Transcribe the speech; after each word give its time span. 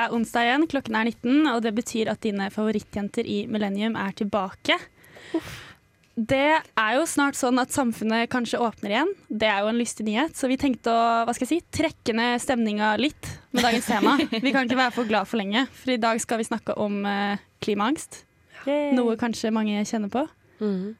Er 0.00 0.14
onsdag 0.16 0.46
igjen, 0.46 0.68
klokken 0.70 0.96
er 0.96 1.10
19, 1.10 1.48
og 1.52 1.64
det 1.64 1.74
betyr 1.76 2.08
at 2.12 2.22
dine 2.24 2.46
favorittjenter 2.54 3.26
i 3.28 3.42
Millennium 3.50 3.98
er 4.00 4.14
tilbake. 4.16 4.78
Det 6.20 6.46
er 6.60 6.94
jo 6.96 7.04
snart 7.08 7.36
sånn 7.38 7.60
at 7.62 7.72
samfunnet 7.72 8.28
kanskje 8.32 8.60
åpner 8.60 8.92
igjen. 8.92 9.12
Det 9.28 9.48
er 9.48 9.62
jo 9.62 9.70
en 9.70 9.78
lystig 9.78 10.04
nyhet, 10.08 10.34
så 10.36 10.50
vi 10.50 10.58
tenkte 10.60 10.92
å 10.92 11.04
hva 11.24 11.34
skal 11.36 11.46
jeg 11.46 11.60
si, 11.62 11.68
trekke 11.80 12.16
ned 12.16 12.42
stemninga 12.42 12.94
litt 13.00 13.30
med 13.54 13.64
dagens 13.64 13.88
tema. 13.88 14.16
Vi 14.44 14.52
kan 14.52 14.66
ikke 14.66 14.78
være 14.78 14.94
for 14.94 15.08
glad 15.08 15.28
for 15.30 15.40
lenge, 15.40 15.64
for 15.80 15.94
i 15.94 16.00
dag 16.00 16.20
skal 16.22 16.38
vi 16.38 16.46
snakke 16.46 16.76
om 16.78 17.00
eh, 17.08 17.40
klimaangst. 17.64 18.20
Noe 18.94 19.16
kanskje 19.20 19.50
mange 19.54 19.80
kjenner 19.88 20.12
på. 20.12 20.26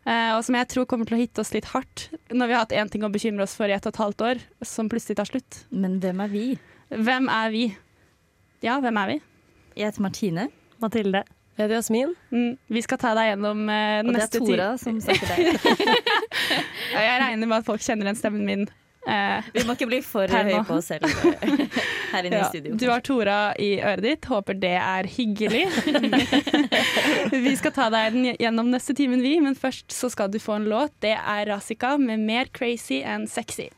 Eh, 0.09 0.33
og 0.35 0.41
som 0.47 0.57
jeg 0.57 0.71
tror 0.73 0.87
kommer 0.89 1.09
til 1.09 1.19
å 1.19 1.21
hitte 1.21 1.43
oss 1.43 1.53
litt 1.53 1.69
hardt 1.75 2.07
når 2.33 2.49
vi 2.49 2.55
har 2.57 2.65
hatt 2.65 2.73
én 2.73 2.89
ting 2.91 3.05
å 3.05 3.13
bekymre 3.13 3.45
oss 3.45 3.53
for 3.59 3.69
i 3.69 3.77
et 3.77 3.85
og 3.85 3.93
et 3.93 4.01
halvt 4.01 4.25
år, 4.25 4.41
som 4.65 4.89
plutselig 4.91 5.19
tar 5.21 5.29
slutt. 5.29 5.65
Men 5.69 5.99
hvem 6.01 6.25
er 6.25 6.33
vi? 6.33 6.45
Hvem 6.91 7.29
er 7.31 7.53
vi? 7.53 7.65
Ja, 8.61 8.77
hvem 8.81 8.97
er 9.01 9.15
vi? 9.15 9.21
Jeg 9.77 9.89
heter 9.89 10.03
Martine. 10.05 10.49
Mathilde. 10.83 11.23
Jeg 11.57 11.65
heter 11.65 11.79
Jasmin. 11.79 12.13
Mm, 12.33 12.59
vi 12.69 12.83
skal 12.85 12.99
ta 13.01 13.15
deg 13.17 13.31
gjennom 13.31 13.63
eh, 13.73 14.01
Og 14.05 14.13
det 14.13 14.27
er. 14.27 14.35
Tora 14.35 14.67
som 14.81 15.01
snakker 15.01 15.33
deg. 15.33 15.41
Jeg 16.91 17.17
regner 17.23 17.47
med 17.47 17.57
at 17.61 17.67
folk 17.67 17.83
kjenner 17.85 18.09
igjen 18.09 18.19
stemmen 18.19 18.45
min. 18.45 18.63
Eh, 19.09 19.49
Vi 19.55 19.65
må 19.65 19.77
ikke 19.77 19.89
bli 19.89 20.01
for 20.05 20.29
høye 20.29 20.61
på 20.69 20.77
oss 20.77 20.91
selv 20.91 21.07
eh, 21.09 21.65
her 22.13 22.29
inne 22.29 22.41
ja. 22.41 22.45
i 22.45 22.51
studio. 22.51 22.77
Du 22.81 22.87
har 22.91 23.05
Tora 23.07 23.39
i 23.61 23.71
øret 23.81 24.05
ditt. 24.05 24.29
Håper 24.29 24.59
det 24.61 24.75
er 24.77 25.09
hyggelig. 25.09 25.65
vi 27.47 27.55
skal 27.61 27.77
ta 27.77 27.89
deg 27.93 28.17
den 28.17 28.31
gjennom 28.35 28.69
neste 28.73 28.97
timen, 28.99 29.25
vi, 29.25 29.39
men 29.41 29.57
først 29.57 29.89
så 29.95 30.13
skal 30.13 30.33
du 30.33 30.41
få 30.43 30.59
en 30.61 30.69
låt. 30.69 30.93
Det 31.01 31.17
er 31.17 31.49
Razika 31.49 31.97
med 32.01 32.25
'Mer 32.29 32.53
crazy 32.53 33.01
enn 33.01 33.25
sexy'. 33.31 33.71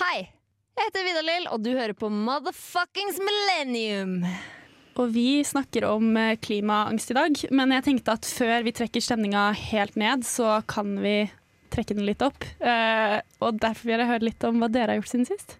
Hei, 0.00 0.33
jeg 0.74 0.88
heter 0.88 1.06
Vidar-Lill, 1.06 1.46
og 1.54 1.62
du 1.62 1.70
hører 1.72 1.94
på 1.96 2.08
Motherfuckings 2.10 3.20
Millennium. 3.22 4.18
Og 4.98 5.10
vi 5.14 5.42
snakker 5.46 5.86
om 5.88 6.16
eh, 6.18 6.36
klimaangst 6.42 7.12
i 7.12 7.16
dag, 7.16 7.42
men 7.54 7.74
jeg 7.76 7.84
tenkte 7.86 8.14
at 8.18 8.26
før 8.26 8.66
vi 8.66 8.74
trekker 8.74 9.02
stemninga 9.02 9.48
helt 9.70 9.94
ned, 9.98 10.26
så 10.26 10.60
kan 10.70 10.96
vi 11.02 11.28
trekke 11.74 11.96
den 11.96 12.06
litt 12.06 12.22
opp. 12.26 12.46
Eh, 12.58 13.18
og 13.42 13.60
derfor 13.62 13.90
vil 13.90 14.02
jeg 14.02 14.10
høre 14.10 14.26
litt 14.26 14.46
om 14.46 14.58
hva 14.62 14.70
dere 14.70 14.94
har 14.94 15.00
gjort 15.00 15.12
siden 15.12 15.28
sist. 15.30 15.56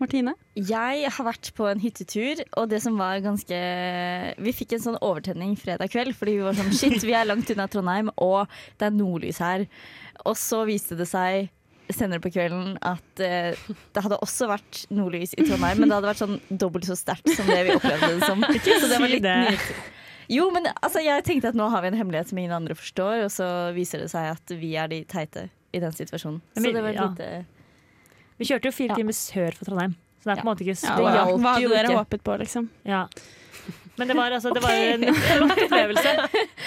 Martine? 0.00 0.34
Jeg 0.56 1.10
har 1.12 1.26
vært 1.26 1.50
på 1.54 1.66
en 1.70 1.82
hyttetur, 1.82 2.42
og 2.58 2.70
det 2.72 2.80
som 2.82 2.96
var 2.96 3.20
ganske 3.20 3.56
Vi 4.40 4.54
fikk 4.56 4.74
en 4.74 4.84
sånn 4.86 5.00
overtenning 5.04 5.54
fredag 5.60 5.92
kveld, 5.92 6.16
fordi 6.16 6.38
vi 6.38 6.46
var 6.46 6.58
sånn 6.58 6.74
shit, 6.74 7.02
vi 7.04 7.14
er 7.14 7.28
langt 7.28 7.50
unna 7.52 7.68
Trondheim, 7.70 8.10
og 8.16 8.50
det 8.80 8.88
er 8.88 8.96
nordlys 8.96 9.42
her. 9.44 9.66
Og 10.24 10.38
så 10.40 10.64
viste 10.68 10.98
det 10.98 11.08
seg 11.10 11.50
senere 11.96 12.22
på 12.22 12.32
kvelden 12.34 12.76
at 12.86 13.22
eh, 13.24 13.56
det 13.94 14.04
hadde 14.04 14.18
også 14.24 14.48
vært 14.50 14.84
nordlys 14.92 15.34
i 15.36 15.46
Trondheim, 15.46 15.80
men 15.82 15.90
det 15.90 15.98
hadde 15.98 16.10
vært 16.10 16.22
sånn 16.22 16.38
dobbelt 16.48 16.88
så 16.88 16.96
sterkt 16.98 17.30
som 17.36 17.48
det 17.50 17.62
vi 17.66 17.74
opplevde 17.76 18.12
det 18.16 18.28
som. 18.28 18.44
Så 18.44 18.90
det 18.90 19.00
var 19.00 19.12
litt 19.12 19.26
nytt. 19.26 19.72
Jo, 20.30 20.46
men 20.54 20.68
altså, 20.70 21.00
jeg 21.02 21.24
tenkte 21.26 21.50
at 21.50 21.56
nå 21.58 21.66
har 21.72 21.82
vi 21.82 21.90
en 21.90 21.96
hemmelighet 21.98 22.30
som 22.30 22.38
ingen 22.38 22.54
andre 22.54 22.76
forstår, 22.78 23.24
og 23.24 23.32
så 23.34 23.48
viser 23.74 24.04
det 24.04 24.12
seg 24.12 24.28
at 24.30 24.52
vi 24.60 24.76
er 24.78 24.90
de 24.92 25.00
teite 25.10 25.48
i 25.74 25.80
den 25.82 25.94
situasjonen. 25.94 26.38
Så 26.54 26.70
det 26.70 26.84
var 26.84 26.92
et 26.92 27.00
ja. 27.00 27.08
lite 27.10 28.38
Vi 28.38 28.46
kjørte 28.48 28.70
jo 28.70 28.74
fire 28.74 28.98
timer 28.98 29.16
sør 29.16 29.58
for 29.58 29.66
Trondheim, 29.66 29.96
så 30.20 30.30
det 30.30 30.34
er 30.34 30.40
på 30.40 30.46
en 30.46 30.50
måte 30.52 30.64
ikke 30.66 30.76
Ja, 30.76 30.80
så 30.84 31.14
hjalp 31.16 31.42
hva 31.42 31.54
hadde 31.56 31.72
dere 31.74 31.96
håpet 31.98 32.24
på, 32.26 32.36
liksom? 32.44 32.70
Ja. 32.86 33.04
Men 34.00 34.08
det 34.10 34.16
var, 34.18 34.32
altså, 34.38 34.52
det 34.56 34.62
var 34.64 34.72
en 34.80 35.04
flott 35.28 35.60
opplevelse. 35.66 36.14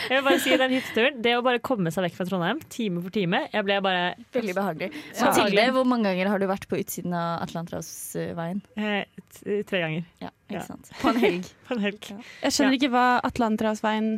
Jeg 0.08 0.14
vil 0.20 0.26
bare 0.28 0.40
si 0.44 0.58
den 0.62 0.74
hytteturen 0.78 1.20
Det 1.26 1.34
å 1.38 1.44
bare 1.46 1.62
komme 1.64 1.92
seg 1.96 2.06
vekk 2.08 2.18
fra 2.20 2.26
Trondheim 2.30 2.60
time 2.74 3.02
for 3.04 3.14
time 3.16 3.40
Jeg 3.54 3.66
ble 3.68 3.78
bare 3.86 4.04
Veldig 4.36 4.56
behagelig. 4.58 4.90
Ja. 5.16 5.30
Mathilde, 5.30 5.66
hvor 5.78 5.88
mange 5.90 6.12
ganger 6.12 6.30
har 6.34 6.44
du 6.44 6.48
vært 6.50 6.68
på 6.72 6.80
utsiden 6.82 7.16
av 7.18 7.42
Atlanterhavsveien? 7.48 8.62
eh, 8.78 9.64
tre 9.68 9.82
ganger 9.84 10.04
Ja, 10.22 10.30
Ja. 10.30 10.60
ikke 10.60 10.66
sant? 10.68 10.92
På 11.02 11.10
en 11.14 11.20
helg. 11.24 11.48
på 11.68 11.74
en 11.78 11.84
helg. 11.88 12.10
Jeg 12.44 12.54
skjønner 12.54 12.78
ikke 12.78 12.92
hva 12.94 13.06
Atlanterhavsveien 13.26 14.12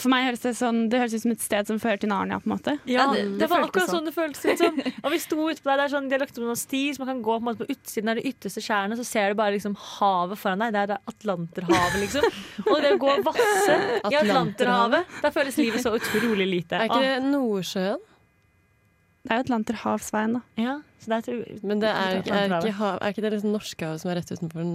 For 0.00 0.08
meg 0.08 0.24
høres 0.30 0.40
det 0.40 0.54
sånn 0.56 0.78
Det 0.88 0.96
høres 0.98 1.12
ut 1.12 1.22
som 1.26 1.32
et 1.34 1.42
sted 1.44 1.66
som 1.68 1.78
fører 1.78 1.98
til 2.00 2.08
Narnia, 2.08 2.38
på 2.40 2.48
en 2.48 2.52
måte. 2.56 2.72
Ja, 2.88 3.04
det- 3.12 3.24
det, 3.24 3.38
det 3.42 3.48
var 3.50 3.66
akkurat 3.66 3.90
sånn. 3.90 4.00
sånn 4.00 4.06
det 4.08 4.14
føltes 4.16 4.44
ut 4.48 4.58
som. 4.62 4.78
Og 5.04 5.10
vi 5.12 5.18
sto 5.20 5.36
ute 5.50 5.60
på 5.60 5.68
der, 5.68 5.76
det 5.76 5.84
er 5.84 5.92
sånn, 5.92 6.08
de 6.08 6.14
har 6.16 6.22
lagt 6.24 6.38
opp 6.38 6.44
noen 6.46 6.56
sti 6.56 6.80
så 6.94 7.04
man 7.04 7.10
kan 7.12 7.20
gå 7.22 7.34
på, 7.34 7.42
en 7.42 7.48
måte, 7.50 7.60
på 7.66 7.74
utsiden 7.76 8.08
av 8.08 8.16
de 8.16 8.24
ytterste 8.30 8.62
skjærene, 8.64 8.96
så 8.96 9.04
ser 9.04 9.28
du 9.28 9.34
bare 9.42 9.52
liksom 9.58 9.76
havet 9.76 10.38
foran 10.40 10.64
deg. 10.64 10.72
Det 10.72 10.80
er 10.82 10.86
det 10.94 10.98
Atlanterhavet, 11.12 12.00
liksom. 12.00 12.24
Og 12.64 12.80
det 12.82 12.94
å 12.94 12.98
gå 13.04 13.12
og 13.18 13.24
vasse 13.28 13.76
i 14.08 14.16
Atlanterhavet, 14.22 15.04
da 15.22 15.30
føles 15.36 15.56
livet 15.60 15.84
så 15.84 15.92
utrolig 15.98 16.48
lite. 16.48 16.80
Er 16.80 16.88
ikke 16.88 17.04
det 17.04 17.22
Nordsjøen? 17.28 18.00
Det 19.24 19.32
er 19.32 19.38
jo 19.40 19.44
Atlanterhavsveien, 19.46 20.32
da. 20.36 20.42
Ja, 20.60 20.74
så 21.00 21.12
det 21.12 21.28
er, 21.28 21.44
Men 21.64 21.80
det 21.80 21.88
er, 21.92 22.18
er, 22.24 22.58
ikke, 22.60 22.74
hav- 22.76 22.98
er 23.00 23.12
ikke 23.12 23.22
det 23.24 23.32
liksom 23.36 23.52
Norskehavet 23.56 24.00
som 24.02 24.10
er 24.12 24.18
rett 24.20 24.32
utenfor 24.32 24.60
den 24.60 24.74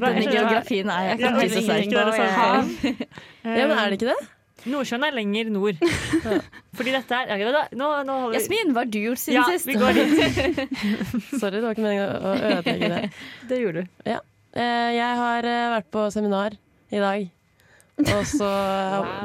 Denne 0.00 0.24
geografien 0.32 0.90
er 0.94 1.06
jeg 1.08 1.20
Ja, 1.20 1.28
ikke 1.28 1.42
jeg 1.42 1.50
så 1.50 1.62
sterk 1.66 1.84
på. 1.92 1.94
Jeg- 2.18 3.08
Eh, 3.48 3.56
Ja, 3.58 3.66
men 3.70 3.78
er 3.78 3.90
det 3.90 3.98
ikke 4.00 4.10
det? 4.12 4.28
Nordsjøen 4.68 5.04
er 5.06 5.12
lenger 5.14 5.50
nord. 5.54 5.76
Fordi 6.76 6.90
dette 6.92 7.14
er 7.14 7.30
ok, 7.36 7.44
da, 7.54 7.62
nå, 7.78 7.88
nå 8.04 8.16
vi- 8.30 8.34
Jasmin, 8.36 8.72
hva 8.74 8.82
har 8.82 8.90
du 8.90 8.98
gjort 8.98 9.20
siden 9.22 9.38
Ja, 9.38 9.44
sist? 9.54 9.66
vi 9.66 9.74
går 9.78 9.92
dit. 9.94 10.10
Sorry, 11.40 11.56
det 11.60 11.62
var 11.62 11.76
ikke 11.76 11.86
meningen 11.86 12.10
å 12.18 12.34
ødelegge 12.36 12.90
det. 12.94 13.10
Det 13.48 13.60
gjorde 13.62 13.84
du. 13.84 13.88
Ja. 14.10 14.18
Jeg 14.58 15.16
har 15.22 15.46
eh, 15.46 15.66
vært 15.76 15.90
på 15.94 16.06
seminar 16.12 16.56
i 16.90 16.98
dag. 17.02 17.28
Og 17.98 18.24
så 18.30 18.48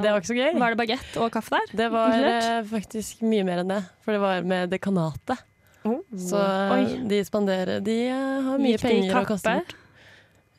Det 0.02 0.10
var 0.12 0.22
ikke 0.22 0.30
så 0.32 0.38
gøy. 0.38 0.52
Var 0.62 0.74
det 0.74 0.80
bagett 0.80 1.18
og 1.22 1.32
kaffe 1.34 1.58
der? 1.58 1.74
Det 1.82 1.90
var 1.94 2.14
eh, 2.30 2.64
faktisk 2.70 3.22
mye 3.26 3.44
mer 3.46 3.62
enn 3.64 3.70
det, 3.74 3.82
for 4.06 4.14
det 4.16 4.22
var 4.24 4.42
med 4.50 4.70
dekanatet. 4.74 5.42
Oh. 5.86 6.00
Så 6.16 6.40
eh, 6.40 6.72
Oi. 6.78 6.84
de 7.12 7.18
spanderer 7.28 7.82
De 7.84 7.98
eh, 8.08 8.42
har 8.46 8.58
mye 8.62 8.78
Gikk 8.78 8.86
penger 8.86 9.18
å 9.20 9.26
kaste 9.28 9.58
bort. 9.60 9.74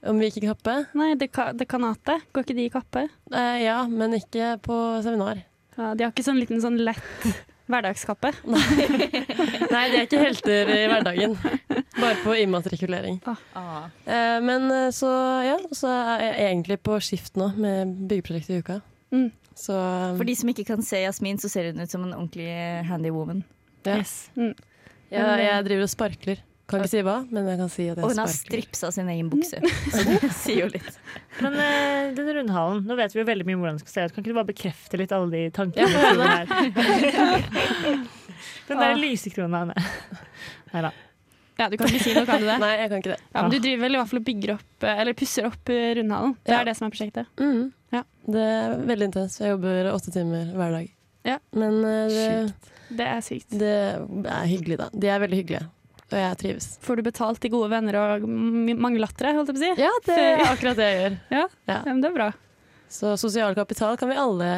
Om 0.04 0.18
vi 0.20 0.28
gikk 0.28 0.42
i 0.42 0.48
kappe? 0.50 0.74
Nei, 0.98 1.14
deka, 1.16 1.48
dekanatet. 1.56 2.26
Går 2.34 2.44
ikke 2.44 2.56
de 2.58 2.64
i 2.68 2.72
kappe? 2.72 3.06
Eh, 3.32 3.58
ja, 3.64 3.78
men 3.88 4.12
ikke 4.18 4.54
på 4.64 4.76
seminar. 5.04 5.40
Ja, 5.78 5.94
de 5.96 6.04
har 6.04 6.12
ikke 6.12 6.24
sånn 6.26 6.38
liten 6.42 6.60
sånn 6.62 6.76
lett 6.84 7.24
hverdagskappe. 7.72 8.34
Nei, 8.44 9.84
de 9.90 9.96
er 9.96 10.04
ikke 10.04 10.20
helter 10.20 10.68
i 10.74 10.82
hverdagen. 10.90 11.38
Bare 11.96 12.18
på 12.20 12.36
immatrikulering. 12.42 13.16
Ah. 13.56 13.86
Eh, 14.04 14.36
men 14.44 14.68
eh, 14.74 14.90
så 14.94 15.08
ja, 15.46 15.56
så 15.72 15.88
er 15.88 16.26
jeg 16.26 16.36
egentlig 16.50 16.78
på 16.84 16.98
skift 17.02 17.40
nå 17.40 17.52
med 17.56 17.96
byggeprosjektet 18.10 18.58
i 18.58 18.60
uka. 18.60 18.80
Mm. 19.14 19.30
Så 19.56 19.72
eh, 19.78 20.10
For 20.18 20.28
de 20.28 20.36
som 20.36 20.52
ikke 20.52 20.66
kan 20.68 20.84
se 20.84 21.00
Jasmin, 21.06 21.40
så 21.40 21.48
ser 21.48 21.70
hun 21.72 21.80
ut 21.80 21.90
som 21.96 22.04
en 22.04 22.12
ordentlig 22.12 22.50
handy 22.90 23.14
woman. 23.14 23.40
ja. 23.88 24.02
Yes. 24.02 24.28
ja, 25.12 25.24
jeg 25.40 25.64
driver 25.70 25.88
og 25.88 25.92
sparkler. 25.92 26.44
Kan 26.66 26.80
ikke 26.80 26.90
si 26.94 27.00
hva, 27.04 27.18
men 27.28 27.44
jeg 27.50 27.58
kan 27.60 27.68
si 27.68 27.84
at 27.92 27.98
Og 27.98 28.08
jeg 28.08 28.14
hun 28.16 28.20
har 28.22 28.30
stripsa 28.32 28.88
sin 28.94 29.08
egen 29.12 29.28
bukse. 29.28 29.58
Så 29.92 30.04
det 30.08 30.30
sier 30.32 30.62
jo 30.62 30.68
litt. 30.72 30.94
Men 31.44 31.58
uh, 31.60 32.14
den 32.16 32.30
rundhallen, 32.38 32.84
nå 32.88 32.96
vet 32.96 33.12
vi 33.12 33.20
jo 33.20 33.26
veldig 33.28 33.44
mye 33.50 33.58
om 33.58 33.64
hvordan 33.66 33.76
den 33.76 33.84
skal 33.84 33.92
se 33.92 34.04
ut. 34.06 34.14
Kan 34.16 34.24
ikke 34.24 34.32
du 34.32 34.38
bare 34.38 34.48
bekrefte 34.52 35.00
litt 35.00 35.12
alle 35.12 35.28
de 35.34 35.42
tankene? 35.52 35.88
Ja? 35.92 37.34
Den 38.68 38.78
der 38.80 38.90
Ah. 38.94 38.96
lysekrona. 38.96 39.64
Nei 40.72 40.82
da. 40.82 40.90
Ja, 41.58 41.68
du 41.70 41.76
kan 41.78 41.86
ikke 41.86 42.00
si 42.02 42.14
noe, 42.16 42.24
kan 42.26 42.40
du 42.42 42.46
det? 42.48 42.56
Nei, 42.64 42.72
jeg 42.80 42.88
kan 42.90 42.98
ikke 43.02 43.12
det. 43.12 43.20
Ja, 43.34 43.42
men 43.44 43.52
du 43.52 43.58
driver 43.62 43.82
vel 43.84 43.94
i 43.94 43.98
hvert 44.00 44.10
fall 44.10 44.18
og 44.22 44.24
bygger 44.26 44.52
opp, 44.56 44.86
eh, 44.88 45.00
eller 45.04 45.14
pusser 45.20 45.46
opp 45.46 45.68
rundhalen. 45.70 46.00
rundhallen. 46.00 46.34
Det 46.42 46.54
Ja. 46.54 46.60
er 46.60 46.64
det 46.70 46.76
som 46.80 46.86
er 46.88 46.94
prosjektet. 46.96 47.26
Mm. 47.38 47.60
Ja. 47.94 48.02
Det 48.26 48.42
er 48.56 48.74
veldig 48.88 49.06
intenst. 49.12 49.38
Jeg 49.44 49.52
jobber 49.54 49.92
åtte 49.92 50.10
timer 50.16 50.48
hver 50.56 50.70
dag. 50.78 50.88
Ja. 51.28 51.38
Men 51.54 51.78
uh, 51.84 52.08
det, 52.08 52.54
Det 52.98 53.06
er 53.06 53.20
sykt. 53.24 53.50
det 53.54 53.70
er 54.32 54.46
hyggelig, 54.50 54.78
da. 54.82 54.88
De 54.92 55.08
er 55.12 55.20
veldig 55.22 55.38
hyggelige. 55.44 55.68
Og 56.14 56.20
jeg 56.20 56.38
trives. 56.38 56.66
Får 56.86 57.00
du 57.00 57.06
betalt 57.10 57.40
til 57.42 57.50
gode 57.50 57.72
venner 57.74 57.98
og 57.98 58.24
mange 58.30 59.02
lattere, 59.02 59.34
holdt 59.34 59.50
jeg 59.50 59.58
på 59.58 59.62
å 59.62 59.66
si? 59.66 59.82
Ja, 59.82 59.90
det 60.06 60.18
er 60.22 60.46
akkurat 60.46 60.78
det 60.78 60.86
jeg 60.92 60.98
gjør. 61.02 61.20
Ja, 61.34 61.44
Ja. 61.72 61.82
men 61.90 62.00
det 62.04 62.12
er 62.12 62.18
bra. 62.22 62.30
Så 62.94 63.16
sosial 63.18 63.56
kapital 63.58 63.96
kan 63.98 64.12
vi 64.12 64.14
alle 64.20 64.50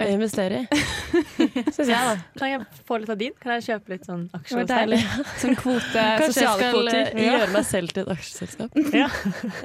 investere 0.00 0.62
i. 0.62 0.78
Syns 1.76 1.90
jeg, 1.90 1.92
da. 1.92 2.14
Kan 2.40 2.48
jeg 2.48 2.62
få 2.88 2.96
litt 3.02 3.10
av 3.12 3.18
din? 3.20 3.34
Kan 3.42 3.52
jeg 3.58 3.66
kjøpe 3.66 3.92
litt 3.92 4.06
sånn 4.08 4.22
aksjeselskap? 4.32 4.70
aksjer 4.70 4.94
hos 4.94 5.02
deg? 5.04 5.34
Sånn 5.42 5.58
kvote, 5.60 6.04
Kanskje 6.22 6.44
jeg 6.46 6.54
skal 6.54 6.72
kvoter. 6.72 7.10
eh, 7.10 7.26
gjøre 7.26 7.48
meg 7.52 7.66
selv 7.68 7.92
til 7.92 8.06
et 8.06 8.12
aksjeselskap. 8.14 8.78
Ja. 9.02 9.10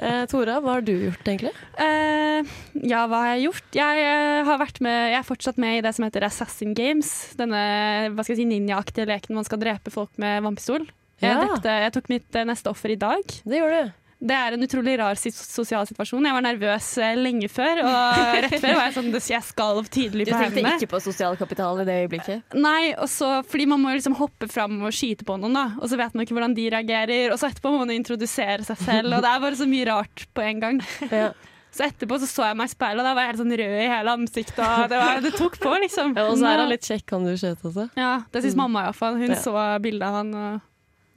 Eh, 0.04 0.26
Tora, 0.28 0.58
hva 0.60 0.74
har 0.76 0.84
du 0.84 0.92
gjort 1.06 1.24
egentlig? 1.32 1.54
Eh, 1.80 2.52
ja, 2.84 3.06
hva 3.08 3.22
har 3.22 3.30
jeg 3.38 3.46
gjort? 3.46 3.70
Jeg, 3.80 4.04
eh, 4.10 4.42
har 4.50 4.60
vært 4.60 4.82
med, 4.84 4.98
jeg 5.14 5.18
er 5.22 5.26
fortsatt 5.30 5.62
med 5.64 5.78
i 5.78 5.80
det 5.88 5.94
som 5.96 6.04
heter 6.04 6.28
Assassin 6.28 6.76
Games. 6.76 7.14
Denne 7.40 7.64
hva 8.12 8.20
skal 8.26 8.34
jeg 8.36 8.42
si, 8.44 8.48
ninjaaktige 8.52 9.08
leken 9.08 9.40
man 9.40 9.48
skal 9.48 9.62
drepe 9.64 9.94
folk 9.94 10.12
med 10.20 10.44
vannpistol. 10.44 10.84
Jeg, 11.20 11.30
Ja. 11.32 11.44
drepte, 11.46 11.76
jeg 11.86 11.92
tok 11.96 12.08
mitt 12.12 12.34
eh, 12.36 12.44
neste 12.44 12.68
offer 12.70 12.90
i 12.92 12.96
dag. 13.00 13.22
Det 13.44 13.60
gjorde 13.62 13.84
du. 13.86 13.92
Det 14.26 14.32
er 14.32 14.54
en 14.56 14.62
utrolig 14.64 14.94
rar 14.98 15.14
sosial 15.20 15.84
situasjon. 15.84 16.24
Jeg 16.24 16.32
var 16.32 16.40
nervøs 16.44 16.86
eh, 17.04 17.16
lenge 17.20 17.48
før, 17.52 17.82
og 17.84 18.20
rett 18.46 18.54
før 18.62 18.72
var 18.78 18.86
jeg 18.88 18.94
sånn 18.96 19.10
Jeg 19.12 19.44
skalv 19.44 19.88
tydelig 19.92 20.24
Du 20.24 20.30
tenkte 20.32 20.56
hendene. 20.56 20.72
ikke 20.80 20.88
på 20.94 21.00
sosial 21.04 21.36
kapital 21.36 21.80
i 21.82 21.84
det 21.84 21.96
øyeblikket? 22.08 22.42
Nei, 22.56 22.94
også, 22.96 23.42
fordi 23.44 23.66
man 23.68 23.80
må 23.84 23.92
liksom 23.92 24.16
hoppe 24.16 24.48
fram 24.48 24.78
og 24.88 24.92
skyte 24.96 25.24
på 25.28 25.36
noen, 25.38 25.52
da. 25.52 25.66
Og 25.80 25.88
så 25.92 25.98
vet 26.00 26.14
man 26.16 26.24
ikke 26.24 26.32
hvordan 26.36 26.54
de 26.56 26.64
reagerer. 26.72 27.30
Og 27.32 27.36
så 27.38 27.50
etterpå 27.52 27.72
må 27.74 27.82
man 27.84 27.92
introdusere 27.92 28.64
seg 28.64 28.78
selv, 28.86 29.12
og 29.12 29.20
det 29.24 29.30
er 29.34 29.40
bare 29.44 29.56
så 29.60 29.68
mye 29.68 29.84
rart 29.92 30.24
på 30.34 30.42
en 30.48 30.60
gang. 30.64 30.80
Ja. 31.12 31.32
Så 31.76 31.84
etterpå 31.84 32.16
så, 32.16 32.24
så 32.24 32.44
jeg 32.48 32.56
meg 32.56 32.70
i 32.70 32.72
speilet, 32.72 33.02
og 33.02 33.04
da 33.04 33.12
var 33.12 33.26
jeg 33.26 33.34
helt 33.34 33.40
sånn 33.42 33.52
rød 33.60 33.74
i 33.84 33.88
hele 33.92 34.12
ansiktet. 34.16 34.62
Og 34.64 34.88
det, 34.88 34.96
var, 34.96 35.18
det 35.20 35.32
tok 35.36 35.58
på, 35.60 35.74
liksom. 35.82 36.14
Ja, 36.16 36.24
og 36.30 36.38
så 36.40 36.46
er 36.48 36.62
han 36.62 36.70
litt 36.72 36.88
kjekk, 36.88 37.04
han 37.12 37.26
du 37.28 37.34
skjøt 37.36 37.66
også. 37.68 37.84
Ja, 38.00 38.14
det 38.32 38.42
syns 38.46 38.56
Mm. 38.56 38.62
mamma 38.62 38.84
iallfall. 38.86 39.18
Hun 39.20 39.34
Ja. 39.34 39.36
så 39.36 39.52
bildet 39.84 40.06
av 40.08 40.14
han. 40.22 40.30
Og 40.40 40.62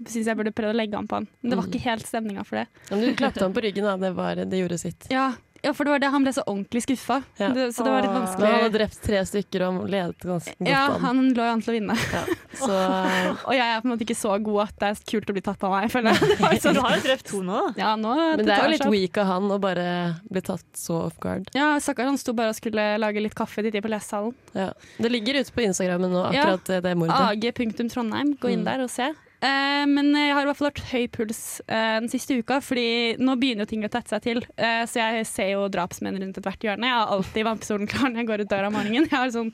syns 0.06 0.25
jeg 0.31 0.38
burde 0.40 0.51
prøve 0.56 0.72
å 0.72 0.80
legge 0.80 0.98
an 0.98 1.07
på 1.07 1.16
han. 1.19 1.28
Men 1.42 1.50
det 1.51 1.57
var 1.60 1.66
Mm. 1.68 1.74
ikke 1.74 1.84
helt 1.90 2.06
stemninga 2.07 2.46
for 2.46 2.56
det. 2.62 2.68
Men 2.90 3.01
du 3.01 3.13
klapte 3.16 3.42
ham 3.44 3.54
på 3.54 3.62
ryggen, 3.62 3.84
da. 3.84 3.98
Det, 3.98 4.16
var, 4.16 4.36
det 4.36 4.57
gjorde 4.63 4.78
sitt. 4.80 5.07
Ja, 5.12 5.34
ja, 5.62 5.74
for 5.75 5.84
det 5.84 5.92
var 5.92 6.00
det. 6.00 6.07
Han 6.13 6.24
ble 6.24 6.31
så 6.31 6.44
ordentlig 6.48 6.86
skuffa. 6.86 7.18
Ja. 7.36 7.50
Så 7.51 7.84
det 7.84 7.92
var 7.92 8.01
litt 8.06 8.13
vanskelig. 8.16 8.40
Men 8.48 8.54
han 8.54 8.62
hadde 8.63 8.78
drept 8.80 9.01
tre 9.04 9.19
stykker 9.28 9.66
og 9.68 9.90
ledet 9.92 10.24
ganske 10.24 10.54
godt 10.56 10.69
Ja, 10.72 10.86
an. 10.94 11.01
han 11.01 11.19
lå 11.36 11.44
jo 11.44 11.51
an 11.51 11.62
til 11.66 11.74
å 11.74 11.75
vinne. 11.75 11.98
Ja. 12.13 12.22
Så 12.56 12.69
eh, 12.72 13.36
Og 13.50 13.54
jeg 13.57 13.66
er 13.68 13.81
på 13.81 13.90
en 13.90 13.92
måte 13.92 14.06
ikke 14.07 14.16
så 14.16 14.38
god 14.42 14.62
at 14.69 14.78
det 14.80 14.88
er 14.88 15.01
kult 15.12 15.30
å 15.30 15.36
bli 15.36 15.44
tatt 15.44 15.66
av 15.68 15.72
meg. 15.75 15.92
føler 15.92 16.16
jeg. 16.16 16.62
Så 16.63 16.72
du 16.74 16.80
har 16.80 16.96
jo 16.96 17.04
drept 17.04 17.28
to 17.28 17.42
nå, 17.44 17.60
da. 17.60 17.74
Ja, 17.75 17.92
nå, 18.00 18.16
Men 18.38 18.46
det 18.48 18.56
er 18.56 18.63
jo 18.63 18.72
litt 18.72 18.88
opp. 18.88 18.92
weak 18.96 19.18
av 19.19 19.25
han 19.34 19.51
å 19.51 19.60
bare 19.60 19.88
bli 20.31 20.42
tatt 20.48 20.63
så 20.80 21.01
off 21.10 21.19
guard. 21.19 21.51
Ja, 21.54 21.74
stakkar, 21.84 22.06
han 22.07 22.18
sto 22.18 22.31
bare 22.31 22.56
og 22.56 22.56
skulle 22.56 22.94
lage 22.98 23.19
litt 23.19 23.36
kaffe 23.36 23.60
dit 23.62 23.75
på 23.84 23.92
lesesalen. 23.92 24.31
Ja. 24.56 24.72
Det 24.98 25.12
ligger 25.12 25.42
ute 25.44 25.51
på 25.51 25.68
Instagrammen 25.68 26.10
nå, 26.16 26.24
akkurat 26.31 26.63
det, 26.72 26.80
det 26.88 26.96
mordet. 26.96 27.19
ag.trondheim. 27.19 28.38
Gå 28.40 28.48
inn 28.56 28.62
Mm. 28.63 28.66
der 28.72 28.81
og 28.88 28.90
se. 28.90 29.12
Eh, 29.39 29.86
men 29.88 30.09
jeg 30.12 30.33
har 30.36 30.44
i 30.44 30.47
hvert 30.50 30.59
fall 30.59 30.68
hatt 30.68 30.89
høy 30.91 31.06
puls 31.15 31.39
eh, 31.71 31.95
den 32.01 32.09
siste 32.12 32.36
uka, 32.41 32.57
Fordi 32.63 33.15
nå 33.24 33.38
begynner 33.39 33.63
jo 33.63 33.69
ting 33.71 33.86
å 33.88 33.91
tette 33.91 34.12
seg 34.12 34.25
til. 34.25 34.41
Eh, 34.59 34.83
så 34.89 35.00
jeg 35.00 35.27
ser 35.30 35.53
jo 35.53 35.69
drapsmenn 35.71 36.19
rundt 36.19 36.41
ethvert 36.41 36.65
hjørne. 36.65 36.89
Jeg 36.89 36.97
har 36.97 37.13
alltid 37.15 37.47
vannpistolen 37.47 37.91
klar 37.91 38.12
når 38.12 38.24
jeg 38.24 38.30
går 38.31 38.44
ut 38.44 38.51
døra 38.51 38.71
om 38.71 38.75
morgenen. 38.75 39.07
Jeg 39.07 39.15
har 39.15 39.31
sånn 39.36 39.53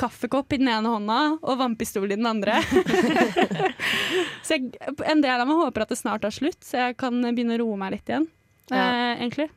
kaffekopp 0.00 0.54
i 0.54 0.60
den 0.62 0.70
ene 0.70 0.94
hånda 0.94 1.18
og 1.40 1.58
vampestol 1.60 2.06
i 2.06 2.14
den 2.14 2.30
andre. 2.30 2.60
så 4.46 4.56
jeg, 4.56 4.70
en 5.02 5.24
del 5.24 5.34
av 5.34 5.50
meg 5.50 5.60
håper 5.64 5.86
at 5.86 5.94
det 5.94 5.98
snart 5.98 6.26
er 6.28 6.34
slutt, 6.34 6.62
så 6.62 6.88
jeg 6.88 6.98
kan 7.02 7.18
begynne 7.26 7.58
å 7.58 7.64
roe 7.64 7.80
meg 7.80 7.96
litt 7.98 8.14
igjen. 8.14 8.30
Ja. 8.70 8.86
Eh, 8.86 9.12
egentlig. 9.18 9.50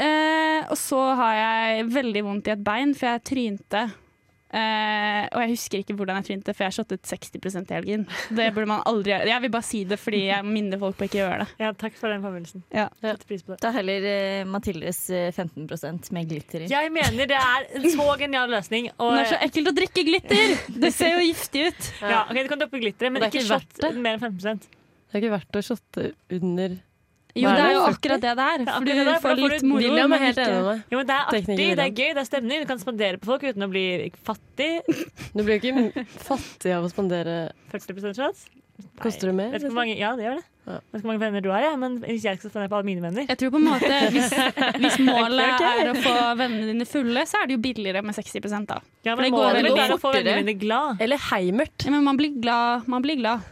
Eh, 0.00 0.68
og 0.68 0.76
så 0.80 1.00
har 1.16 1.34
jeg 1.36 1.90
veldig 1.92 2.22
vondt 2.28 2.48
i 2.48 2.54
et 2.54 2.62
bein, 2.64 2.94
for 2.96 3.08
jeg 3.08 3.26
trynte. 3.32 3.88
Eh, 4.50 5.24
og 5.30 5.42
jeg 5.44 5.52
husker 5.52 5.82
ikke 5.82 5.94
hvordan 5.98 6.18
jeg 6.20 6.26
trynte, 6.26 6.54
for 6.56 6.66
jeg 6.66 6.74
shottet 6.74 7.04
60 7.06 7.58
i 7.60 7.74
helgen. 7.76 8.06
Det 8.34 8.48
burde 8.54 8.70
man 8.72 8.82
aldri 8.88 9.12
gjøre. 9.12 9.28
Jeg 9.30 9.44
vil 9.44 9.52
bare 9.54 9.66
si 9.68 9.82
det 9.86 9.98
fordi 10.00 10.22
jeg 10.26 10.46
minner 10.46 10.80
folk 10.82 10.98
på 10.98 11.06
ikke 11.06 11.20
å 11.20 11.22
gjøre 11.22 11.44
det. 11.44 11.48
Ja, 11.62 11.72
takk 11.84 11.98
for 12.00 12.12
den 12.12 12.24
påminnelsen. 12.24 12.64
Ja. 12.74 12.88
Ta 13.62 13.72
heller 13.76 14.08
uh, 14.10 14.48
Mathildes 14.50 15.02
eh, 15.14 15.30
15% 15.30 16.10
med 16.16 16.30
glitter 16.30 16.66
i. 16.66 16.70
Jeg 16.72 16.94
mener 16.94 17.30
det 17.30 17.38
er 17.38 17.68
en 17.78 17.88
så 17.94 18.08
genial 18.20 18.50
løsning. 18.50 18.90
Og, 18.98 19.14
det 19.14 19.22
er 19.22 19.32
så 19.36 19.40
ekkelt 19.46 19.72
å 19.72 19.76
drikke 19.76 20.06
glitter! 20.06 20.56
Det 20.80 20.92
ser 20.94 21.14
jo 21.14 21.24
giftig 21.24 21.68
ut. 21.70 21.90
ja, 22.02 22.24
ok, 22.26 22.42
Du 22.42 22.50
kan 22.50 22.62
droppe 22.64 22.82
glitteret, 22.82 23.12
men 23.12 23.22
Det 23.22 23.30
er 23.30 23.34
ikke 23.34 23.40
ikke 23.46 23.80
shot 23.80 23.98
mer 24.00 24.16
enn 24.16 24.22
15 24.22 24.62
Det 24.66 25.16
er 25.18 25.22
ikke 25.22 25.34
verdt 25.36 25.58
å 25.58 25.64
shotte 25.64 26.06
under 26.40 26.78
Jo, 27.34 27.48
er 27.50 27.58
det 27.58 27.64
er 27.64 27.74
jo 27.74 27.82
akkurat 27.86 28.22
det 28.24 28.30
er. 28.30 28.38
Ja, 28.40 28.46
For 28.50 28.70
akkurat 28.72 28.86
det 28.90 28.96
du 28.96 29.10
der, 29.10 29.20
for 29.20 29.28
får 29.28 29.42
får 29.42 29.54
litt 29.54 29.66
moro. 29.70 29.82
William 29.84 30.14
er 30.16 30.24
helt 30.26 30.40
enig 30.44 30.62
med. 30.66 30.84
Jo, 30.90 31.00
men 31.00 31.10
Det 31.10 31.16
er 31.16 31.26
artig, 31.26 31.58
det 31.58 31.84
er 31.84 31.92
gøy, 31.92 32.08
det 32.10 32.22
er 32.24 32.28
stemning. 32.30 32.62
Du 32.64 32.70
kan 32.70 32.82
spandere 32.82 33.20
på 33.20 33.30
folk 33.30 33.44
uten 33.46 33.66
å 33.66 33.70
bli 33.70 33.84
fattig. 34.26 34.72
Du 35.36 35.44
blir 35.44 35.60
jo 35.60 35.74
ikke 35.74 36.06
fattig 36.26 36.72
av 36.74 36.86
å 36.86 36.90
spandere 36.90 37.36
40 37.70 38.16
shots. 38.16 38.48
Koster 39.00 39.28
det 39.30 39.36
mer? 39.36 39.52
Vet 39.52 39.62
ikke 39.62 39.70
hvor 39.74 39.82
mange, 39.82 39.94
ja, 39.98 40.10
det 40.16 40.24
gjør 40.26 40.38
det. 40.40 40.44
Ja. 40.70 40.76
Vet 40.76 41.00
ikke 41.00 41.04
hvor 41.04 41.10
mange 41.10 41.22
venner 41.22 41.44
du 41.44 41.48
har, 41.52 41.62
ja, 41.64 41.72
men 41.80 41.96
hvis 42.04 42.24
jeg 42.24 42.40
skal 42.40 42.52
spandere 42.52 42.70
på 42.72 42.78
alle 42.78 42.86
mine 42.86 43.02
venner 43.02 43.24
Jeg 43.26 43.38
tror 43.40 43.52
på 43.54 43.58
en 43.58 43.64
måte 43.64 43.96
Hvis, 44.14 44.34
hvis 44.82 44.98
målet 45.02 45.40
Ok, 45.46 45.62
ok. 45.64 45.78
er 45.80 45.90
å 45.90 45.94
få 46.04 46.16
vennene 46.38 46.68
dine 46.68 46.86
fulle, 46.88 47.24
så 47.28 47.40
er 47.40 47.48
det 47.50 47.56
jo 47.56 47.62
billigere 47.64 48.02
med 48.06 48.16
60 48.16 48.68
da. 48.68 48.76
ja, 49.06 49.14
For 49.16 49.24
det 49.24 49.30
men 49.30 49.36
går 49.36 49.46
Målet 49.46 49.58
veldig 49.60 49.84
er 49.86 49.94
å 49.96 50.00
få 50.02 50.12
vennene 50.14 50.44
mine 50.44 50.56
glad. 50.60 51.00
Eller 51.06 51.24
heimert. 51.30 51.86
Ja, 51.86 51.94
men 51.96 52.06
man 52.06 52.20
blir 52.20 52.36
glad. 52.40 52.86
Man 52.92 53.04
blir 53.06 53.18
glad. 53.20 53.48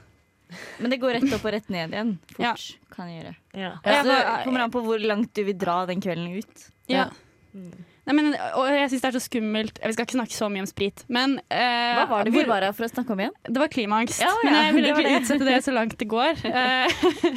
Men 0.81 0.91
det 0.95 1.01
går 1.03 1.19
rett 1.19 1.33
opp 1.37 1.45
og 1.45 1.53
rett 1.53 1.69
ned 1.73 1.93
igjen. 1.95 2.15
Fort 2.33 2.41
Ja. 2.45 2.55
kan 2.95 3.09
jeg 3.13 3.23
gjøre. 3.25 3.35
Ja. 3.55 3.73
Ja, 3.85 4.03
Så 4.03 4.09
det 4.09 4.45
kommer 4.47 4.61
an 4.65 4.71
på 4.75 4.83
hvor 4.85 4.99
langt 5.03 5.33
du 5.35 5.45
vil 5.45 5.57
dra 5.59 5.85
den 5.87 6.01
kvelden 6.01 6.31
ut. 6.39 6.67
Ja. 6.89 7.09
Mm. 7.55 7.73
Nei, 8.09 8.15
men, 8.17 8.29
og 8.57 8.65
jeg 8.73 8.89
syns 8.89 9.03
det 9.03 9.09
er 9.11 9.17
så 9.19 9.21
skummelt 9.21 9.79
Vi 9.85 9.93
skal 9.93 10.07
ikke 10.07 10.17
snakke 10.17 10.33
så 10.33 10.47
mye 10.49 10.63
om 10.65 10.69
sprit, 10.69 11.03
men 11.13 11.35
eh, 11.53 11.97
Hva 11.99 12.07
var 12.09 12.25
det 12.25 12.33
vi 12.33 12.45
var 12.49 12.65
her 12.65 12.73
for 12.73 12.87
å 12.87 12.89
snakke 12.89 13.13
om 13.13 13.21
igjen? 13.21 13.35
Det 13.45 13.61
var 13.61 13.69
klimaangst. 13.69 14.21
Ja, 14.25 14.31
ja, 14.33 14.49
men 14.49 14.57
jeg 14.65 14.75
ville 14.79 14.95
det 14.97 15.05
det. 15.05 15.17
utsette 15.21 15.45
det 15.49 15.59
så 15.67 15.75
langt 15.77 15.97
det 16.01 16.09
går. 16.09 16.41
Eh, 16.49 16.89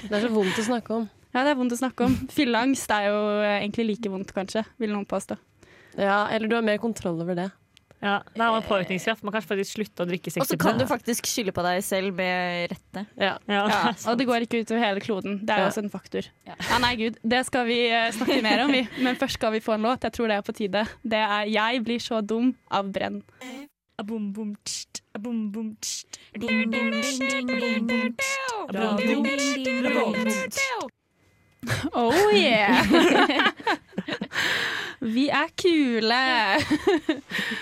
Det 0.08 0.16
er 0.16 0.24
så 0.24 0.32
vondt 0.32 0.56
å 0.62 0.64
snakke 0.64 0.96
om. 0.96 1.10
ja, 1.36 1.44
det 1.44 1.52
er 1.52 1.58
vondt 1.60 1.76
å 1.76 1.80
snakke 1.82 2.08
om. 2.08 2.16
Fylleangst 2.32 2.92
er 2.96 3.10
jo 3.10 3.18
eh, 3.42 3.58
egentlig 3.66 3.88
like 3.90 4.12
vondt, 4.14 4.32
kanskje, 4.36 4.64
vil 4.80 4.94
noen 4.96 5.04
påstå. 5.12 5.36
Ja, 6.00 6.28
eller 6.32 6.48
du 6.48 6.56
har 6.56 6.64
mer 6.64 6.80
kontroll 6.80 7.20
over 7.20 7.36
det. 7.36 7.50
Ja, 8.02 8.24
da 8.34 8.44
har 8.48 8.52
man 8.56 8.64
påvirkningskraft. 8.66 9.22
Man 9.24 9.32
kan 9.36 9.42
faktisk 9.46 9.76
slutte 9.78 10.02
å 10.02 10.06
drikke 10.10 10.32
60 10.34 10.42
Og 10.42 10.48
så 10.50 10.58
kan 10.58 10.78
du 10.80 10.86
faktisk 10.90 11.26
skylde 11.30 11.52
på 11.54 11.62
deg 11.66 11.84
selv 11.86 12.16
med 12.18 12.72
rette. 12.74 13.04
Ja. 13.22 13.36
ja, 13.46 13.60
det 13.70 14.08
og 14.10 14.18
det 14.18 14.26
går 14.26 14.42
ikke 14.48 14.62
utover 14.64 14.82
hele 14.82 15.00
kloden. 15.06 15.38
Det 15.46 15.54
er 15.54 15.58
jo 15.62 15.66
Ja. 15.68 15.70
også 15.70 15.84
en 15.84 15.90
faktor. 15.94 16.24
Ja. 16.50 16.56
Ja, 16.70 16.78
nei, 16.82 16.96
gud, 16.98 17.18
det 17.22 17.44
skal 17.46 17.66
vi 17.70 17.78
eh, 17.92 18.10
snakke 18.16 18.40
mer 18.42 18.64
om, 18.66 18.72
vi. 18.74 18.88
Men 19.06 19.16
først 19.22 19.34
skal 19.38 19.52
vi 19.54 19.60
få 19.62 19.74
en 19.78 19.82
låt. 19.86 20.02
Jeg 20.04 20.12
tror 20.18 20.28
det 20.34 20.38
er 20.40 20.42
på 20.42 20.52
tide. 20.58 20.82
Det 21.04 21.18
er 21.22 21.46
'Jeg 21.46 21.84
blir 21.86 22.00
så 22.02 22.22
dum' 22.26 22.56
av 22.72 22.90
Brenn. 22.92 23.22
Abom, 24.00 24.34
bom, 24.34 24.56
tst, 24.66 25.02
abom, 25.14 25.52
bom, 25.52 25.76
tst, 25.80 26.18
abom, 26.36 26.72
bom, 26.72 26.92
tst, 27.02 27.22
abom, 27.22 27.86
bom, 27.86 28.14
tst, 28.18 28.42
abom, 28.70 28.98
bom, 28.98 29.24
tst, 29.26 29.68
abom, 29.86 29.94
bom, 29.94 30.14
tst. 30.50 30.60
Oh 31.94 32.32
yeah! 32.34 32.82
vi 35.02 35.30
er 35.30 35.48
kule! 35.56 36.58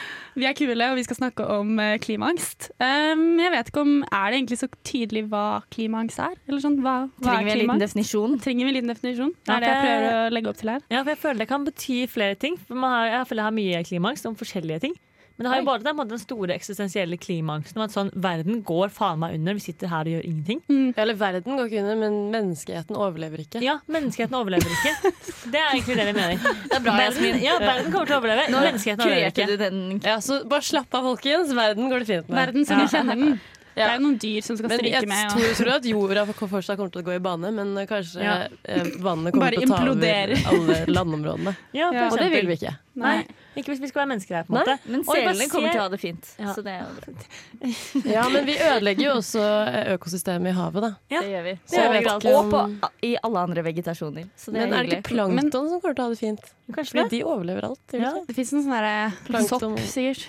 vi 0.36 0.46
er 0.46 0.54
kule, 0.58 0.90
og 0.92 0.98
vi 1.00 1.04
skal 1.08 1.18
snakke 1.20 1.46
om 1.50 1.80
eh, 1.82 1.98
klimaangst. 2.02 2.70
Um, 2.82 3.40
jeg 3.42 3.52
vet 3.54 3.72
ikke 3.72 3.82
om 3.82 3.92
Er 4.04 4.30
det 4.32 4.40
egentlig 4.40 4.60
så 4.62 4.70
tydelig 4.88 5.26
hva 5.32 5.62
klimaangst 5.74 6.22
er? 6.24 6.38
Eller 6.48 6.64
sånn, 6.64 6.80
hva, 6.84 6.96
hva 7.20 7.26
Trenger 7.26 7.50
vi 7.50 7.54
en 7.56 7.62
liten 7.64 7.84
definisjon? 7.84 8.38
Trenger 8.44 8.66
vi 8.68 8.74
en 8.74 8.78
liten 8.80 8.94
definisjon? 8.94 9.34
Det 9.36 9.52
Ja, 9.52 9.58
er 9.58 9.66
det 9.66 9.70
jeg 9.74 9.84
prøver 9.86 10.10
å 10.14 10.34
legge 10.38 10.54
opp 10.54 10.62
til 10.62 10.74
her. 10.76 10.88
Ja, 10.90 11.04
for 11.04 11.14
jeg 11.16 11.22
føler 11.26 11.44
det 11.44 11.50
kan 11.52 11.68
bety 11.68 12.00
flere 12.12 12.40
ting. 12.40 12.58
For 12.68 12.80
man 12.80 12.96
har, 12.98 13.06
jeg 13.18 13.30
føler 13.32 13.44
jeg 13.44 13.50
har 13.50 13.58
mye 13.60 13.84
klimaangst 13.92 14.30
om 14.30 14.38
forskjellige 14.40 14.84
ting. 14.88 14.98
Men 15.40 15.46
det 15.48 15.52
har 15.54 15.62
jo 15.62 15.68
både 15.70 15.86
den, 15.88 16.00
den 16.10 16.20
store 16.20 16.52
eksistensielle 16.52 17.16
klimaangsten 17.16 17.80
om 17.80 17.86
at 17.86 17.94
sånn, 17.94 18.10
verden 18.20 18.58
går 18.68 18.92
faen 18.92 19.22
meg 19.22 19.38
under, 19.38 19.56
vi 19.56 19.64
sitter 19.64 19.88
her 19.88 20.04
og 20.10 20.18
gjør 20.18 20.26
ingenting. 20.28 20.60
Eller 21.00 21.16
verden 21.16 21.56
går 21.56 21.70
ikke 21.70 21.84
under, 21.86 21.96
men 22.02 22.18
menneskeheten 22.34 22.98
overlever 23.00 23.46
ikke. 23.46 23.62
Ja, 23.64 23.78
menneskeheten 23.88 24.36
overlever 24.36 24.68
ikke. 24.68 25.14
Det 25.54 25.62
er 25.62 25.70
egentlig 25.72 25.96
det 25.96 26.06
vi 26.10 26.16
mener. 26.18 26.44
Det 26.44 26.76
er 26.76 26.84
bra, 26.84 26.98
Verden, 27.00 27.40
ja, 27.42 27.54
verden 27.64 27.94
kommer 27.94 28.10
til 28.10 28.18
å 28.18 28.20
overleve. 28.20 28.50
Nå 28.52 28.66
menneskeheten 28.66 29.06
overlever 29.06 29.32
ikke. 29.32 29.48
du 29.48 29.64
den. 29.64 29.80
Ja, 30.04 30.18
så 30.22 30.42
bare 30.52 30.68
slapp 30.68 31.00
av, 31.00 31.08
folkens. 31.14 31.56
Verden 31.56 31.88
går 31.90 32.04
det 32.04 32.10
fint 32.12 32.28
med. 32.28 32.42
Verden 32.44 32.68
som 32.68 32.84
vi 32.84 32.92
kjenner 32.92 33.24
den. 33.24 33.40
Det 33.80 33.88
er 33.88 33.96
jo 33.96 34.04
noen 34.04 34.18
dyr 34.20 34.46
som 34.46 34.58
skal 34.60 34.74
stryke 34.76 35.02
stryke 35.02 35.20
jeg 35.20 35.32
tror, 35.34 35.54
tror 35.60 35.72
at 35.78 35.88
jorda 35.88 36.26
fortsatt 36.36 36.80
kommer 36.80 36.92
til 36.94 37.02
å 37.02 37.08
gå 37.08 37.16
i 37.16 37.22
bane, 37.24 37.52
men 37.56 37.72
eh, 37.80 37.88
kanskje 37.90 38.24
Ja. 38.24 38.36
eh, 38.64 38.90
vannet 39.00 39.34
kommer 39.34 39.46
Bare 39.46 39.62
til 39.62 39.72
å 39.72 39.78
ta 39.78 39.90
over 39.94 40.34
alle 40.52 40.80
landområdene. 40.92 41.56
Ja, 41.80 41.92
Ja. 41.96 42.10
Og 42.10 42.18
det 42.20 42.30
vil 42.34 42.50
vi 42.50 42.58
ikke. 42.60 42.76
Nei, 43.00 43.24
ikke 43.56 43.72
hvis 43.72 43.80
vi 43.80 43.90
skal 43.92 44.02
være 44.02 44.10
mennesker 44.12 44.36
her, 44.40 44.48
på 44.48 44.52
en 44.52 44.58
måte. 44.60 44.76
Men 44.92 45.04
selene 45.08 45.36
ser... 45.40 45.52
kommer 45.54 45.72
til 45.72 45.80
å 45.80 45.84
ha 45.86 45.92
det 45.94 46.00
fint. 46.02 46.32
Ja. 46.40 46.54
Så 46.56 46.64
det, 46.66 46.74
er 46.74 46.82
jo 46.84 46.96
bra. 46.98 47.28
Ja, 48.16 48.26
men 48.34 48.48
vi 48.50 48.56
ødelegger 48.60 49.06
jo 49.06 49.14
også 49.20 49.44
eh, 49.44 49.94
økosystemet 49.96 50.52
i 50.52 50.56
havet, 50.58 50.88
da. 50.88 50.92
Ja. 51.14 51.22
det 51.24 51.32
gjør 51.32 51.46
vi. 51.48 51.54
Det 51.70 51.80
gjør 51.80 51.94
vi 51.94 52.02
alltid. 52.14 52.34
og 52.40 52.52
på, 52.54 52.90
i 53.08 53.14
alle 53.30 53.46
andre 53.48 53.64
vegetasjoner. 53.70 54.28
Så 54.36 54.52
det 54.52 54.60
Men 54.60 54.74
er 54.74 54.82
er 54.82 54.90
det 54.90 55.00
ikke 55.00 55.14
plankton 55.14 55.72
som 55.72 55.80
kommer 55.80 55.96
til 55.96 56.04
å 56.04 56.10
ha 56.10 56.16
det 56.16 56.20
fint? 56.20 56.52
Kanskje 56.76 56.92
Fordi 56.98 57.06
det? 57.06 57.14
de 57.16 57.24
overlever 57.24 57.70
alt. 57.72 57.96
Ja. 57.96 58.12
Det 58.28 58.36
fins 58.36 58.52
noen 58.56 58.68
sånne 58.68 58.84
der 59.30 59.48
sopp, 59.48 59.80
sikkert. 59.88 60.28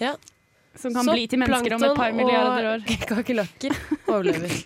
Ja. 0.00 0.16
Som 0.76 0.94
kan 0.94 1.04
så 1.04 1.12
bli 1.16 1.26
til 1.32 1.38
mennesker 1.40 1.74
om 1.76 1.84
et 1.88 1.96
par 1.96 2.12
milliarder 2.12 2.70
år. 2.74 2.82
og 2.84 3.06
Kakerlakker 3.08 3.76
overlever. 4.08 4.56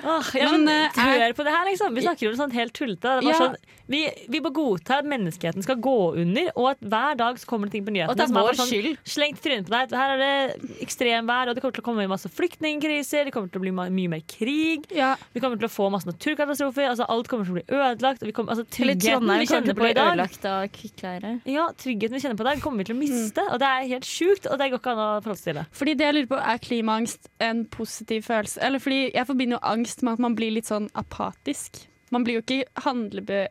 Åh, 0.00 0.30
ja, 0.34 0.46
men, 0.52 0.64
Men, 0.64 0.78
er, 0.96 1.32
på 1.36 1.44
det 1.44 1.52
her, 1.52 1.66
liksom. 1.68 1.92
Vi 1.94 2.02
snakker 2.06 2.30
om 2.30 2.36
sånn 2.38 2.54
helt 2.56 2.72
tullete. 2.72 3.18
Det 3.20 3.26
var 3.26 3.34
Ja. 3.34 3.38
sånn, 3.38 3.56
vi, 3.90 4.00
vi 4.30 4.40
må 4.42 4.52
godta 4.54 5.00
at 5.00 5.08
menneskeheten 5.10 5.64
skal 5.66 5.80
gå 5.82 5.96
under, 6.22 6.50
og 6.54 6.70
at 6.72 6.84
hver 6.92 7.16
dag 7.18 7.38
så 7.42 7.48
kommer 7.50 7.66
det 7.68 7.74
ting 7.76 7.86
på 7.86 7.94
nyhetene 7.94 8.12
Og 8.12 8.18
det 8.20 8.26
er 8.28 8.34
vår 8.36 8.58
sånn, 8.60 8.70
skyld. 8.70 9.00
slengt 9.16 9.40
trynet 9.42 9.66
på 9.66 9.74
deg. 9.74 9.94
Her 9.98 10.14
er 10.14 10.20
det 10.22 10.76
ekstremvær, 10.84 11.50
og 11.50 11.56
det 11.58 11.64
kommer 11.64 11.76
til 11.76 11.82
å 11.84 11.88
komme 11.88 12.06
masse 12.10 12.30
flyktningkriser, 12.30 13.26
det 13.26 13.34
kommer 13.34 13.50
til 13.50 13.60
å 13.60 13.64
bli 13.66 13.72
mye 13.74 14.12
mer 14.14 14.22
krig, 14.30 14.86
Ja, 14.94 15.16
vi 15.34 15.42
kommer 15.42 15.58
til 15.60 15.66
å 15.68 15.72
få 15.72 15.90
masse 15.92 16.08
naturkatastrofer, 16.08 16.88
altså 16.92 17.08
alt 17.10 17.28
kommer 17.30 17.48
til 17.48 17.56
å 17.56 17.58
bli 17.60 17.66
ødelagt. 17.80 18.22
Vi 18.22 18.32
kommer, 18.36 18.54
altså, 18.54 18.66
tryggheten 18.70 19.26
vi 19.26 19.50
kjenner 19.50 19.74
på 19.78 19.90
i 19.90 19.96
dag 19.96 20.14
ødelagt 20.14 20.46
av 20.46 20.68
kvikkleire. 20.74 21.34
ja, 21.50 21.66
tryggheten 21.74 22.14
vi 22.14 22.22
kjenner 22.22 22.38
på 22.38 22.46
i 22.46 22.50
dag, 22.52 22.62
kommer 22.62 22.84
vi 22.84 22.90
til 22.90 22.96
å 22.96 23.00
miste. 23.00 23.46
Og 23.50 23.58
det 23.62 23.68
er 23.68 23.90
helt 23.94 24.08
sjukt, 24.08 24.46
og 24.46 24.58
det 24.60 24.70
går 24.70 24.82
ikke 24.82 24.94
an 24.94 25.04
å 25.04 25.34
seg 25.34 25.44
til 25.50 25.60
det. 25.60 25.66
fordi 25.72 25.94
det 25.98 26.06
jeg 26.06 26.14
lurer 26.14 26.30
på 26.30 26.38
Er 26.40 26.58
klimaangst 26.58 27.28
en 27.40 27.64
positiv 27.66 28.22
følelse? 28.26 28.58
Eller 28.62 28.78
fordi 28.78 29.12
Jeg 29.14 29.26
forbinder 29.26 29.58
jo 29.58 29.62
angst 29.74 30.02
med 30.02 30.14
at 30.14 30.18
man 30.18 30.34
blir 30.36 30.50
litt 30.54 30.66
sånn 30.66 30.88
apatisk. 30.94 31.86
Man 32.10 32.24
blir 32.26 32.40
jo 32.40 32.42
ikke 32.42 32.64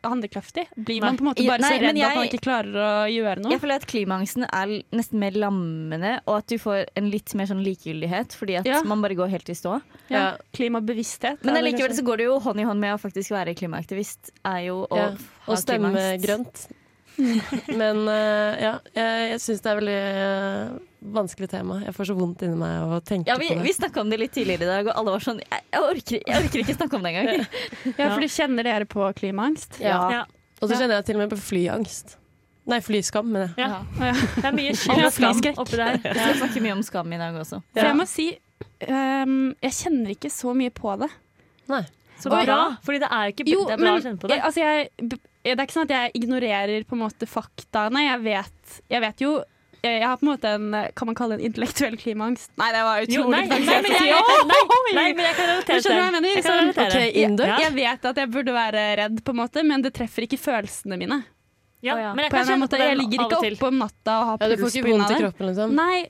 handlekraftig. 0.04 0.66
Blir 0.76 1.00
man 1.00 1.16
på 1.16 1.24
en 1.24 1.28
måte 1.30 1.44
bare 1.48 1.62
nei, 1.64 1.70
så 1.70 1.78
redd 1.80 1.86
redd 1.96 2.02
at 2.04 2.16
man 2.18 2.26
ikke 2.28 2.42
klarer 2.44 2.74
å 2.76 2.90
gjøre 3.08 3.40
noe? 3.44 3.52
Jeg 3.54 3.62
føler 3.62 3.80
at 3.80 3.86
klimaangsten 3.88 4.44
er 4.48 4.74
nesten 4.92 5.22
mer 5.22 5.38
lammende, 5.40 6.12
og 6.26 6.34
at 6.42 6.46
du 6.52 6.58
får 6.60 6.84
en 7.00 7.08
litt 7.12 7.34
mer 7.40 7.48
sånn 7.50 7.62
likegyldighet, 7.64 8.36
fordi 8.36 8.58
at 8.60 8.68
Ja. 8.68 8.82
man 8.84 9.00
bare 9.00 9.16
går 9.16 9.32
helt 9.32 9.48
i 9.48 9.56
stå. 9.56 9.80
Ja, 10.10 10.36
Klimabevissthet. 10.52 11.42
Men 11.44 11.54
kanskje. 11.64 11.96
så 12.00 12.04
går 12.04 12.16
det 12.18 12.24
jo 12.28 12.38
hånd 12.40 12.60
i 12.60 12.64
hånd 12.68 12.80
med 12.80 12.94
å 12.94 13.00
faktisk 13.00 13.30
være 13.32 13.54
klimaaktivist, 13.56 14.30
er 14.44 14.66
jo 14.66 14.86
å 14.90 14.96
Ja, 14.96 15.08
ha 15.46 15.52
Og 15.52 15.58
stemme 15.58 16.20
grønt. 16.20 16.68
Men 17.80 18.02
eh, 18.08 18.62
ja, 18.64 18.72
jeg, 18.96 19.26
jeg 19.32 19.42
syns 19.44 19.64
det 19.64 19.70
er 19.72 19.78
veldig 19.80 19.96
eh, 20.20 20.72
vanskelig 21.16 21.48
tema. 21.52 21.78
Jeg 21.84 21.94
får 21.96 22.10
så 22.10 22.16
vondt 22.18 22.44
inni 22.46 22.58
meg 22.60 22.76
av 22.82 22.94
å 22.96 23.00
tenke 23.04 23.30
Ja, 23.30 23.36
vi, 23.40 23.50
på 23.52 23.58
det. 23.58 23.66
vi 23.68 23.74
snakka 23.76 24.02
om 24.04 24.12
det 24.12 24.20
litt 24.22 24.34
tidligere 24.36 24.66
i 24.66 24.70
dag, 24.70 24.90
og 24.90 25.00
alle 25.00 25.14
var 25.16 25.24
sånn 25.24 25.42
Jeg, 25.42 25.66
jeg, 25.72 25.82
orker, 25.90 26.22
jeg 26.24 26.44
orker 26.44 26.64
ikke 26.64 26.76
snakke 26.78 26.98
om 26.98 27.06
det 27.06 27.12
engang. 27.14 27.44
Ja, 28.00 28.08
for 28.10 28.24
du 28.24 28.30
kjenner 28.32 28.68
dere 28.70 28.88
på 28.90 29.10
klimaangst? 29.20 29.80
Ja. 29.82 30.00
Ja. 30.14 30.24
Og 30.60 30.68
så 30.68 30.76
kjenner 30.76 30.98
jeg 30.98 31.08
til 31.08 31.18
og 31.20 31.24
med 31.24 31.32
på 31.32 31.40
flyangst. 31.40 32.16
Nei, 32.70 32.78
flyskam, 32.84 33.30
mener 33.32 33.54
jeg. 33.56 33.64
Ja. 33.64 33.80
Ja. 34.10 34.26
Det 34.36 34.44
er 34.50 34.56
mye 34.58 34.74
skyld 34.76 35.04
og 35.08 35.14
skam 35.16 35.62
oppi 35.64 35.80
der. 35.80 35.96
Vi 36.04 36.12
skal 36.18 36.36
snakke 36.42 36.62
mye 36.66 36.76
om 36.76 36.84
skam 36.86 37.16
i 37.16 37.20
dag 37.22 37.38
også. 37.40 37.62
For 37.72 37.88
jeg 37.88 37.98
må 37.98 38.06
si, 38.10 38.26
um, 38.84 39.38
jeg 39.64 39.76
kjenner 39.78 40.12
ikke 40.14 40.30
så 40.34 40.52
mye 40.56 40.74
på 40.74 40.94
det. 41.00 41.08
Nei. 41.72 41.82
Så 42.20 42.28
bra, 42.28 42.76
fordi 42.84 43.00
det 43.00 43.08
er 43.16 43.30
ikke 43.32 43.44
Jo, 43.48 43.62
det 43.64 43.78
er 43.78 43.80
bra 43.80 43.92
men 43.94 43.96
å 43.96 44.04
kjenne 44.04 44.20
på 44.20 44.28
det. 44.28 44.36
Jeg, 44.36 44.44
altså 44.44 44.60
jeg, 44.60 45.20
det 45.42 45.56
er 45.56 45.64
ikke 45.64 45.78
sånn 45.78 45.88
at 45.88 45.96
jeg 45.96 46.12
ignorerer 46.20 46.84
på 46.84 46.96
en 46.96 47.02
måte 47.06 47.28
faktaene. 47.28 48.04
Jeg 48.04 48.20
vet, 48.26 48.76
jeg 48.92 49.04
vet 49.06 49.24
jo 49.24 49.38
jeg 49.80 50.04
har 50.04 50.18
på 50.20 50.26
en 50.26 50.28
måte 50.34 50.48
en 50.48 50.74
Kan 50.92 51.08
man 51.08 51.16
kalle 51.16 51.36
det 51.36 51.44
en 51.44 51.50
intellektuell 51.50 51.96
klimaangst? 51.96 52.50
Nei, 52.60 52.68
det 52.74 52.82
var 52.84 52.98
nei, 52.98 53.06
utrolig 53.06 53.30
nei, 53.32 53.46
fancy 53.48 53.64
men 53.64 53.94
jeg, 53.94 54.08
jeg, 54.10 54.42
nei, 54.50 54.58
nei, 54.98 55.04
men 55.16 55.24
jeg 55.24 55.36
kan 55.38 55.48
Du 55.48 55.52
relatere 55.54 55.80
hva 55.80 55.94
jeg 56.04 56.14
mener? 56.16 56.28
Jeg 56.28 56.44
kan 56.44 56.50
Sånn, 56.50 56.72
relatere. 56.76 57.06
Ja. 57.48 57.58
Jeg 57.64 57.74
vet 57.78 58.08
at 58.10 58.20
jeg 58.20 58.32
burde 58.34 58.56
være 58.56 58.82
redd, 59.00 59.22
på 59.24 59.34
en 59.34 59.40
måte, 59.40 59.64
men 59.64 59.84
det 59.86 59.94
treffer 59.96 60.26
ikke 60.26 60.40
følelsene 60.40 61.00
mine. 61.00 61.22
Ja, 61.80 61.94
oh, 61.94 62.02
ja. 62.02 62.12
men 62.12 62.26
jeg 62.26 62.34
På 62.34 62.42
en 62.44 62.60
måte, 62.60 62.80
jeg 62.82 62.98
ligger 62.98 63.24
ikke 63.24 63.40
oppe 63.40 63.70
om 63.70 63.80
natta 63.80 64.16
og 64.18 64.30
har 64.34 64.44
Ja, 64.44 64.60
puls 64.60 64.76
i 64.76 64.82
det. 64.84 65.20
kroppen, 65.22 65.48
liksom? 65.48 65.72
Nei, 65.78 66.02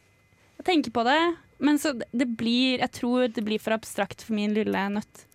jeg 0.58 0.66
tenker 0.66 0.94
på 0.98 1.06
det, 1.06 1.20
men 1.62 1.78
så 1.78 1.94
det 1.94 2.26
blir 2.40 2.80
Jeg 2.82 2.90
tror 2.98 3.28
det 3.30 3.44
blir 3.46 3.62
for 3.62 3.76
abstrakt 3.78 4.24
for 4.26 4.34
min 4.34 4.56
lille 4.56 4.86
nøtt. 4.96 5.26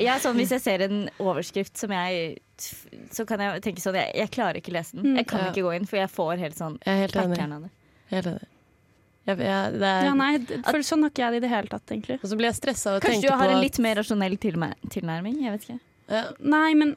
Er 0.00 0.16
sånn, 0.22 0.38
Hvis 0.40 0.54
jeg 0.56 0.64
ser 0.64 0.86
en 0.86 1.04
overskrift 1.20 1.76
som 1.76 1.92
jeg 1.92 2.38
Så 3.12 3.26
kan 3.28 3.40
jeg 3.42 3.62
tenke 3.64 3.82
sånn 3.84 3.94
Jeg, 3.98 4.12
jeg 4.16 4.30
klarer 4.34 4.58
ikke 4.60 4.72
lese 4.74 4.96
den. 4.96 5.04
Mm. 5.12 5.16
Jeg 5.20 5.26
kan 5.30 5.40
Ja. 5.44 5.50
ikke 5.52 5.64
gå 5.66 5.74
inn, 5.76 5.86
for 5.90 5.96
jeg 6.00 6.10
får 6.10 6.38
helt 6.38 6.56
sånn 6.58 6.78
Jeg 6.84 6.92
er 6.94 7.00
helt 7.06 7.16
enig. 7.22 7.70
Helt 8.12 8.26
enig. 8.32 8.48
Jeg, 9.24 9.38
jeg, 9.38 9.72
det 9.78 9.86
er, 9.86 10.04
Ja, 10.08 10.14
nei, 10.18 10.32
for 10.66 10.82
sånn 10.82 11.04
har 11.06 11.10
ikke 11.12 11.22
jeg 11.22 11.30
det 11.32 11.36
i 11.36 11.44
det 11.46 11.50
hele 11.52 11.68
tatt, 11.70 11.86
egentlig. 11.94 12.18
Og 12.22 12.28
så 12.32 12.36
blir 12.38 12.48
jeg 12.50 12.58
stressa 12.58 12.90
av 12.90 12.98
å 12.98 13.04
Kanskje 13.04 13.28
du 13.28 13.36
har 13.38 13.48
en 13.54 13.60
litt 13.62 13.78
mer 13.78 13.94
rasjonell 14.00 14.34
tilnærming? 14.38 15.36
Jeg 15.44 15.52
vet 15.54 15.66
ikke. 15.68 15.78
ja, 16.10 16.22
Nei, 16.40 16.74
men 16.74 16.96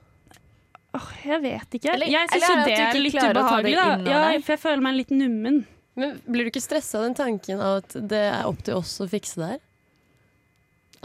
åh, 0.96 1.10
jeg 1.26 1.42
vet 1.44 1.78
ikke. 1.80 1.94
Eller- 1.94 2.08
jeg 2.10 2.30
syns 2.34 2.50
jo 2.50 2.56
det 2.66 2.80
er 2.80 3.00
litt 3.00 3.14
ubehagelig, 3.22 3.76
da. 3.76 4.10
Ja, 4.10 4.40
for 4.42 4.54
jeg 4.56 4.60
føler 4.64 4.82
meg 4.82 4.96
litt 4.96 5.12
nummen. 5.12 5.66
Men 5.96 6.20
blir 6.28 6.44
du 6.44 6.50
ikke 6.52 6.64
stressa 6.66 6.98
av 7.00 7.04
den 7.06 7.14
tanken 7.16 7.62
av 7.62 7.78
at 7.84 7.94
det 8.10 8.24
er 8.34 8.44
opp 8.50 8.62
til 8.64 8.76
oss 8.76 8.98
å 9.00 9.08
fikse 9.08 9.36
det 9.40 9.48
her? 9.54 9.60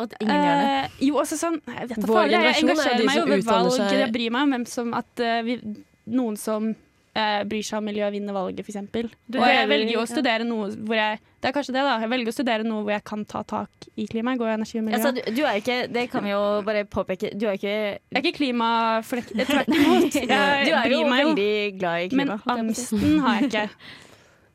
At 0.07 0.15
ingen 0.21 0.37
gjør 0.45 0.61
det. 0.61 0.69
Eh, 0.75 1.01
jo, 1.09 1.17
altså 1.23 1.37
sånn 1.41 1.59
Jeg 1.67 1.89
vet 1.91 2.05
Vår 2.05 2.15
faen, 2.17 2.31
jeg 2.31 2.41
generasjon 2.41 2.69
er 2.69 2.73
engasjerer 2.75 3.01
de 3.01 3.09
meg 3.11 3.17
jo 3.17 3.25
ved 3.31 3.43
utdanner 3.45 3.71
valg. 3.71 3.81
seg- 3.81 3.99
Jeg 4.05 4.13
bryr 4.19 4.31
meg 4.37 4.43
om 4.47 4.55
hvem 4.57 4.67
som 4.75 4.95
at 5.01 5.25
uh, 5.27 5.41
vi, 5.47 5.57
noen 6.21 6.37
som 6.41 6.71
uh, 6.71 7.43
bryr 7.51 7.63
seg 7.67 7.79
om 7.79 7.85
miljø, 7.91 8.11
vinner 8.15 8.33
valget, 8.37 8.65
f.eks. 8.65 8.77
Og 8.77 9.47
jeg 9.51 9.69
velger 9.71 9.93
jo 9.95 10.01
å 10.05 10.09
studere 10.09 10.45
noe 10.49 10.71
hvor 10.75 10.97
jeg 10.99 11.19
Det 11.41 11.49
er 11.49 11.55
kanskje 11.57 11.73
det, 11.73 11.83
da. 11.87 11.95
Jeg 12.05 12.11
velger 12.13 12.29
å 12.29 12.37
studere 12.37 12.65
noe 12.69 12.83
hvor 12.85 12.93
jeg 12.93 13.05
kan 13.09 13.23
ta 13.25 13.41
tak 13.49 13.87
i 13.97 14.05
klimaet. 14.07 14.37
Gå 14.39 14.45
i 14.45 14.51
energi 14.53 14.77
og 14.77 14.85
miljø. 14.85 14.99
Altså, 14.99 15.13
du, 15.17 15.21
du 15.39 15.41
er 15.49 15.55
ikke, 15.63 15.79
det 15.89 16.03
kan 16.13 16.23
vi 16.27 16.35
jo 16.35 16.41
bare 16.67 16.83
påpeke. 16.85 17.31
Du 17.33 17.47
er 17.49 17.57
ikke 17.57 17.73
jeg 17.73 17.97
er 18.13 18.21
ikke 18.21 18.37
klimaflekk... 18.37 19.31
Tvert 19.49 19.73
imot. 19.73 20.19
Jeg 20.21 20.29
Du 20.29 20.75
er 20.77 20.93
jo 20.93 21.01
veldig 21.09 21.79
glad 21.81 22.05
i 22.05 22.09
klima. 22.13 22.27
Men 22.27 22.35
jeg 22.37 22.59
angsten 22.59 23.19
har 23.25 23.39
jeg 23.41 23.49
ikke. 23.49 23.65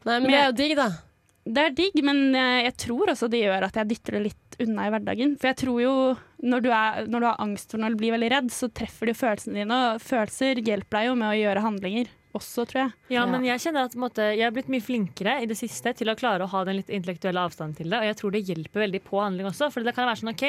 Nei, 0.05 0.19
men 0.19 0.21
Men 0.21 0.29
det 0.29 0.39
er 0.43 0.45
jo 0.45 0.55
digg, 0.61 0.75
da. 0.77 0.87
Det 1.45 1.61
er 1.61 1.75
digg, 1.77 1.99
men 2.05 2.33
jeg, 2.33 2.73
tror 2.81 3.11
også 3.13 3.29
det 3.29 3.43
gjør 3.43 3.67
at 3.67 3.75
jeg 3.77 3.89
dytter 3.91 4.17
det 4.17 4.21
litt 4.31 4.55
unna 4.65 4.87
i 4.87 4.91
hverdagen. 4.93 5.35
For 5.37 5.51
jeg 5.51 5.59
tror 5.61 5.81
jo 5.83 5.93
når 6.45 6.63
du, 6.65 6.69
er, 6.73 7.05
når 7.11 7.21
du 7.21 7.27
har 7.29 7.41
angst 7.43 7.71
for 7.73 7.81
når 7.81 7.93
du 7.93 7.99
blir 8.01 8.15
veldig 8.15 8.29
redd, 8.33 8.51
så 8.53 8.69
treffer 8.73 9.05
det 9.09 9.13
jo 9.15 9.19
følelsene 9.21 9.59
dine. 9.61 9.79
Og 9.95 10.01
følelser 10.01 10.61
hjelper 10.65 10.97
deg 10.99 11.09
jo 11.11 11.17
med 11.21 11.29
å 11.29 11.37
gjøre 11.37 11.65
handlinger 11.67 12.09
også, 12.35 12.65
tror 12.67 12.81
jeg. 12.81 12.93
Ja, 13.13 13.21
Ja. 13.21 13.25
men 13.31 13.45
jeg 13.47 13.61
kjenner 13.63 13.85
at 13.87 13.93
på 13.95 14.01
måte, 14.03 14.25
jeg 14.35 14.43
har 14.43 14.55
blitt 14.55 14.71
mye 14.73 14.83
flinkere 14.83 15.37
i 15.43 15.47
det 15.47 15.55
siste 15.59 15.93
til 15.95 16.09
å 16.11 16.17
klare 16.19 16.43
å 16.43 16.51
ha 16.51 16.63
den 16.67 16.81
litt 16.81 16.89
intellektuelle 16.89 17.45
avstanden 17.45 17.77
til 17.77 17.93
det. 17.93 18.01
Og 18.01 18.09
jeg 18.09 18.17
tror 18.19 18.33
det 18.35 18.43
hjelper 18.49 18.83
veldig 18.87 19.03
på 19.05 19.21
handling 19.21 19.47
også. 19.51 19.69
For 19.71 19.85
det 19.85 19.93
kan 19.95 20.09
være 20.09 20.23
sånn 20.23 20.33
OK, 20.33 20.47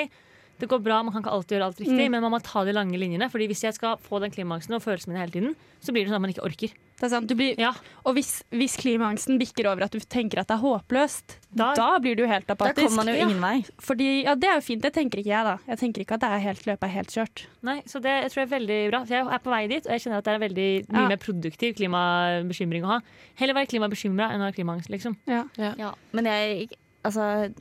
det 0.58 0.68
går 0.68 0.82
bra, 0.82 1.02
man 1.02 1.12
kan 1.12 1.22
ikke 1.22 1.32
alltid 1.32 1.58
gjøre 1.58 1.64
alt 1.68 1.78
riktig, 1.80 2.06
Mm. 2.06 2.10
men 2.10 2.22
man 2.22 2.32
må 2.32 2.42
ta 2.42 2.64
de 2.64 2.72
lange 2.72 2.96
linjene. 2.96 3.30
Fordi 3.30 3.46
hvis 3.48 3.62
jeg 3.62 3.74
skal 3.74 3.96
få 3.98 4.20
den 4.20 4.30
klimaangsten 4.30 4.74
og 4.74 4.82
følelsene 4.82 5.12
mine 5.12 5.20
hele 5.20 5.32
tiden, 5.32 5.56
så 5.80 5.92
blir 5.92 6.04
det 6.04 6.08
sånn 6.10 6.16
at 6.16 6.20
man 6.22 6.30
ikke 6.32 6.44
orker. 6.46 6.72
Det 6.96 7.04
er 7.04 7.08
sant. 7.10 7.26
Du 7.28 7.34
blir, 7.34 7.54
Ja, 7.58 7.74
Og 8.06 8.14
hvis, 8.16 8.42
hvis 8.50 8.76
klimaangsten 8.80 9.38
bikker 9.38 9.66
over 9.70 9.82
at 9.84 9.90
du 9.90 9.98
tenker 10.00 10.38
at 10.40 10.48
det 10.48 10.56
er 10.56 10.62
håpløst, 10.64 11.36
Da- 11.54 11.74
da, 11.74 11.98
blir 11.98 12.16
du 12.16 12.26
helt 12.26 12.46
Da 12.46 12.54
kommer 12.54 12.96
man 12.96 13.06
jo 13.08 13.12
ingen 13.14 13.38
vei. 13.40 13.64
Fordi, 13.78 14.24
ja, 14.24 14.34
Det 14.34 14.44
er 14.48 14.54
jo 14.54 14.60
fint, 14.62 14.80
det 14.80 14.94
tenker 14.94 15.18
ikke 15.20 15.26
jeg, 15.28 15.44
da. 15.44 15.58
Jeg 15.68 15.78
tenker 15.78 16.00
ikke 16.00 16.14
at 16.14 16.20
det 16.20 16.30
er 16.30 16.38
helt, 16.40 16.64
løpet 16.64 16.82
er 16.84 16.88
helt 16.88 17.08
kjørt. 17.08 17.44
Nei, 17.62 17.82
så 17.82 18.00
det 18.00 18.22
jeg 18.22 18.30
tror 18.32 18.40
jeg 18.40 18.52
er 18.52 18.58
veldig 18.58 18.90
bra. 18.90 19.00
For 19.04 19.14
jeg 19.14 19.26
er 19.26 19.38
på 19.38 19.50
vei 19.50 19.66
dit, 19.68 19.86
og 19.86 19.92
jeg 19.92 20.00
kjenner 20.00 20.16
at 20.18 20.24
det 20.24 20.30
er 20.32 20.34
en 20.34 20.48
veldig 20.48 20.88
mye 20.88 21.02
Ja. 21.02 21.08
mer 21.08 21.16
produktiv 21.18 21.76
klimabekymring 21.76 22.82
å 22.82 22.86
ha. 22.86 23.00
Heller 23.36 23.54
være 23.54 23.68
klimabekymra 23.68 24.30
enn 24.32 24.40
å 24.40 24.44
ha 24.46 24.52
klimaangst, 24.52 24.88
liksom. 24.88 25.16
Ja. 25.26 25.44
Ja, 25.58 25.92
men 26.12 26.24
jeg 26.24 26.70
Altså, 27.04 27.52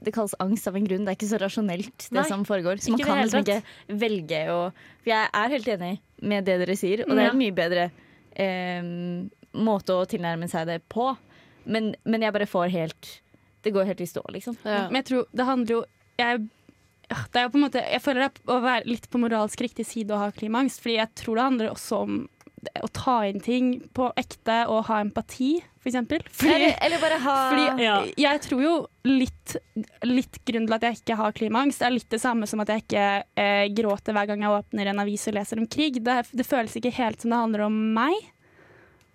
det 0.00 0.12
kalles 0.16 0.34
angst 0.40 0.68
av 0.70 0.76
en 0.78 0.86
grunn. 0.86 1.04
Det 1.04 1.12
er 1.12 1.18
ikke 1.18 1.30
så 1.30 1.40
rasjonelt, 1.40 2.06
det 2.08 2.16
Nei, 2.16 2.28
som 2.28 2.44
foregår. 2.48 2.80
Så 2.80 2.94
man 2.94 3.02
kan 3.04 3.20
liksom 3.20 3.44
ikke 3.44 3.96
velge 4.00 4.44
å 4.52 4.60
For 5.02 5.12
jeg 5.12 5.32
er 5.42 5.54
helt 5.54 5.68
enig 5.76 5.90
med 6.30 6.46
det 6.48 6.56
dere 6.62 6.76
sier, 6.78 7.04
og 7.06 7.16
det 7.16 7.26
er 7.26 7.32
en 7.34 7.40
mye 7.40 7.56
bedre 7.56 7.88
eh, 8.32 8.90
måte 9.60 9.96
å 9.96 10.06
tilnærme 10.08 10.48
seg 10.50 10.68
det 10.70 10.80
på. 10.92 11.10
Men, 11.70 11.92
men 12.08 12.24
jeg 12.24 12.32
bare 12.32 12.48
får 12.48 12.72
helt 12.72 13.10
Det 13.60 13.72
går 13.74 13.90
helt 13.90 14.00
i 14.00 14.08
stå, 14.08 14.24
liksom. 14.32 14.56
Ja. 14.64 14.86
Men 14.88 15.02
jeg 15.02 15.10
tror 15.10 15.28
det 15.36 15.48
handler 15.48 15.74
jo 15.74 15.82
jeg, 16.20 16.40
det 17.08 17.40
er 17.40 17.46
jo 17.46 17.52
på 17.52 17.58
en 17.58 17.64
måte, 17.64 17.80
jeg 17.80 18.02
føler 18.04 18.22
det 18.22 18.28
er 18.30 18.52
å 18.52 18.60
være 18.64 18.88
litt 18.88 19.06
på 19.10 19.20
moralsk 19.20 19.62
riktig 19.64 19.86
side 19.88 20.12
å 20.12 20.20
ha 20.20 20.28
klimaangst. 20.36 20.82
Fordi 20.82 20.98
jeg 20.98 21.12
tror 21.20 21.38
det 21.38 21.46
handler 21.46 21.72
også 21.72 22.00
om 22.04 22.18
å 22.84 22.88
ta 22.92 23.14
inn 23.28 23.40
ting 23.40 23.68
på 23.96 24.10
ekte 24.20 24.66
og 24.68 24.84
ha 24.90 24.98
empati, 25.00 25.62
for 25.80 25.88
eksempel. 25.90 26.20
Fordi, 26.28 26.52
Eller, 26.54 26.74
eller 26.86 27.00
bare 27.00 27.18
ha 27.24 27.36
fordi 27.50 27.84
Ja. 27.86 27.94
jeg 28.20 28.40
tror 28.44 28.62
jo 28.62 28.72
litt, 29.08 29.56
litt 30.04 30.38
grunnen 30.44 30.66
til 30.68 30.74
at 30.76 30.82
jeg 30.88 30.98
ikke 31.00 31.16
har 31.16 31.32
klimaangst, 31.32 31.82
er 31.82 31.90
litt 31.94 32.08
det 32.12 32.20
samme 32.20 32.46
som 32.46 32.60
at 32.60 32.68
jeg 32.68 32.84
ikke 32.84 33.06
eh, 33.40 33.68
gråter 33.72 34.12
hver 34.12 34.26
gang 34.28 34.44
jeg 34.44 34.50
åpner 34.58 34.86
en 34.92 35.00
avis 35.06 35.26
og 35.28 35.34
leser 35.38 35.58
om 35.62 35.66
krig. 35.66 36.02
Det, 36.04 36.18
det 36.36 36.46
føles 36.46 36.76
ikke 36.76 36.92
helt 36.98 37.20
som 37.24 37.30
det 37.32 37.40
handler 37.40 37.66
om 37.70 37.78
meg, 37.96 38.14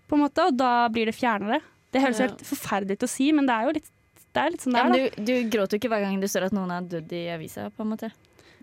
på 0.10 0.18
en 0.18 0.26
måte, 0.26 0.48
og 0.50 0.58
da 0.58 0.88
blir 0.94 1.06
det 1.10 1.16
fjernere. 1.18 1.62
Det 1.94 2.02
høres 2.02 2.20
Ja. 2.20 2.28
helt 2.28 2.42
forferdelig 2.46 2.98
ut 3.00 3.06
å 3.08 3.10
si, 3.10 3.32
men 3.32 3.46
det 3.48 3.54
er 3.56 3.64
jo 3.70 3.76
litt, 3.78 3.92
det 4.36 4.42
er 4.42 4.50
litt 4.52 4.62
sånn 4.66 4.74
det 4.74 4.82
er, 4.82 4.86
Ja, 4.86 4.90
men 4.90 5.26
du, 5.26 5.26
du 5.26 5.50
gråter 5.54 5.78
jo 5.78 5.80
ikke 5.80 5.90
hver 5.94 6.02
gang 6.04 6.20
det 6.20 6.30
står 6.34 6.50
at 6.50 6.52
noen 6.58 6.72
er 6.76 6.82
dødd 6.82 7.14
i 7.14 7.22
avisa, 7.34 7.70
på 7.72 7.86
en 7.86 7.94
måte. 7.94 8.10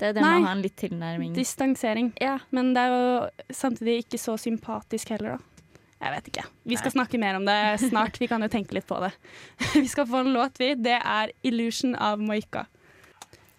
Det 0.03 0.09
er 0.09 0.15
det 0.17 0.23
Nei. 0.25 0.31
med 0.35 0.43
å 0.43 0.47
ha 0.49 0.53
en 0.57 0.63
litt 0.65 0.75
tilnærming. 0.81 1.35
Distansering. 1.37 2.09
Ja. 2.19 2.41
Men 2.51 2.73
det 2.75 2.83
er 2.83 2.91
jo 2.91 3.55
samtidig 3.55 4.01
ikke 4.03 4.19
så 4.19 4.35
sympatisk 4.41 5.13
heller, 5.15 5.37
da. 5.37 5.67
Jeg 6.03 6.15
vet 6.17 6.31
ikke. 6.33 6.43
Vi 6.67 6.79
skal 6.81 6.95
snakke 6.97 7.21
mer 7.23 7.37
om 7.39 7.45
det 7.47 7.59
snart. 7.85 8.17
Vi 8.19 8.27
kan 8.27 8.43
jo 8.43 8.49
tenke 8.51 8.75
litt 8.75 8.89
på 8.89 8.99
det. 9.05 9.13
Vi 9.79 9.87
skal 9.87 10.09
få 10.11 10.25
en 10.25 10.33
låt, 10.35 10.59
vi. 10.59 10.73
Det 10.75 10.97
er 10.99 11.31
'Illusion' 11.47 11.95
av 11.95 12.19
Moika. 12.19 12.65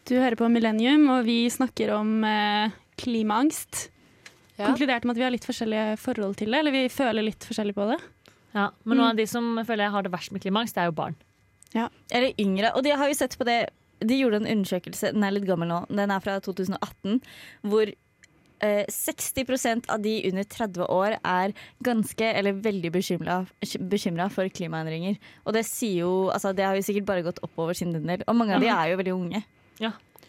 Du 0.04 0.18
hører 0.20 0.36
på 0.36 0.50
Millennium, 0.52 1.08
og 1.16 1.24
vi 1.24 1.48
snakker 1.48 1.94
om 1.96 2.26
eh, 2.28 2.76
klimaangst. 3.00 3.86
Ja. 4.58 4.68
Konkluderte 4.68 5.08
med 5.08 5.16
at 5.16 5.22
vi 5.22 5.24
har 5.24 5.32
litt 5.32 5.48
forskjellige 5.48 5.96
forhold 6.04 6.36
til 6.42 6.52
det, 6.52 6.60
eller 6.60 6.76
vi 6.76 6.90
føler 6.92 7.24
litt 7.24 7.48
forskjellig 7.48 7.78
på 7.78 7.88
det. 7.94 8.02
Ja, 8.52 8.68
men 8.84 9.00
noen 9.00 9.14
av 9.14 9.22
de 9.22 9.26
som 9.32 9.56
føler 9.64 9.88
jeg 9.88 9.96
har 9.96 10.04
det 10.04 10.12
verst 10.12 10.36
med 10.36 10.44
klimaangst, 10.44 10.76
det 10.76 10.84
er 10.84 10.92
jo 10.92 10.98
barn. 11.00 11.16
Ja. 11.72 11.88
Eller 12.12 12.36
yngre. 12.36 12.74
Og 12.76 12.84
de 12.84 12.92
har 12.92 13.08
jo 13.08 13.16
sett 13.16 13.40
på 13.40 13.48
det 13.48 13.62
De 14.10 14.20
gjorde 14.20 14.42
en 14.42 14.50
undersøkelse, 14.58 15.14
den 15.16 15.26
er 15.26 15.36
litt 15.36 15.48
gammel 15.50 15.70
nå, 15.72 15.84
den 15.92 16.14
er 16.14 16.24
fra 16.24 16.38
2018, 16.44 17.20
hvor 17.72 17.92
eh, 18.64 18.86
60% 18.92 19.90
av 19.92 20.04
de 20.04 20.16
under 20.30 20.48
30 20.56 20.88
år 20.88 21.18
er 21.20 21.54
ganske 21.86 22.32
eller 22.32 22.62
veldig 22.64 22.94
bekymra 22.94 24.30
for 24.34 24.50
klimaendringer. 24.50 25.20
Og 25.46 25.58
det 25.58 25.66
sier 25.70 26.04
jo 26.04 26.14
Altså, 26.34 26.54
det 26.56 26.66
har 26.66 26.78
jo 26.78 26.86
sikkert 26.86 27.10
bare 27.10 27.26
gått 27.26 27.42
oppover 27.46 27.78
sin 27.78 27.94
del. 27.94 28.24
Og 28.28 28.36
mange 28.38 28.56
av 28.58 28.64
de 28.64 28.72
er 28.72 28.94
jo 28.94 29.00
veldig 29.02 29.16
unge. 29.18 29.44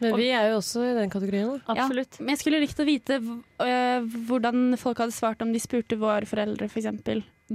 Men 0.03 0.17
vi 0.19 0.27
er 0.35 0.49
jo 0.51 0.59
også 0.59 0.83
i 0.89 0.95
den 0.97 1.13
kategorien. 1.13 1.53
Da. 1.55 1.77
Absolutt. 1.77 2.19
Men 2.21 2.35
jeg 2.35 2.43
skulle 2.43 2.63
likt 2.65 2.81
å 2.83 2.87
vite 2.89 3.21
øh, 3.23 4.09
hvordan 4.29 4.75
folk 4.81 5.05
hadde 5.05 5.15
svart 5.15 5.45
om 5.45 5.53
de 5.55 5.63
spurte 5.63 5.99
våre 6.01 6.27
foreldre, 6.29 6.67
f.eks., 6.67 6.91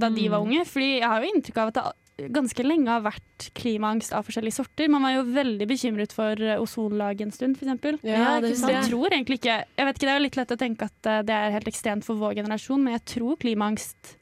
da 0.00 0.08
de 0.14 0.28
var 0.30 0.44
unge. 0.44 0.62
Fordi 0.70 0.88
jeg 1.00 1.10
har 1.10 1.20
jo 1.20 1.32
inntrykk 1.34 1.58
av 1.60 1.72
at 1.72 1.76
det 1.76 1.84
ganske 2.28 2.62
lenge 2.66 2.88
har 2.92 3.00
vært 3.02 3.46
klimaangst 3.56 4.12
av 4.12 4.26
forskjellige 4.28 4.58
sorter. 4.58 4.88
Man 4.92 5.02
var 5.02 5.14
jo 5.16 5.22
veldig 5.32 5.66
bekymret 5.70 6.12
for 6.12 6.36
øh, 6.36 6.60
ozonlaget 6.60 7.20
en 7.26 7.32
stund, 7.32 7.56
f.eks. 7.56 8.02
Ja, 8.04 8.40
det 8.40 8.52
jeg 8.58 8.84
tror 8.90 9.08
egentlig 9.10 9.38
ikke 9.40 9.64
Jeg 9.64 9.86
vet 9.86 9.96
ikke, 9.96 10.06
Det 10.06 10.12
er 10.12 10.18
jo 10.18 10.24
litt 10.26 10.36
lett 10.36 10.54
å 10.54 10.60
tenke 10.60 10.84
at 10.90 11.06
øh, 11.06 11.22
det 11.24 11.34
er 11.36 11.50
helt 11.56 11.68
ekstremt 11.72 12.04
for 12.04 12.14
vår 12.20 12.34
generasjon, 12.42 12.82
men 12.84 12.92
jeg 12.98 13.04
tror 13.16 13.36
klimaangst 13.40 14.16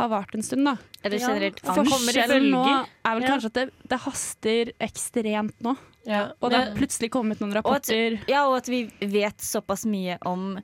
har 0.00 0.08
vart 0.08 0.34
en 0.34 0.42
stund, 0.42 0.64
da. 0.64 0.76
Er 1.04 1.10
det 1.12 1.18
generelt 1.20 1.58
i 1.60 1.74
Forskjellen 1.76 2.46
nå 2.54 2.60
er 2.64 3.14
vel 3.18 3.22
Ja. 3.22 3.28
kanskje 3.34 3.50
at 3.50 3.56
det, 3.58 3.64
det 3.90 3.98
haster 4.00 4.70
ekstremt 4.80 5.58
nå. 5.60 5.74
Ja. 6.08 6.30
Og 6.40 6.50
det 6.50 6.56
har 6.62 6.70
plutselig 6.78 7.10
kommet 7.12 7.40
noen 7.42 7.52
Og 7.52 7.58
at- 7.58 7.64
rapporter. 7.90 8.20
Ja, 8.30 8.46
og 8.48 8.56
at 8.62 8.68
vi 8.72 8.84
vet 9.00 9.36
såpass 9.44 9.84
mye 9.84 10.16
om 10.24 10.58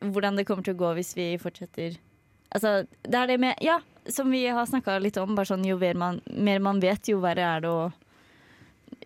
hvordan 0.00 0.36
det 0.38 0.46
kommer 0.46 0.62
til 0.62 0.74
å 0.76 0.78
gå 0.78 0.92
hvis 0.94 1.14
vi 1.16 1.32
fortsetter. 1.42 1.96
Altså, 2.54 2.86
det 3.02 3.14
er 3.18 3.26
det 3.26 3.40
med 3.40 3.56
Ja, 3.60 3.80
som 4.08 4.30
vi 4.30 4.46
har 4.46 4.66
snakka 4.66 4.98
litt 5.02 5.16
om, 5.20 5.34
bare 5.38 5.46
sånn 5.50 5.64
jo 5.66 5.76
mer 5.78 5.94
man, 5.94 6.20
mer 6.34 6.58
man 6.64 6.80
vet, 6.80 7.08
jo 7.12 7.20
verre 7.20 7.44
er 7.56 7.60
det 7.64 7.68
å 7.72 7.92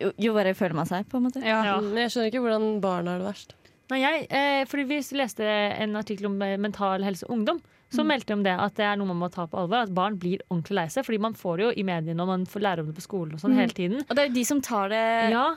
jo, 0.01 0.13
jo 0.19 0.33
verre 0.37 0.55
føler 0.57 0.75
man 0.79 0.89
seg, 0.89 1.05
på 1.11 1.19
en 1.19 1.27
måte. 1.29 1.43
Ja. 1.45 1.61
Ja. 1.67 1.75
Men 1.83 2.05
jeg 2.05 2.13
skjønner 2.15 2.31
ikke 2.33 2.43
hvordan 2.47 2.81
barn 2.83 3.11
har 3.11 3.19
det 3.21 3.27
verst. 3.29 3.55
Nei, 3.93 3.99
jeg, 4.01 4.27
eh, 4.31 4.63
fordi 4.71 4.85
Vi 4.89 5.01
leste 5.19 5.45
en 5.45 5.97
artikkel 6.01 6.27
om 6.31 6.41
eh, 6.43 6.57
mental 6.57 7.03
helse 7.05 7.27
ungdom. 7.29 7.61
Som 7.93 8.07
meldte 8.09 8.33
om 8.33 8.41
det 8.43 8.55
at 8.57 8.73
det 8.79 8.87
er 8.89 8.97
noe 8.97 9.05
man 9.11 9.19
må 9.21 9.29
ta 9.29 9.45
på 9.47 9.59
alvor. 9.61 9.83
At 9.85 9.91
barn 9.93 10.15
blir 10.17 10.41
ordentlig 10.49 10.79
lei 10.79 10.87
seg. 10.89 11.05
Fordi 11.05 11.19
man 11.21 11.35
får 11.37 11.59
det 11.59 11.65
jo 11.67 11.73
i 11.77 11.83
mediene 11.85 12.25
og 12.25 12.31
man 12.31 12.47
får 12.49 12.63
lære 12.65 12.81
om 12.81 12.87
det 12.89 12.95
på 12.97 13.05
skolen 13.05 13.35
og 13.37 13.43
sånn 13.43 13.53
Mm. 13.53 13.59
hele 13.61 13.77
tiden. 13.77 13.99
Og 14.09 14.17
det 14.17 14.23
er 14.23 14.29
jo 14.31 14.35
de 14.39 14.45
som 14.49 14.63
tar 14.65 14.89
det 14.89 15.03
Ja, 15.35 15.57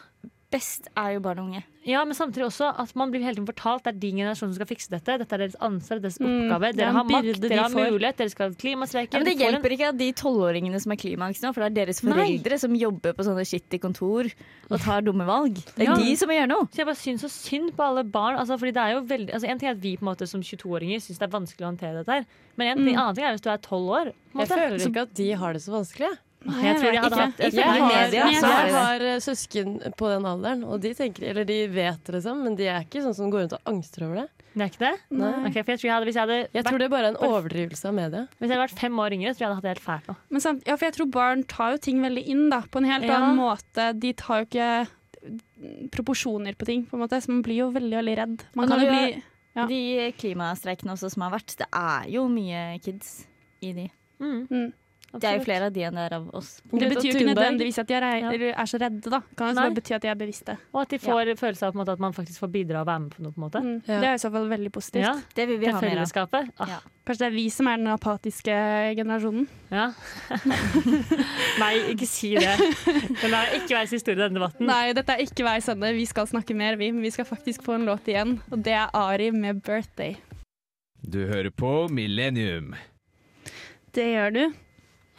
best, 0.51 0.87
er 0.95 1.13
jo 1.15 1.19
barn 1.19 1.39
og 1.39 1.45
unge. 1.49 1.63
Ja, 1.85 2.03
men 2.05 2.15
samtidig 2.17 2.45
også 2.47 2.71
at 2.81 2.95
man 2.95 3.11
blir 3.11 3.21
hele 3.21 3.35
tiden 3.35 3.45
fortalt 3.45 3.83
det 3.83 3.91
er 3.93 3.99
din 3.99 4.15
generasjon 4.17 4.49
som 4.49 4.53
skal 4.55 4.65
fikse 4.65 4.89
dette. 4.89 5.17
Dette 5.21 5.33
er 5.33 5.37
deres 5.43 5.55
ansvar, 5.61 5.99
deres 6.01 6.17
Mm, 6.17 6.25
oppgave. 6.49 6.61
det 6.61 6.69
er 6.73 6.77
Dere 6.79 6.93
har 6.95 7.03
makt, 7.05 7.41
de 7.41 7.49
dere 7.49 7.59
har 7.61 7.69
får. 7.69 7.91
mulighet, 7.91 8.17
dere 8.17 8.29
skal 8.29 8.49
klimastreike. 8.55 9.13
Ja, 9.13 9.19
men 9.19 9.25
det 9.25 9.33
en- 9.41 9.53
hjelper 9.53 9.71
ikke 9.75 9.89
at 9.89 9.97
de 9.97 10.11
tolvåringene 10.13 10.81
som 10.81 10.91
er 10.91 10.95
klimaangst 10.95 11.41
nå, 11.43 11.53
for 11.53 11.61
det 11.61 11.77
er 11.77 11.85
deres 11.85 12.01
Nei. 12.03 12.13
foreldre 12.15 12.59
som 12.59 12.73
jobber 12.73 13.13
på 13.13 13.23
sånne 13.25 13.45
shitty 13.45 13.77
kontor 13.79 14.25
og 14.71 14.79
tar 14.79 15.01
dumme 15.01 15.25
valg. 15.27 15.53
Det 15.75 15.87
er 15.87 15.91
Ja. 15.91 15.95
de 15.95 16.15
som 16.15 16.29
må 16.29 16.33
gjøre 16.33 16.49
noe. 16.49 16.65
Så 16.71 16.77
jeg 16.77 16.85
bare 16.85 16.95
syns 16.95 17.21
så 17.21 17.29
synd 17.29 17.71
på 17.75 17.83
alle 17.85 18.03
barn. 18.03 18.37
Altså, 18.39 18.57
fordi 18.57 18.73
det 18.73 18.77
er 18.81 18.91
jo 18.93 19.01
veldig, 19.05 19.29
altså, 19.33 19.47
en 19.49 19.59
ting 19.59 19.69
er 19.69 19.71
at 19.73 19.81
vi 19.81 19.95
på 19.97 20.01
en 20.01 20.15
måte 20.15 20.27
som 20.27 20.41
22-åringer 20.41 20.97
syns 20.97 21.19
det 21.19 21.29
er 21.29 21.37
vanskelig 21.39 21.61
å 21.61 21.77
håndtere 21.77 21.97
dette. 22.03 22.09
her 22.13 22.25
Men 22.57 22.77
en 22.79 22.85
Mm. 22.85 22.95
annen 22.97 23.15
ting 23.15 23.25
er 23.25 23.33
hvis 23.33 23.41
du 23.41 23.49
er 23.51 23.57
12 23.57 23.89
år. 23.89 24.13
Jeg 24.35 24.47
føler 24.47 24.79
ikke 24.79 25.01
at 25.01 25.13
de 25.13 25.31
har 25.33 25.53
det 25.53 25.61
så 25.61 25.71
vanskelig. 25.71 26.17
Jeg. 26.45 26.63
Jeg 26.65 26.77
tror 26.79 26.91
de 26.91 27.01
hadde 27.03 27.17
hatt 27.19 27.39
Jeg 27.39 27.53
i 27.53 27.61
har, 27.61 27.91
jeg 27.91 28.11
det 28.11 28.73
har 28.75 29.01
eh, 29.01 29.19
søsken 29.23 29.75
på 29.97 30.09
den 30.11 30.25
alderen, 30.29 30.63
og 30.63 30.79
de 30.83 30.93
tenker, 30.93 31.23
eller 31.31 31.45
de 31.49 31.57
vet 31.73 32.03
det, 32.05 32.13
liksom, 32.17 32.43
men 32.45 32.55
de 32.59 32.67
er 32.69 32.85
ikke 32.85 33.01
sånn 33.03 33.15
som 33.17 33.31
går 33.33 33.45
rundt 33.45 33.55
og 33.57 33.71
angster 33.73 34.05
over 34.07 34.15
det. 34.21 34.27
Det 34.55 34.61
er 34.63 34.69
ikke 34.71 34.83
det? 34.85 34.93
Nei. 35.19 35.31
Okay, 35.49 35.63
for 35.63 35.71
jeg 35.73 35.79
tror 35.81 35.87
jeg 35.89 35.95
hadde, 35.95 36.05
hvis, 36.07 36.15
jeg 36.15 36.23
hadde 36.23 36.37
Jeg 36.41 36.51
vært, 36.61 36.69
tror 36.69 36.79
det 36.79 36.89
bare 36.93 37.09
er 37.09 37.13
en 37.15 37.21
overdrivelse 37.29 37.89
av 37.89 37.93
media. 37.97 38.21
hvis 38.39 38.47
jeg 38.49 38.55
hadde 38.55 38.63
vært 38.67 38.79
fem 38.79 38.99
år 39.03 39.15
yngre, 39.17 39.33
så 39.33 39.37
tror 39.37 39.43
jeg 39.43 39.45
jeg 39.45 39.49
hadde 39.49 39.59
hatt 39.59 39.65
det 39.67 39.73
helt 39.73 39.85
fælt 39.89 40.07
nå. 40.11 40.15
Men 40.29 40.41
samt, 40.45 40.63
ja, 40.69 40.75
for 40.77 40.85
jeg 40.85 40.95
tror 40.99 41.09
barn 41.11 41.43
tar 41.43 41.71
jo 41.75 41.81
ting 41.89 41.99
veldig 42.05 42.23
inn 42.31 42.45
da, 42.53 42.61
på 42.71 42.79
en 42.79 42.85
helt 42.91 43.03
Ja. 43.09 43.17
annen 43.19 43.35
måte. 43.41 43.89
De 43.99 44.13
tar 44.13 44.43
jo 44.43 44.47
ikke 44.51 44.69
proporsjoner 45.91 46.55
på 46.55 46.65
ting, 46.65 46.85
på 46.85 46.95
en 46.97 47.01
måte, 47.03 47.19
så 47.21 47.31
man 47.33 47.41
blir 47.45 47.63
jo 47.63 47.71
veldig, 47.73 47.97
veldig 47.99 48.15
redd. 48.19 48.43
Man 48.55 48.67
kan 48.69 48.79
jo 48.83 48.91
bli 48.91 49.23
Ja. 49.55 49.65
De 49.67 50.11
klimastreikene 50.19 50.91
også 50.91 51.09
som 51.13 51.21
har 51.23 51.31
vært, 51.31 51.53
det 51.55 51.67
er 51.71 52.09
jo 52.11 52.25
mye 52.27 52.77
kids 52.83 53.25
i 53.63 53.71
de. 53.71 53.85
Mm. 54.19 54.47
Mm. 54.51 54.73
Det 55.21 55.29
er 55.29 55.37
jo 55.37 55.43
flere 55.45 55.65
av 55.69 55.73
de 55.73 55.81
enn 55.87 55.95
det 55.95 56.03
er 56.11 56.15
av 56.17 56.29
oss. 56.35 56.61
Det 56.71 56.89
betyr 56.91 57.07
jo 57.09 57.13
ikke 57.19 57.29
nødvendigvis 57.33 57.77
at 57.79 57.87
de 57.87 57.93
er, 57.93 58.03
er 58.51 58.65
så 58.71 58.79
redde, 58.81 59.09
da. 59.09 59.21
Kan 59.37 59.49
jo 59.53 59.55
bare 59.61 59.75
bety 59.77 59.93
at 59.95 60.01
de 60.01 60.07
er 60.11 60.15
bevisste. 60.19 60.57
Og 60.73 60.81
at 60.81 60.89
de 60.89 60.99
får 60.99 61.31
følelse 61.39 61.63
av 61.67 61.73
på 61.73 61.79
måte, 61.81 61.91
at 61.95 61.99
man 61.99 62.13
faktisk 62.13 62.39
får 62.43 62.51
bidra 62.51 62.81
og 62.81 62.87
være 62.87 62.99
med 63.05 63.11
på 63.15 63.21
noe. 63.23 63.31
på 63.31 63.39
en 63.41 63.45
måte 63.49 63.61
Mm. 63.65 63.81
Ja. 63.87 63.99
Det 64.01 64.07
er 64.09 64.13
i 64.13 64.17
så 64.25 64.31
fall 64.31 64.49
veldig 64.49 64.71
positivt. 64.71 65.03
Ja, 65.05 65.13
Det 65.35 65.47
vil 65.47 65.57
vi 65.59 65.65
Det 65.65 65.73
ha 65.73 65.81
mer 65.81 65.87
av. 65.87 65.93
fellesskapet. 65.95 66.51
Ah, 66.59 66.67
Ja. 66.69 66.79
Kanskje 67.05 67.19
det 67.19 67.27
er 67.27 67.35
vi 67.35 67.49
som 67.49 67.67
er 67.67 67.77
den 67.77 67.87
apatiske 67.87 68.95
generasjonen. 68.97 69.47
ja. 69.71 69.91
Nei, 71.61 71.73
ikke 71.93 72.07
si 72.09 72.33
det. 72.35 72.55
Men 73.21 73.31
det 73.31 73.39
er 73.39 73.53
ikke 73.59 73.75
veis 73.77 73.91
historie 73.95 74.17
i 74.17 74.21
denne 74.23 74.39
debatten. 74.39 74.65
Nei, 74.67 74.93
dette 74.97 75.13
er 75.15 75.21
ikke 75.23 75.45
veis 75.47 75.69
ende. 75.71 75.91
Vi 75.95 76.05
skal 76.09 76.27
snakke 76.27 76.55
mer, 76.57 76.75
vi. 76.75 76.91
Men 76.91 77.01
vi 77.05 77.11
skal 77.13 77.25
faktisk 77.29 77.63
få 77.63 77.75
en 77.79 77.85
låt 77.85 78.09
igjen, 78.11 78.39
og 78.51 78.63
det 78.65 78.73
er 78.73 78.89
Ari 78.93 79.31
med 79.31 79.61
'Birthday'. 79.63 80.17
Du 81.07 81.27
hører 81.27 81.51
på 81.51 81.87
Millennium. 81.89 82.73
Det 83.93 84.05
gjør 84.15 84.33
du. 84.33 84.53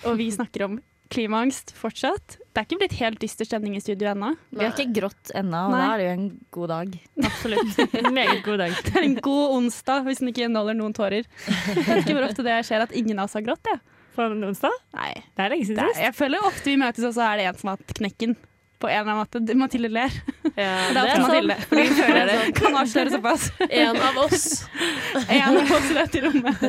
Og 0.05 0.19
vi 0.21 0.29
snakker 0.35 0.67
om 0.67 0.77
klimaangst 1.13 1.71
fortsatt. 1.79 2.37
Det 2.51 2.59
er 2.59 2.67
ikke 2.67 2.79
blitt 2.81 2.97
helt 2.99 3.21
dyster 3.23 3.47
stemning 3.47 3.77
i 3.79 3.83
studio 3.83 4.09
ennå. 4.11 4.33
Vi 4.51 4.65
har 4.65 4.73
ikke 4.75 4.97
grått 4.97 5.31
ennå, 5.39 5.61
og 5.69 5.75
Nei. 5.77 5.83
da 5.83 5.91
er 5.93 6.01
det 6.03 6.07
jo 6.09 6.15
en 6.17 6.25
god 6.57 6.73
dag. 6.73 6.97
Absolutt. 7.29 7.77
En 8.01 8.09
meget 8.19 8.41
god 8.47 8.59
dag. 8.65 8.75
Det 8.89 8.95
er 8.97 9.07
en 9.07 9.15
god 9.23 9.55
onsdag 9.61 10.03
hvis 10.09 10.23
den 10.23 10.33
ikke 10.33 10.49
inneholder 10.49 10.79
noen 10.79 10.97
tårer. 10.97 11.29
Jeg 11.47 11.85
vet 11.87 12.03
ikke 12.03 12.17
hvor 12.19 12.27
ofte 12.27 12.47
det 12.47 12.57
skjer 12.67 12.87
at 12.89 12.97
ingen 12.99 13.23
av 13.23 13.31
oss 13.31 13.39
har 13.39 13.47
grått. 13.47 13.71
Jeg. 13.71 13.81
På 14.17 14.27
en 14.27 14.45
onsdag? 14.49 14.75
Nei. 14.97 15.13
Det 15.37 15.45
er 15.47 15.53
lenge 15.53 15.69
siden 15.71 15.93
sist. 15.93 16.03
jeg 16.09 16.17
føler 16.17 16.51
ofte 16.51 16.73
vi 16.73 16.77
møtes, 16.81 17.05
og 17.07 17.15
så 17.15 17.27
er 17.31 17.39
det 17.43 17.49
en 17.53 17.59
som 17.61 17.71
har 17.71 17.79
hatt 17.79 17.97
knekken. 18.01 18.35
På 18.79 18.89
en 18.89 19.01
eller 19.01 19.13
annen 19.13 19.23
måte. 19.25 19.57
Mathilde 19.57 19.89
ler. 19.89 20.17
Ja, 20.57 20.73
Det 20.93 21.01
er 21.01 21.03
ofte 21.03 21.21
Mathilde. 21.23 21.57
Fordi 21.69 21.85
hun 21.87 21.97
føler 22.01 22.31
det. 22.31 22.39
Kan 22.59 22.79
avsløre 22.83 23.13
såpass. 23.15 23.47
En 23.69 24.01
av 24.09 24.19
oss. 24.25 24.47
En 25.39 25.61
av 25.63 25.73
oss 25.79 25.91
i 25.91 25.97
dette 25.97 26.25
rommet. 26.27 26.67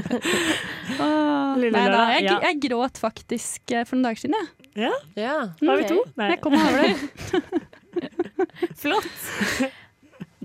Åh, 0.97 1.57
Lille 1.59 1.73
nei 1.73 1.87
da, 1.91 2.03
jeg, 2.15 2.27
ja. 2.29 2.37
jeg 2.47 2.61
gråt 2.67 3.01
faktisk 3.01 3.73
eh, 3.75 3.83
for 3.87 3.97
noen 3.97 4.07
dager 4.09 4.23
siden. 4.23 4.53
Jeg. 4.77 4.93
Ja. 5.17 5.33
er 5.49 5.81
vi 5.81 5.89
to? 5.89 5.99
Nei. 6.19 6.31
Jeg 6.35 6.41
kom 6.45 6.55
over 6.55 6.79
det. 6.85 6.95
Flott! 8.77 9.83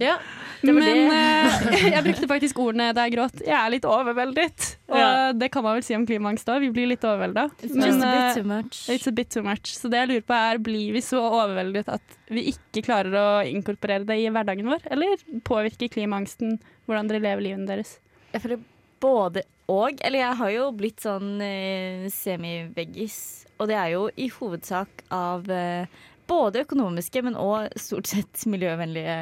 Ja. 0.03 0.17
Men 0.63 0.79
eh, 0.79 1.73
jeg 1.97 2.03
brukte 2.07 2.29
faktisk 2.31 2.61
ordene 2.63 2.93
da 2.95 3.07
jeg 3.09 3.17
gråt. 3.17 3.41
Jeg 3.43 3.55
er 3.59 3.71
litt 3.75 3.87
overveldet. 3.89 4.67
Og 4.93 4.99
Ja. 4.99 5.33
det 5.35 5.49
kan 5.51 5.65
man 5.65 5.75
vel 5.79 5.87
si 5.87 5.97
om 5.97 6.05
klimaangst 6.07 6.47
òg. 6.53 6.61
Vi 6.63 6.71
blir 6.75 6.87
litt 6.93 7.03
overvelda. 7.03 7.49
It's 7.59 7.75
just 7.75 7.99
a 8.05 8.07
eh, 8.07 8.21
bit 8.21 8.37
too 8.39 8.47
much. 8.47 8.83
It's 8.93 9.09
a 9.11 9.15
bit 9.17 9.31
too 9.35 9.43
much. 9.43 9.73
Så 9.75 9.91
det 9.91 10.03
jeg 10.05 10.11
lurer 10.13 10.27
på 10.29 10.37
er, 10.39 10.61
blir 10.63 10.93
vi 10.95 11.03
så 11.03 11.23
overveldet 11.27 11.91
at 11.91 12.19
vi 12.31 12.47
ikke 12.53 12.85
klarer 12.87 13.17
å 13.19 13.27
inkorporere 13.49 14.07
det 14.07 14.21
i 14.23 14.29
hverdagen 14.31 14.71
vår? 14.71 14.87
Eller 14.95 15.19
påvirker 15.49 15.91
klimaangsten 15.93 16.61
hvordan 16.87 17.11
dere 17.11 17.25
lever 17.27 17.47
livet 17.49 17.67
deres? 17.67 17.97
Jeg 18.33 18.45
føler 18.45 18.63
både 19.03 19.43
og. 19.73 19.99
Eller 20.05 20.23
jeg 20.23 20.39
har 20.45 20.55
jo 20.55 20.69
blitt 20.79 21.03
sånn 21.03 21.41
eh, 21.43 22.07
semi-veggis. 22.13 23.19
Og 23.59 23.67
det 23.71 23.77
er 23.79 23.93
jo 23.97 24.07
i 24.15 24.29
hovedsak 24.31 25.05
av 25.15 25.51
eh, 25.51 25.91
både 26.31 26.63
økonomiske, 26.65 27.23
men 27.27 27.35
òg 27.39 27.75
stort 27.81 28.11
sett 28.11 28.47
miljøvennlige 28.51 29.19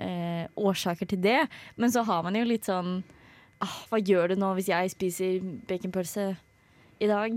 eh, 0.00 0.44
årsaker 0.56 1.08
til 1.10 1.20
det. 1.24 1.40
Men 1.76 1.92
så 1.92 2.04
har 2.08 2.24
man 2.26 2.38
jo 2.38 2.46
litt 2.48 2.68
sånn 2.68 3.00
ah, 3.60 3.76
Hva 3.90 4.00
gjør 4.00 4.32
det 4.32 4.40
nå 4.40 4.54
hvis 4.58 4.70
jeg 4.72 4.94
spiser 4.94 5.44
baconpølse 5.68 6.32
i 7.00 7.08
dag? 7.08 7.36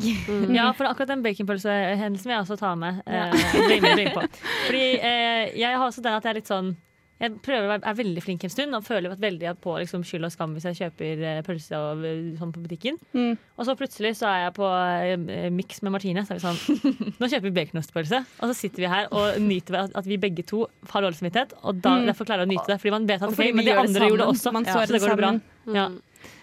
Ja, 0.58 0.72
for 0.76 0.90
akkurat 0.90 1.14
den 1.14 1.24
baconpølsehendelsen 1.26 2.30
vil 2.30 2.36
jeg 2.38 2.46
også 2.46 2.60
ta 2.60 2.74
med. 2.80 3.04
Eh, 3.08 3.38
bring, 3.68 3.86
bring 3.86 4.12
på. 4.16 4.26
Fordi 4.66 4.88
eh, 4.98 5.54
jeg 5.60 5.78
har 5.78 5.86
også 5.86 6.04
den 6.04 6.18
at 6.18 6.26
jeg 6.26 6.36
er 6.36 6.42
litt 6.42 6.52
sånn 6.52 6.74
jeg 7.22 7.32
prøver 7.46 7.64
å 7.68 7.70
være 7.72 7.88
er 7.88 7.96
veldig 7.96 8.22
flink 8.26 8.44
en 8.44 8.52
stund 8.52 8.76
og 8.76 8.84
føler 8.84 9.14
veldig 9.16 9.54
på 9.64 9.76
liksom, 9.80 10.02
skyld 10.04 10.26
og 10.28 10.32
skam 10.34 10.54
hvis 10.58 10.66
jeg 10.68 10.80
kjøper 10.82 11.22
eh, 11.30 11.42
pølse 11.46 11.78
og, 11.80 12.04
eh, 12.04 12.34
sånn 12.40 12.52
på 12.56 12.64
butikken. 12.66 12.98
Mm. 13.14 13.38
Og 13.58 13.68
så 13.68 13.76
plutselig 13.80 14.16
så 14.20 14.28
er 14.28 14.40
jeg 14.48 14.56
på 14.58 14.68
eh, 14.68 15.50
miks 15.54 15.82
med 15.86 15.94
Martine. 15.96 16.26
Så 16.28 16.36
er 16.36 16.42
vi 16.42 16.46
sånn 16.48 17.16
Nå 17.22 17.30
kjøper 17.30 17.48
vi 17.48 17.54
baconostpølse, 17.62 18.24
og 18.42 18.52
så 18.52 18.58
sitter 18.58 18.84
vi 18.84 18.92
her 18.92 19.08
og 19.14 19.40
nyter 19.40 19.80
at, 19.86 20.06
vi 20.10 20.18
begge 20.20 20.44
to 20.50 20.66
har 20.92 21.06
dårlig 21.06 21.22
samvittighet. 21.22 21.54
Og 21.64 21.80
da, 21.84 21.94
Mm. 21.94 22.08
derfor 22.10 22.26
klarer 22.26 22.44
vi 22.44 22.50
å 22.50 22.54
nyte 22.58 22.74
det. 22.74 22.80
Fordi 22.82 22.92
man 22.98 23.06
vet 23.08 23.22
at 23.22 23.30
det 23.30 23.34
er 23.34 23.38
fordi 23.38 23.54
men 23.54 23.66
de 23.66 23.72
andre 23.78 24.00
det 24.02 24.10
gjorde 24.10 24.24
det 24.24 24.32
også. 24.34 24.52
Man 24.52 24.66
Ja, 24.66 24.74
så 24.74 24.92
det 24.92 25.02
går 25.04 25.16
bra. 25.20 25.32
Mm. 25.68 25.76
Ja. 25.78 25.86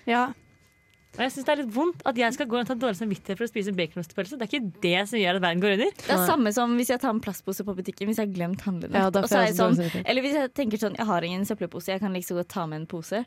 Ja. 0.06 0.22
Og 1.18 1.22
jeg 1.24 1.32
syns 1.34 1.46
det 1.48 1.52
er 1.52 1.58
litt 1.64 1.72
vondt 1.74 2.02
at 2.06 2.18
jeg 2.20 2.34
skal 2.36 2.46
gå 2.46 2.54
rundt 2.56 2.70
og 2.70 2.76
ha 2.76 2.80
dårlig 2.84 2.98
samvittighet 3.00 3.38
for 3.40 3.44
å 3.48 3.50
spise 3.50 3.72
baconostepølse. 3.74 4.36
Det 4.38 4.46
er 4.46 4.50
ikke 4.50 4.82
det 4.84 5.00
som 5.10 5.18
gjør 5.18 5.38
at 5.40 5.42
verden 5.42 5.62
går 5.64 5.72
under. 5.74 5.94
Det 5.98 6.14
er 6.14 6.22
samme 6.28 6.52
som 6.54 6.76
hvis 6.78 6.92
jeg 6.92 7.02
tar 7.02 7.10
en 7.10 7.22
plastpose 7.24 7.66
på 7.66 7.74
butikken 7.80 8.10
hvis 8.10 8.20
jeg 8.22 8.30
har 8.30 8.36
glemt 8.36 8.62
handlene. 8.62 8.94
Ja, 8.94 9.08
og 9.10 9.26
så 9.26 9.40
er 9.40 9.48
jeg 9.48 9.56
jeg 9.56 9.58
sånn, 9.58 10.04
eller 10.04 10.24
hvis 10.24 10.36
jeg 10.38 10.52
tenker 10.54 10.82
sånn, 10.84 10.98
jeg 11.00 11.08
har 11.10 11.26
ingen 11.26 11.48
søppelpose, 11.48 11.90
jeg 11.90 12.02
kan 12.04 12.14
like 12.14 12.22
liksom 12.22 12.38
godt 12.38 12.52
ta 12.54 12.66
med 12.70 12.82
en 12.82 12.86
pose. 12.92 13.24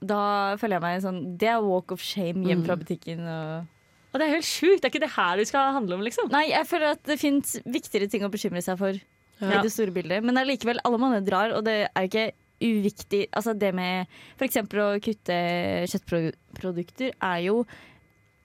Da 0.00 0.20
føler 0.60 0.78
jeg 0.78 0.84
meg 0.84 1.02
sånn 1.04 1.20
Det 1.38 1.50
er 1.50 1.62
walk 1.62 1.92
of 1.94 2.02
shame 2.02 2.46
hjem 2.48 2.64
fra 2.66 2.78
butikken. 2.78 3.26
Og 3.26 4.14
Og 4.14 4.20
det 4.22 4.28
er 4.28 4.34
helt 4.36 4.46
sjukt. 4.46 4.78
Det 4.78 4.86
er 4.86 4.92
ikke 4.94 5.04
det 5.08 5.14
her 5.16 5.36
du 5.36 5.44
skal 5.50 5.74
handle 5.74 5.98
om, 5.98 6.06
liksom. 6.06 6.30
Nei, 6.30 6.46
jeg 6.52 6.70
føler 6.70 6.94
at 6.94 7.02
det 7.02 7.18
fins 7.18 7.56
viktigere 7.66 8.06
ting 8.10 8.22
å 8.22 8.30
bekymre 8.30 8.62
seg 8.62 8.78
for 8.78 8.94
Ja. 9.42 9.58
i 9.58 9.62
det 9.66 9.72
store 9.74 9.90
bildet. 9.90 10.22
Men 10.22 10.38
allikevel, 10.38 10.78
alle 10.86 10.98
manner 11.02 11.20
drar, 11.20 11.50
og 11.58 11.64
det 11.66 11.88
er 11.90 12.06
ikke 12.06 12.30
uviktig. 12.60 13.26
Altså 13.32 13.54
det 13.58 13.72
med 13.74 14.06
f.eks. 14.38 14.56
å 14.62 14.92
kutte 15.02 15.40
kjøttprodukter 15.90 17.14
er 17.20 17.42
jo 17.48 17.64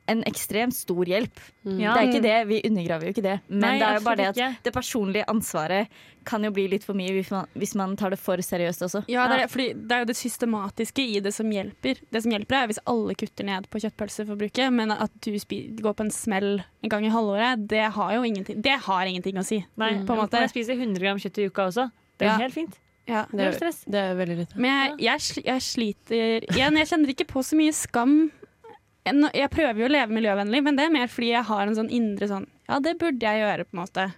en 0.09 0.23
ekstremt 0.25 0.73
stor 0.73 1.05
hjelp. 1.05 1.37
Ja. 1.69 1.91
Det 1.93 1.99
er 2.01 2.07
ikke 2.07 2.21
det, 2.23 2.37
vi 2.49 2.57
undergraver 2.65 3.05
jo 3.05 3.11
ikke 3.13 3.21
det. 3.27 3.35
Men 3.47 3.61
Nei, 3.61 3.73
det 3.77 3.85
er 3.91 3.99
jo 3.99 4.05
bare 4.07 4.17
det 4.33 4.47
at 4.47 4.63
det 4.65 4.71
personlige 4.73 5.27
ansvaret 5.29 5.91
kan 6.25 6.41
jo 6.43 6.49
bli 6.53 6.63
litt 6.71 6.81
for 6.85 6.97
mye 6.97 7.13
hvis 7.13 7.29
man, 7.29 7.45
hvis 7.53 7.75
man 7.77 7.93
tar 7.97 8.15
det 8.15 8.17
for 8.17 8.41
seriøst 8.41 8.81
også. 8.87 9.03
Ja, 9.09 9.27
det 9.29 9.37
er, 9.43 9.51
fordi 9.53 9.67
det 9.77 9.93
er 9.95 10.01
jo 10.01 10.09
det 10.09 10.17
systematiske 10.17 11.05
i 11.13 11.21
det 11.21 11.29
som 11.37 11.53
hjelper. 11.53 12.01
Det 12.09 12.23
som 12.25 12.33
hjelper 12.33 12.57
er 12.57 12.71
hvis 12.73 12.81
alle 12.89 13.13
kutter 13.21 13.45
ned 13.51 13.69
på 13.69 13.83
kjøttpølseforbruket, 13.85 14.73
men 14.73 14.95
at 14.97 15.13
du 15.21 15.29
går 15.85 15.93
på 16.01 16.07
en 16.07 16.13
smell 16.13 16.51
en 16.57 16.89
gang 16.95 17.05
i 17.05 17.13
halvåret, 17.13 17.67
det 17.69 17.85
har 17.93 18.13
jo 18.17 18.25
ingenting, 18.25 18.65
det 18.65 18.79
har 18.89 19.05
ingenting 19.13 19.37
å 19.37 19.45
si. 19.45 19.61
Nei, 19.77 19.93
på 20.09 20.17
en 20.17 20.23
måte. 20.25 20.41
Jeg 20.41 20.55
spiser 20.57 20.81
100 20.81 21.05
gram 21.05 21.21
kjøtt 21.21 21.37
i 21.37 21.49
uka 21.53 21.69
også. 21.69 21.91
Det 22.17 22.25
er 22.27 22.33
Ja. 22.33 22.37
helt 22.47 22.57
fint. 22.57 22.81
Ja. 23.09 23.25
Det 23.33 23.47
er, 23.47 23.55
stress. 23.57 23.81
det 23.89 23.99
er 24.05 24.15
veldig 24.19 24.37
lite. 24.43 24.59
Men 24.61 24.75
jeg, 24.99 24.99
jeg, 25.07 25.43
jeg 25.49 25.65
sliter 25.65 26.45
Igjen, 26.53 26.77
jeg 26.77 26.91
kjenner 26.91 27.13
ikke 27.15 27.27
på 27.33 27.43
så 27.45 27.57
mye 27.59 27.73
skam. 27.75 28.15
Jeg 29.09 29.49
prøver 29.49 29.81
jo 29.81 29.87
å 29.87 29.91
leve 29.91 30.13
miljøvennlig, 30.13 30.61
men 30.65 30.77
det 30.77 30.85
er 30.85 30.93
mer 30.93 31.09
fordi 31.09 31.31
jeg 31.33 31.47
har 31.49 31.65
en 31.65 31.77
sånn 31.77 31.89
indre 31.89 32.27
sånn 32.29 32.45
Ja, 32.69 32.77
det 32.83 32.97
burde 33.01 33.25
jeg 33.25 33.41
gjøre, 33.41 33.65
på 33.65 33.73
en 33.77 33.81
måte. 33.81 34.09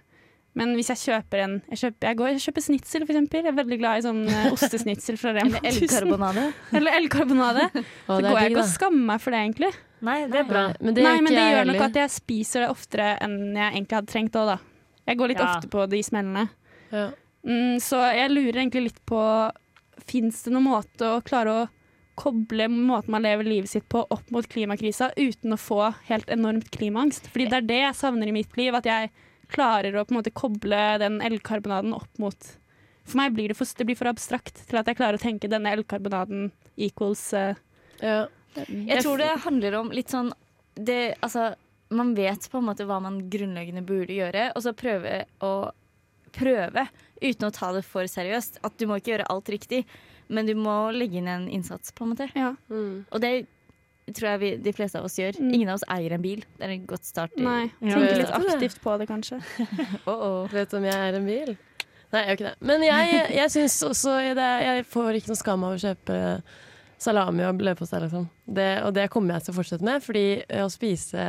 Men 0.58 0.74
hvis 0.76 0.90
jeg 0.92 1.00
kjøper 1.00 1.40
en 1.46 1.54
Jeg 1.70 1.80
kjøper, 1.80 2.08
jeg 2.10 2.18
går, 2.18 2.32
jeg 2.34 2.42
kjøper 2.44 2.64
snitsel, 2.66 3.06
eksempel. 3.06 3.40
Jeg 3.46 3.52
er 3.54 3.56
veldig 3.56 3.78
glad 3.80 4.00
i 4.02 4.04
sånn 4.04 4.20
eh, 4.28 4.50
ostesnitsel 4.52 5.16
fra 5.20 5.32
Rema. 5.38 5.62
Eller 5.62 5.78
elgkarbonade. 5.80 6.44
Eller 6.76 6.98
elkarbonade. 6.98 7.68
Så 8.10 8.18
går 8.20 8.36
jeg 8.42 8.52
ikke 8.52 8.66
og 8.66 8.68
skammer 8.74 9.06
meg 9.14 9.24
for 9.24 9.32
det, 9.32 9.40
egentlig. 9.46 9.72
Nei, 10.02 10.18
det 10.28 10.42
er 10.42 10.50
bra. 10.50 10.66
Men 10.82 10.98
det 10.98 11.06
Nei, 11.06 11.14
men 11.24 11.32
det 11.38 11.46
gjør 11.46 11.70
nok 11.70 11.84
at 11.86 11.98
jeg 12.02 12.12
spiser 12.18 12.66
det 12.66 12.68
oftere 12.74 13.08
enn 13.24 13.38
jeg 13.54 13.68
egentlig 13.70 13.96
hadde 14.00 14.12
trengt 14.12 14.38
òg, 14.42 14.50
da. 14.52 14.58
Jeg 15.08 15.18
går 15.22 15.32
litt 15.32 15.40
Ja. 15.40 15.48
ofte 15.54 15.70
på 15.72 15.86
de 15.90 16.02
smellene. 16.04 16.44
Ja. 16.92 17.06
Mm, 17.46 17.80
så 17.82 17.98
jeg 18.14 18.30
lurer 18.30 18.62
egentlig 18.62 18.88
litt 18.88 19.00
på 19.08 19.20
Fins 20.06 20.40
det 20.42 20.50
noen 20.54 20.70
måte 20.70 21.06
å 21.06 21.22
klare 21.22 21.52
å 21.52 21.66
koble 22.18 22.66
måten 22.70 23.12
man 23.14 23.24
lever 23.24 23.46
livet 23.46 23.70
sitt 23.70 23.84
på 23.92 24.02
opp 24.12 24.30
mot 24.34 24.46
klimakrisa 24.48 25.10
uten 25.16 25.54
å 25.54 25.60
få 25.60 25.92
helt 26.08 26.30
enormt 26.32 26.70
klimaangst? 26.74 27.28
Fordi 27.32 27.48
det 27.50 27.58
er 27.60 27.68
det 27.68 27.78
jeg 27.80 27.98
savner 27.98 28.30
i 28.30 28.34
mitt 28.34 28.56
liv, 28.58 28.74
at 28.76 28.88
jeg 28.88 29.12
klarer 29.52 29.96
å 29.96 30.04
på 30.04 30.14
en 30.14 30.20
måte 30.20 30.34
koble 30.34 30.82
den 31.02 31.20
elgkarbonaden 31.24 31.94
opp 31.96 32.20
mot 32.22 32.52
For 33.04 33.18
meg 33.18 33.34
blir 33.36 33.52
det 33.52 33.58
for, 33.58 33.66
det 33.66 33.86
blir 33.88 33.98
for 33.98 34.10
abstrakt 34.10 34.62
til 34.68 34.78
at 34.78 34.88
jeg 34.88 34.98
klarer 35.00 35.18
å 35.18 35.22
tenke 35.22 35.50
denne 35.50 35.72
elgkarbonaden 35.76 36.50
equals 36.76 37.30
uh, 37.36 37.52
Ja. 38.00 38.26
Jeg 38.68 39.00
tror 39.00 39.20
det 39.20 39.30
handler 39.46 39.78
om 39.78 39.92
litt 39.94 40.12
sånn 40.12 40.32
det, 40.76 41.14
altså, 41.24 41.54
Man 41.92 42.12
vet 42.16 42.48
på 42.52 42.60
en 42.60 42.66
måte 42.66 42.84
hva 42.88 42.98
man 43.00 43.22
grunnleggende 43.32 43.84
burde 43.84 44.16
gjøre, 44.16 44.50
og 44.56 44.64
så 44.64 44.74
prøve 44.76 45.22
å 45.44 45.52
prøve 46.34 46.86
uten 47.22 47.48
å 47.48 47.52
ta 47.54 47.72
det 47.76 47.84
for 47.86 48.08
seriøst. 48.10 48.60
At 48.66 48.76
du 48.80 48.86
må 48.90 48.98
ikke 48.98 49.14
gjøre 49.14 49.28
alt 49.32 49.50
riktig, 49.52 49.84
men 50.32 50.48
du 50.48 50.54
må 50.58 50.76
legge 50.96 51.20
inn 51.20 51.28
en 51.30 51.48
innsats, 51.52 51.92
på 51.92 52.06
en 52.06 52.14
måte. 52.14 52.28
Ja. 52.38 52.54
Mm. 52.72 53.04
Og 53.10 53.20
det 53.22 53.32
tror 54.12 54.32
jeg 54.32 54.40
vi, 54.42 54.50
de 54.64 54.72
fleste 54.74 54.98
av 54.98 55.06
oss 55.06 55.14
gjør. 55.20 55.38
Mm. 55.38 55.52
Ingen 55.54 55.70
av 55.72 55.78
oss 55.78 55.84
eier 55.94 56.16
en 56.16 56.24
bil. 56.24 56.40
Det 56.58 56.66
er 56.66 56.72
en 56.74 56.86
godt 56.90 57.04
start. 57.06 57.36
i- 57.38 57.44
Nei. 57.46 57.70
Ja. 57.80 57.94
Tenke 58.00 58.16
litt 58.18 58.34
aktivt 58.40 58.80
på 58.82 58.96
det, 58.98 59.06
kanskje. 59.08 59.38
oh, 60.10 60.10
oh. 60.16 60.48
Vet 60.52 60.70
du 60.72 60.76
om 60.80 60.88
jeg 60.88 60.96
er 60.98 61.18
en 61.20 61.28
bil? 61.28 61.54
Nei, 62.12 62.20
jeg 62.20 62.26
gjør 62.26 62.36
ikke 62.40 62.48
det. 62.50 62.56
Men 62.68 62.82
jeg, 62.84 63.22
jeg 63.38 63.50
syns 63.54 63.78
også 63.88 64.16
det, 64.36 64.50
Jeg 64.66 64.84
får 64.90 65.16
ikke 65.20 65.30
noe 65.32 65.38
skam 65.40 65.64
av 65.64 65.76
å 65.76 65.80
kjøpe 65.80 66.18
salami 67.02 67.46
og 67.46 67.62
leverpostei, 67.62 68.02
liksom. 68.04 68.26
Det, 68.46 68.66
og 68.86 68.92
det 68.94 69.08
kommer 69.10 69.38
jeg 69.38 69.46
til 69.46 69.54
å 69.54 69.56
fortsette 69.56 69.86
med, 69.86 70.02
fordi 70.04 70.26
å 70.62 70.68
spise 70.70 71.24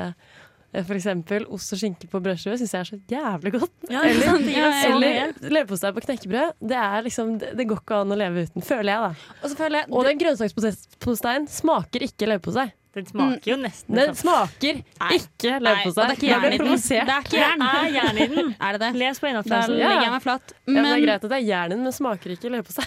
f.eks. 0.82 1.08
ost 1.54 1.74
og 1.76 1.80
skinke 1.80 2.08
på 2.10 2.22
brødskive 2.26 2.58
syns 2.58 2.72
jeg 2.74 2.80
er 2.82 2.90
så 2.90 2.98
jævlig 3.14 3.52
godt. 3.60 3.74
Ja, 3.92 4.02
eller 4.10 4.26
så 4.26 4.92
Eller 4.96 5.34
leverpostei 5.54 5.92
på 5.94 6.02
knekkebrød. 6.08 6.56
Det, 6.60 6.78
er 6.80 7.04
liksom, 7.06 7.36
det, 7.42 7.52
det 7.60 7.68
går 7.70 7.82
ikke 7.84 8.00
an 8.02 8.16
å 8.16 8.18
leve 8.18 8.46
uten, 8.48 8.66
føler 8.66 8.90
jeg, 8.94 9.04
da. 9.10 9.36
Og 9.44 9.52
så 9.52 9.60
føler 9.60 9.84
jeg 9.84 9.92
Og 9.94 10.08
den 10.08 10.22
grønnsaksposteien 10.24 11.46
smaker 11.52 12.08
ikke 12.08 12.30
leverpostei. 12.32 12.72
Den 12.94 13.08
smaker 13.10 13.50
jo 13.50 13.56
nesten 13.58 13.98
Den 13.98 14.12
smaker 14.18 14.76
ikke 14.78 15.00
Nei, 15.02 15.16
ikke 15.18 15.54
leverpostei. 15.66 16.04
det 16.04 16.12
er 16.12 16.20
ikke 16.20 16.28
jern 16.30 16.44
i 16.46 16.58
den. 16.62 16.76
Det 16.84 17.00
er 17.02 17.24
ikke 17.26 17.40
jern. 17.40 17.64
Er 17.66 17.88
jern 17.96 18.20
i 18.22 18.28
den. 18.36 18.52
Er 18.68 18.78
det 18.78 18.82
det? 18.84 18.92
Les 19.02 19.18
på 19.22 19.26
Da 19.26 19.32
innholdsflasen. 19.32 19.80
Ja. 19.80 19.90
legger 19.90 20.06
jeg 20.06 20.14
meg 20.14 20.26
flat. 20.28 20.54
Ja, 20.54 20.76
men 20.76 20.86
det 20.86 20.92
er 20.94 21.04
greit 21.08 21.26
at 21.26 21.32
det 21.34 21.40
er 21.40 21.48
jern 21.48 21.72
i 21.72 21.76
den, 21.76 21.84
men 21.88 21.96
smaker 21.98 22.36
ikke 22.36 22.52
leverpostei. 22.54 22.86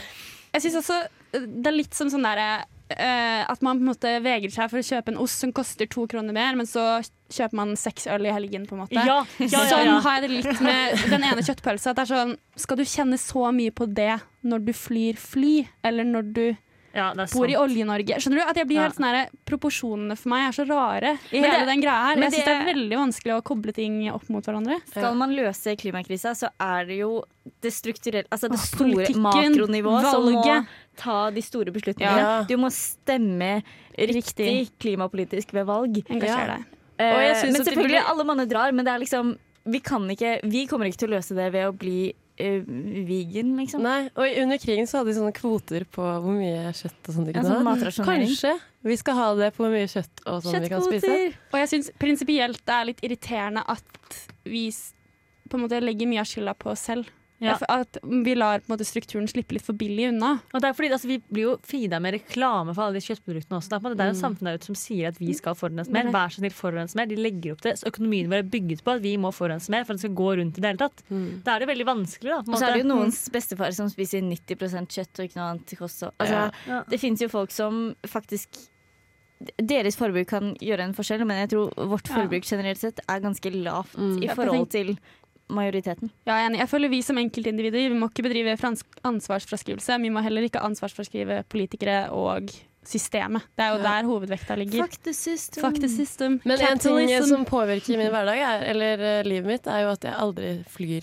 jeg 0.55 0.63
syns 0.67 0.79
også 0.85 1.01
eh, 1.03 1.47
det 1.47 1.73
er 1.73 1.75
litt 1.75 1.99
som 1.99 2.11
sånn 2.13 2.23
derre 2.27 2.47
eh, 2.61 2.65
at 2.89 3.63
man 3.67 3.81
på 3.81 3.83
en 3.83 3.89
måte 3.91 4.11
vegrer 4.23 4.53
seg 4.55 4.71
for 4.71 4.79
å 4.79 4.87
kjøpe 4.87 5.11
en 5.11 5.19
ost 5.19 5.43
som 5.43 5.53
koster 5.55 5.89
to 5.91 6.05
kroner 6.11 6.37
mer, 6.37 6.55
men 6.59 6.69
så 6.71 7.01
kjøper 7.33 7.59
man 7.59 7.73
seks 7.79 8.07
øl 8.07 8.29
i 8.29 8.35
helgen, 8.35 8.67
på 8.69 8.77
en 8.77 8.85
måte. 8.85 8.95
Ja, 8.95 9.25
ja, 9.43 9.49
ja, 9.51 9.65
Sånn 9.71 9.91
har 10.05 10.21
jeg 10.21 10.27
det 10.27 10.37
litt 10.37 10.63
med 10.63 11.09
den 11.11 11.27
ene 11.27 11.43
kjøttpølsa. 11.43 11.91
At 11.91 11.99
det 11.99 12.05
er 12.07 12.13
sånn, 12.13 12.37
skal 12.55 12.79
du 12.79 12.85
kjenne 12.87 13.19
så 13.19 13.49
mye 13.55 13.75
på 13.75 13.89
det 13.91 14.15
når 14.47 14.69
du 14.69 14.73
flyr 14.77 15.19
fly, 15.19 15.57
eller 15.87 16.07
når 16.07 16.31
du 16.37 16.45
ja 16.97 17.27
bor 17.33 17.47
i. 17.51 17.57
Olje-Norge? 17.61 18.17
Skjønner 18.23 18.41
du? 18.41 18.45
At 18.51 18.57
jeg 18.57 18.67
blir 18.71 18.81
Ja. 18.81 18.87
helt 18.89 18.97
sånn 18.97 19.29
Proporsjonene 19.47 20.17
for 20.19 20.29
meg 20.33 20.49
er 20.49 20.53
så 20.57 20.65
rare 20.69 21.19
i 21.31 21.41
Men 21.41 21.51
hele 21.51 21.59
det- 21.61 21.67
den 21.71 21.83
greia 21.83 22.03
her. 22.07 22.17
men 22.17 22.31
Jeg 22.31 22.33
syns 22.33 22.45
det 22.47 22.55
er 22.57 22.75
veldig 22.75 22.97
vanskelig 22.97 23.33
å 23.37 23.43
koble 23.45 23.73
ting 23.75 24.11
opp 24.11 24.29
mot 24.31 24.45
hverandre. 24.45 24.81
Skal 24.89 25.15
man 25.15 25.31
løse 25.37 25.77
klimakrisa, 25.77 26.33
så 26.35 26.49
er 26.59 26.87
det 26.87 26.99
jo 26.99 27.23
det 27.63 27.73
strukturelle 27.73 28.25
Altså 28.33 28.49
det 28.51 28.59
Åh, 28.59 28.67
store 28.67 29.07
makronivået 29.15 30.11
som 30.11 30.25
må 30.33 30.67
ta 30.97 31.31
de 31.31 31.41
store 31.43 31.71
beslutningene. 31.71 32.19
Ja. 32.19 32.43
Du 32.45 32.57
må 32.57 32.71
stemme 32.73 33.63
riktig 33.97 34.47
Riktig. 34.47 34.71
klimapolitisk 34.81 35.53
ved 35.53 35.67
valg. 35.67 36.03
Engasjer 36.09 36.47
Ja. 36.49 36.57
deg. 36.57 36.65
Eh, 36.99 37.13
Og 37.13 37.21
jeg 37.21 37.53
men 37.53 37.63
selvfølgelig, 37.65 37.89
blir... 37.89 38.09
alle 38.09 38.25
manner 38.25 38.47
drar, 38.47 38.73
men 38.73 38.85
det 38.85 38.95
er 38.95 38.99
liksom 38.99 39.39
vi, 39.69 39.81
kan 39.81 40.09
ikke, 40.09 40.41
vi 40.45 40.67
kommer 40.67 40.87
ikke 40.87 40.97
til 40.99 41.09
å 41.11 41.17
løse 41.19 41.35
det 41.35 41.53
ved 41.53 41.67
å 41.67 41.73
bli 41.77 42.15
vegan, 42.37 43.55
liksom. 43.57 43.83
Nei, 43.85 44.09
og 44.15 44.39
Under 44.43 44.59
krigen 44.61 44.87
så 44.89 45.01
hadde 45.01 45.13
de 45.13 45.17
sånne 45.19 45.35
kvoter 45.37 45.87
på 45.89 46.05
hvor 46.05 46.35
mye 46.37 46.73
kjøtt 46.77 47.09
og 47.11 47.15
sånt 47.17 47.29
de 47.31 47.33
Ja, 47.35 47.41
kunne 47.41 47.53
sånn 47.53 47.63
ha. 47.63 47.67
matrasjonering. 47.71 48.29
Kanskje 48.29 48.55
vi 48.87 48.97
skal 49.01 49.15
ha 49.19 49.29
det 49.41 49.51
på 49.57 49.65
hvor 49.65 49.73
mye 49.73 49.89
kjøtt 49.91 50.25
og 50.27 50.43
sånn 50.45 50.63
vi 50.63 50.69
kan 50.73 50.85
spise. 50.85 51.15
Og 51.53 51.59
jeg 51.63 51.69
syns 51.73 51.91
prinsipielt 51.99 52.61
det 52.67 52.75
er 52.77 52.89
litt 52.91 53.01
irriterende 53.07 53.65
at 53.67 54.21
vi 54.45 54.69
på 55.49 55.57
en 55.59 55.65
måte 55.67 55.81
legger 55.83 56.07
mye 56.11 56.21
av 56.23 56.29
skylda 56.31 56.55
på 56.59 56.71
oss 56.75 56.85
selv. 56.91 57.09
Ja. 57.39 57.59
At 57.69 57.99
vi 58.03 58.33
lar 58.35 58.63
på 58.65 58.71
en 58.71 58.79
måte 58.79 58.87
strukturen 58.89 59.27
slippe 59.29 59.53
litt 59.53 59.65
for 59.67 59.77
billig 59.77 60.07
unna. 60.09 60.39
Og 60.55 60.63
det 60.63 60.71
er 60.71 60.73
fordi 60.73 60.89
altså, 60.97 61.09
Vi 61.11 61.19
blir 61.29 61.43
jo 61.43 61.57
feeda 61.69 61.99
med 62.01 62.15
reklame 62.17 62.73
for 62.75 62.87
alle 62.87 62.97
de 62.97 63.05
kjøttproduktene 63.05 63.59
også. 63.59 63.69
Det 63.69 63.77
er, 63.77 63.81
på 63.81 63.87
en 63.87 63.91
måte, 63.91 63.99
det 64.01 64.05
er 64.07 64.13
jo 64.15 64.21
samfunn 64.23 64.49
der 64.49 64.57
ute 64.57 64.65
som 64.71 64.79
sier 64.81 65.09
at 65.09 65.19
vi 65.21 65.35
skal 65.37 65.55
forurense 65.55 65.93
mer. 65.93 66.05
Men- 66.09 66.13
Vær 66.15 66.33
så 66.33 66.41
snill, 66.41 66.55
forurense 66.57 66.97
mer. 66.97 67.07
De 67.11 67.17
legger 67.21 67.53
opp 67.53 67.61
det. 67.61 67.75
Så 67.79 67.91
økonomien 67.93 68.31
vår 68.33 68.39
er 68.41 68.49
bygget 68.57 68.81
på 68.83 68.95
at 68.97 69.03
vi 69.03 69.17
må 69.21 69.33
forurense 69.37 69.69
mer 69.69 69.85
for 69.85 69.93
at 69.93 70.01
det 70.01 70.07
skal 70.07 70.15
gå 70.17 70.31
rundt 70.41 70.57
i 70.57 70.61
det 70.65 70.71
hele 70.71 70.79
tatt. 70.79 71.03
Mm. 71.11 71.43
Da 71.45 71.57
er 71.57 71.59
det 71.61 71.69
veldig 71.69 71.87
vanskelig, 71.87 72.31
da. 72.33 72.41
på 72.43 72.49
en 72.49 72.55
Og 72.55 72.59
så 72.61 72.69
er 72.69 72.73
det 72.73 72.85
jo 72.85 72.89
noens 72.95 73.29
bestefar 73.37 73.75
som 73.75 73.89
spiser 73.93 74.23
90 74.25 74.89
kjøtt 74.97 75.19
og 75.21 75.25
ikke 75.29 75.37
noe 75.37 75.51
annet 75.53 75.77
kost. 75.79 76.03
Altså, 76.19 76.53
Ja. 76.67 76.83
Det 76.89 76.99
finnes 77.01 77.21
jo 77.21 77.29
folk 77.29 77.51
som 77.51 77.95
faktisk 78.07 78.49
Deres 79.61 79.97
forbruk 80.01 80.29
kan 80.29 80.55
gjøre 80.65 80.81
en 80.81 80.95
forskjell, 80.95 81.21
men 81.27 81.47
jeg 81.47 81.51
tror 81.51 81.75
vårt 81.91 82.09
forbruk 82.09 82.43
generelt 82.49 82.79
sett 82.81 83.01
er 83.07 83.21
ganske 83.21 83.51
lavt 83.53 83.93
Mm. 83.95 84.23
i 84.25 84.29
forhold 84.35 84.71
til 84.71 84.97
majoriteten. 85.49 86.11
Ja, 86.27 86.35
jeg 86.37 86.45
er 86.45 86.49
enig. 86.51 86.59
Jeg 86.65 86.69
føler 86.69 86.89
vi 86.93 87.03
som 87.03 87.19
enkeltindivider 87.19 87.91
vi 87.93 87.99
må 87.99 88.09
ikke 88.11 88.25
bedrive 88.27 88.57
fransk 88.61 88.87
ansvarsfraskrivelse. 89.07 89.99
Vi 90.03 90.11
må 90.11 90.23
heller 90.25 90.47
ikke 90.49 90.63
ansvarsfraskrive 90.65 91.45
politikere 91.53 92.11
og 92.11 92.51
systemet. 92.87 93.43
Det 93.57 93.65
er 93.65 93.73
jo 93.75 93.79
Ja. 93.83 93.83
der 94.01 94.07
hovedvekta 94.07 94.55
ligger. 94.57 94.83
Fuck 94.87 95.03
the 95.03 95.13
system. 95.13 95.63
Fuck 95.65 95.81
the 95.81 95.89
system. 95.89 96.41
Men 96.45 96.61
en 96.61 96.79
ting 96.79 97.09
som 97.27 97.45
påvirker 97.45 97.97
min 97.99 98.11
hverdag, 98.11 98.39
er, 98.39 98.63
eller 98.71 98.99
eh, 99.01 99.23
livet 99.25 99.47
mitt, 99.47 99.67
er 99.67 99.83
jo 99.83 99.91
at 99.91 100.05
jeg 100.05 100.15
aldri 100.15 100.65
flyr 100.69 101.03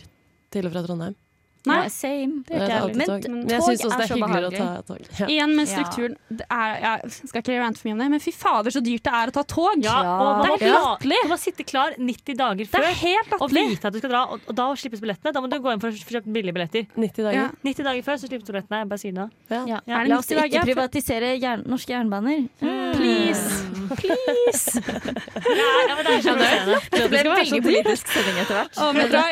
til 0.52 0.66
og 0.66 0.72
fra 0.72 0.84
Trondheim. 0.86 1.16
Nei. 1.64 1.78
Ja, 1.84 1.90
same. 1.96 2.42
Jeg 2.50 2.60
ikke 2.60 2.68
jeg 2.68 2.82
alltid 2.84 2.98
Men 3.00 3.08
tog. 3.08 3.22
tog 3.24 3.32
Men 3.34 3.48
jeg 3.48 3.60
også 3.60 3.72
er 3.72 3.78
det 3.78 4.04
er 4.04 4.10
så 4.12 4.18
behagelig. 4.20 4.58
ta 4.58 4.82
tog. 4.88 5.06
Ja. 5.20 5.28
Igjen 5.32 5.54
med 5.56 5.70
strukturen. 5.72 6.16
Det 6.28 6.48
er, 6.52 6.74
jeg 6.84 7.12
skal 7.30 7.40
ikke 7.44 7.60
rante 7.64 7.80
for 7.80 7.88
mye 7.88 7.96
om 7.96 8.02
det, 8.04 8.10
men 8.14 8.24
fy 8.24 8.34
fader 8.36 8.76
så 8.76 8.82
dyrt 8.84 9.04
det 9.08 9.14
er 9.14 9.32
å 9.32 9.36
ta 9.38 9.44
tog! 9.54 9.84
Ja, 9.84 9.96
og 10.04 10.44
det 10.44 10.68
er 10.68 10.74
latterlig. 10.76 11.20
du 11.24 11.32
må 11.32 11.38
sitte 11.40 11.64
klar 11.64 11.96
90 11.98 12.36
dager 12.42 12.60
Det 12.64 12.68
før 12.74 12.88
er 12.90 12.98
helt 13.00 13.36
og 13.40 13.56
vite 13.56 13.88
at 13.88 13.94
du 13.96 14.00
skal 14.04 14.12
dra. 14.12 14.24
Og, 14.36 14.44
og 14.48 14.58
da 14.60 14.68
slippes 14.76 15.00
billettene. 15.04 15.32
Da 15.32 15.40
må 15.44 15.48
du 15.52 15.58
gå 15.64 15.72
inn 15.72 15.84
for 15.84 15.88
å 15.88 16.04
kjøpe 16.04 16.34
billige 16.36 16.56
billetter. 16.58 16.88
90 17.00 17.24
dager. 17.30 17.40
Ja. 17.40 17.48
90 17.64 17.88
dager 17.90 18.04
før 18.10 18.20
så 18.20 18.28
slippes 18.28 18.52
billettene. 18.52 18.82
Jeg 18.84 18.92
bare 18.92 19.04
sier 19.06 19.16
det. 19.22 19.28
Ja. 19.54 19.62
Ja. 19.72 19.80
Er 19.88 20.04
det 20.04 20.12
La 20.12 20.20
oss 20.20 20.32
ikke 20.34 20.66
privatisere 20.68 21.32
jern 21.40 21.64
norske 21.70 21.96
jernbaner. 21.96 22.44
Please. 22.60 23.48
Please. 23.96 24.82
Ja, 25.44 25.96
men 25.96 26.06
det 26.06 26.14
er 26.14 26.22
kjempeprovoserende. 26.24 26.78
Det 26.94 27.08
ble 27.12 27.20
en 27.20 27.30
veldig 27.34 27.60
politisk 27.66 28.12
sending 28.14 28.38
etter 28.44 28.58
hvert. 28.58 28.80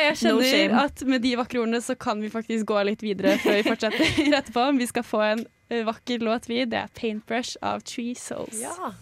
Jeg 0.02 0.16
kjenner 0.22 0.74
at 0.84 1.02
med 1.08 1.22
de 1.24 1.32
vakre 1.40 1.62
ordene 1.62 1.80
så 1.82 1.96
kan 1.98 2.21
vi 2.22 2.30
faktisk 2.32 2.66
gå 2.66 2.82
litt 2.86 3.02
videre 3.04 3.36
før 3.42 3.58
vi 3.58 3.64
fortsetter 3.66 4.20
etterpå. 4.38 4.66
Vi 4.78 4.88
skal 4.90 5.06
få 5.06 5.22
en 5.26 5.44
eh, 5.68 5.84
vakker 5.86 6.24
låt, 6.24 6.48
vi. 6.50 6.64
Det 6.64 6.78
er 6.78 6.92
'Paintbrush' 6.98 7.56
av 7.62 7.80
Tree 7.86 8.14
Souls. 8.14 8.60
Ja. 8.62 8.92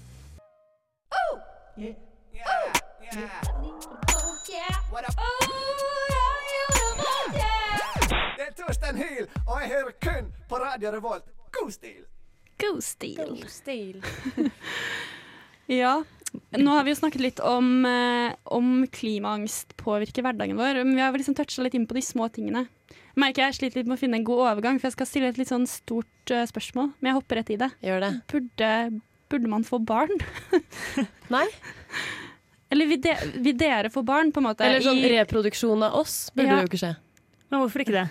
Det 8.36 8.46
er 8.46 8.52
Torstein 8.56 8.96
Hyl, 8.96 9.26
og 9.46 9.60
jeg 9.60 9.68
hører 9.68 9.94
kun 10.02 10.32
på 10.48 10.56
Radio 10.62 10.90
Revolt. 10.96 11.24
God 11.52 11.70
stil! 11.72 12.04
God 12.60 13.48
stil. 13.48 14.04
Ja. 15.70 16.00
Nå 16.58 16.72
har 16.74 16.82
vi 16.82 16.90
jo 16.90 16.98
snakket 16.98 17.22
litt 17.22 17.40
om, 17.46 17.84
eh, 17.86 18.34
om 18.50 18.86
klimaangst 18.90 19.76
påvirker 19.78 20.24
hverdagen 20.26 20.58
vår. 20.58 20.80
Men 20.82 20.96
vi 20.96 21.02
har 21.02 21.14
liksom 21.14 21.36
toucha 21.38 21.62
litt 21.62 21.76
inn 21.78 21.86
på 21.86 21.94
de 21.94 22.02
små 22.02 22.26
tingene. 22.34 22.64
Jeg 23.10 23.20
merker 23.24 23.42
jeg 23.48 23.54
sliter 23.58 23.80
litt 23.80 23.86
med 23.90 23.98
å 23.98 24.00
finne 24.00 24.16
en 24.20 24.24
god 24.24 24.42
overgang, 24.46 24.78
for 24.80 24.86
jeg 24.88 24.92
skal 24.98 25.06
stille 25.10 25.28
et 25.32 25.38
litt 25.40 25.48
sånn 25.50 25.66
stort 25.66 26.30
uh, 26.34 26.44
spørsmål. 26.46 26.92
Men 27.00 27.10
jeg 27.10 27.18
hopper 27.18 27.40
rett 27.40 27.50
i 27.50 27.56
det. 27.60 27.70
Gjør 27.82 28.00
det. 28.06 28.10
Burde, 28.30 28.70
burde 29.30 29.48
man 29.50 29.64
få 29.66 29.80
barn? 29.82 30.12
Nei. 31.34 31.46
Eller 32.70 32.86
vil, 32.86 33.00
de, 33.02 33.14
vil 33.42 33.56
dere 33.58 33.90
få 33.90 34.04
barn, 34.06 34.30
på 34.30 34.38
en 34.42 34.46
måte? 34.46 34.62
Eller 34.66 34.84
sånn 34.84 35.00
i- 35.02 35.10
reproduksjon 35.16 35.82
av 35.88 35.96
oss 35.98 36.30
burde 36.34 36.52
Ja. 36.52 36.60
jo 36.62 36.70
ikke 36.70 36.78
skje. 36.84 36.92
Men 37.50 37.64
hvorfor 37.64 37.82
ikke 37.82 37.96
det? 37.98 38.06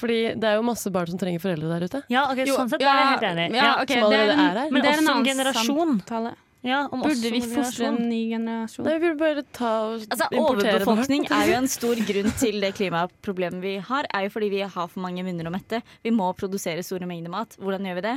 Fordi 0.00 0.16
det 0.40 0.48
er 0.48 0.56
jo 0.56 0.62
masse 0.66 0.90
barn 0.90 1.06
som 1.12 1.18
trenger 1.20 1.38
foreldre 1.42 1.68
der 1.70 1.84
ute. 1.86 1.98
Ja, 2.10 2.24
ok, 2.32 2.40
Jo, 2.48 2.56
sånn 2.56 2.70
sett 2.72 2.80
er 2.82 2.88
jeg 2.88 3.08
helt 3.12 3.26
enig. 3.28 3.46
Ja, 3.54 3.74
okay, 3.82 4.00
ok, 4.00 4.00
som 4.00 4.10
det 4.10 4.18
allerede 4.18 4.32
en- 4.32 4.40
er 4.40 4.60
her. 4.64 4.70
Men 4.72 4.82
det 4.82 4.90
er 4.90 5.02
en 5.14 5.24
generasjon. 5.28 5.76
samtale. 6.00 6.32
Ja, 6.62 6.82
om 6.92 7.00
Burde 7.00 7.30
vi 7.32 7.40
fostre 7.40 7.86
en 7.88 8.02
ny 8.10 8.18
generasjon? 8.34 8.84
Nei, 8.84 8.98
vi 8.98 9.06
burde 9.06 9.20
bare 9.22 9.44
ta 9.56 9.70
og 9.88 10.02
Altså, 10.04 10.26
importere 10.28 10.74
Overbefolkning 10.76 11.24
er 11.32 11.46
jo 11.48 11.54
en 11.56 11.68
stor 11.78 12.02
grunn 12.10 12.34
til 12.42 12.60
det 12.60 12.74
klimaproblemet 12.76 13.62
vi 13.64 13.74
har. 13.88 14.08
er 14.12 14.26
jo 14.26 14.32
fordi 14.34 14.50
vi 14.52 14.60
har 14.60 14.90
for 14.92 15.00
mange 15.00 15.24
munner 15.24 15.48
å 15.48 15.54
mette. 15.54 15.80
Vi 16.04 16.12
må 16.12 16.28
produsere 16.36 16.84
store 16.84 17.08
mengder 17.08 17.32
mat. 17.32 17.56
Hvordan 17.56 17.88
gjør 17.88 18.00
vi 18.02 18.04
det? 18.10 18.16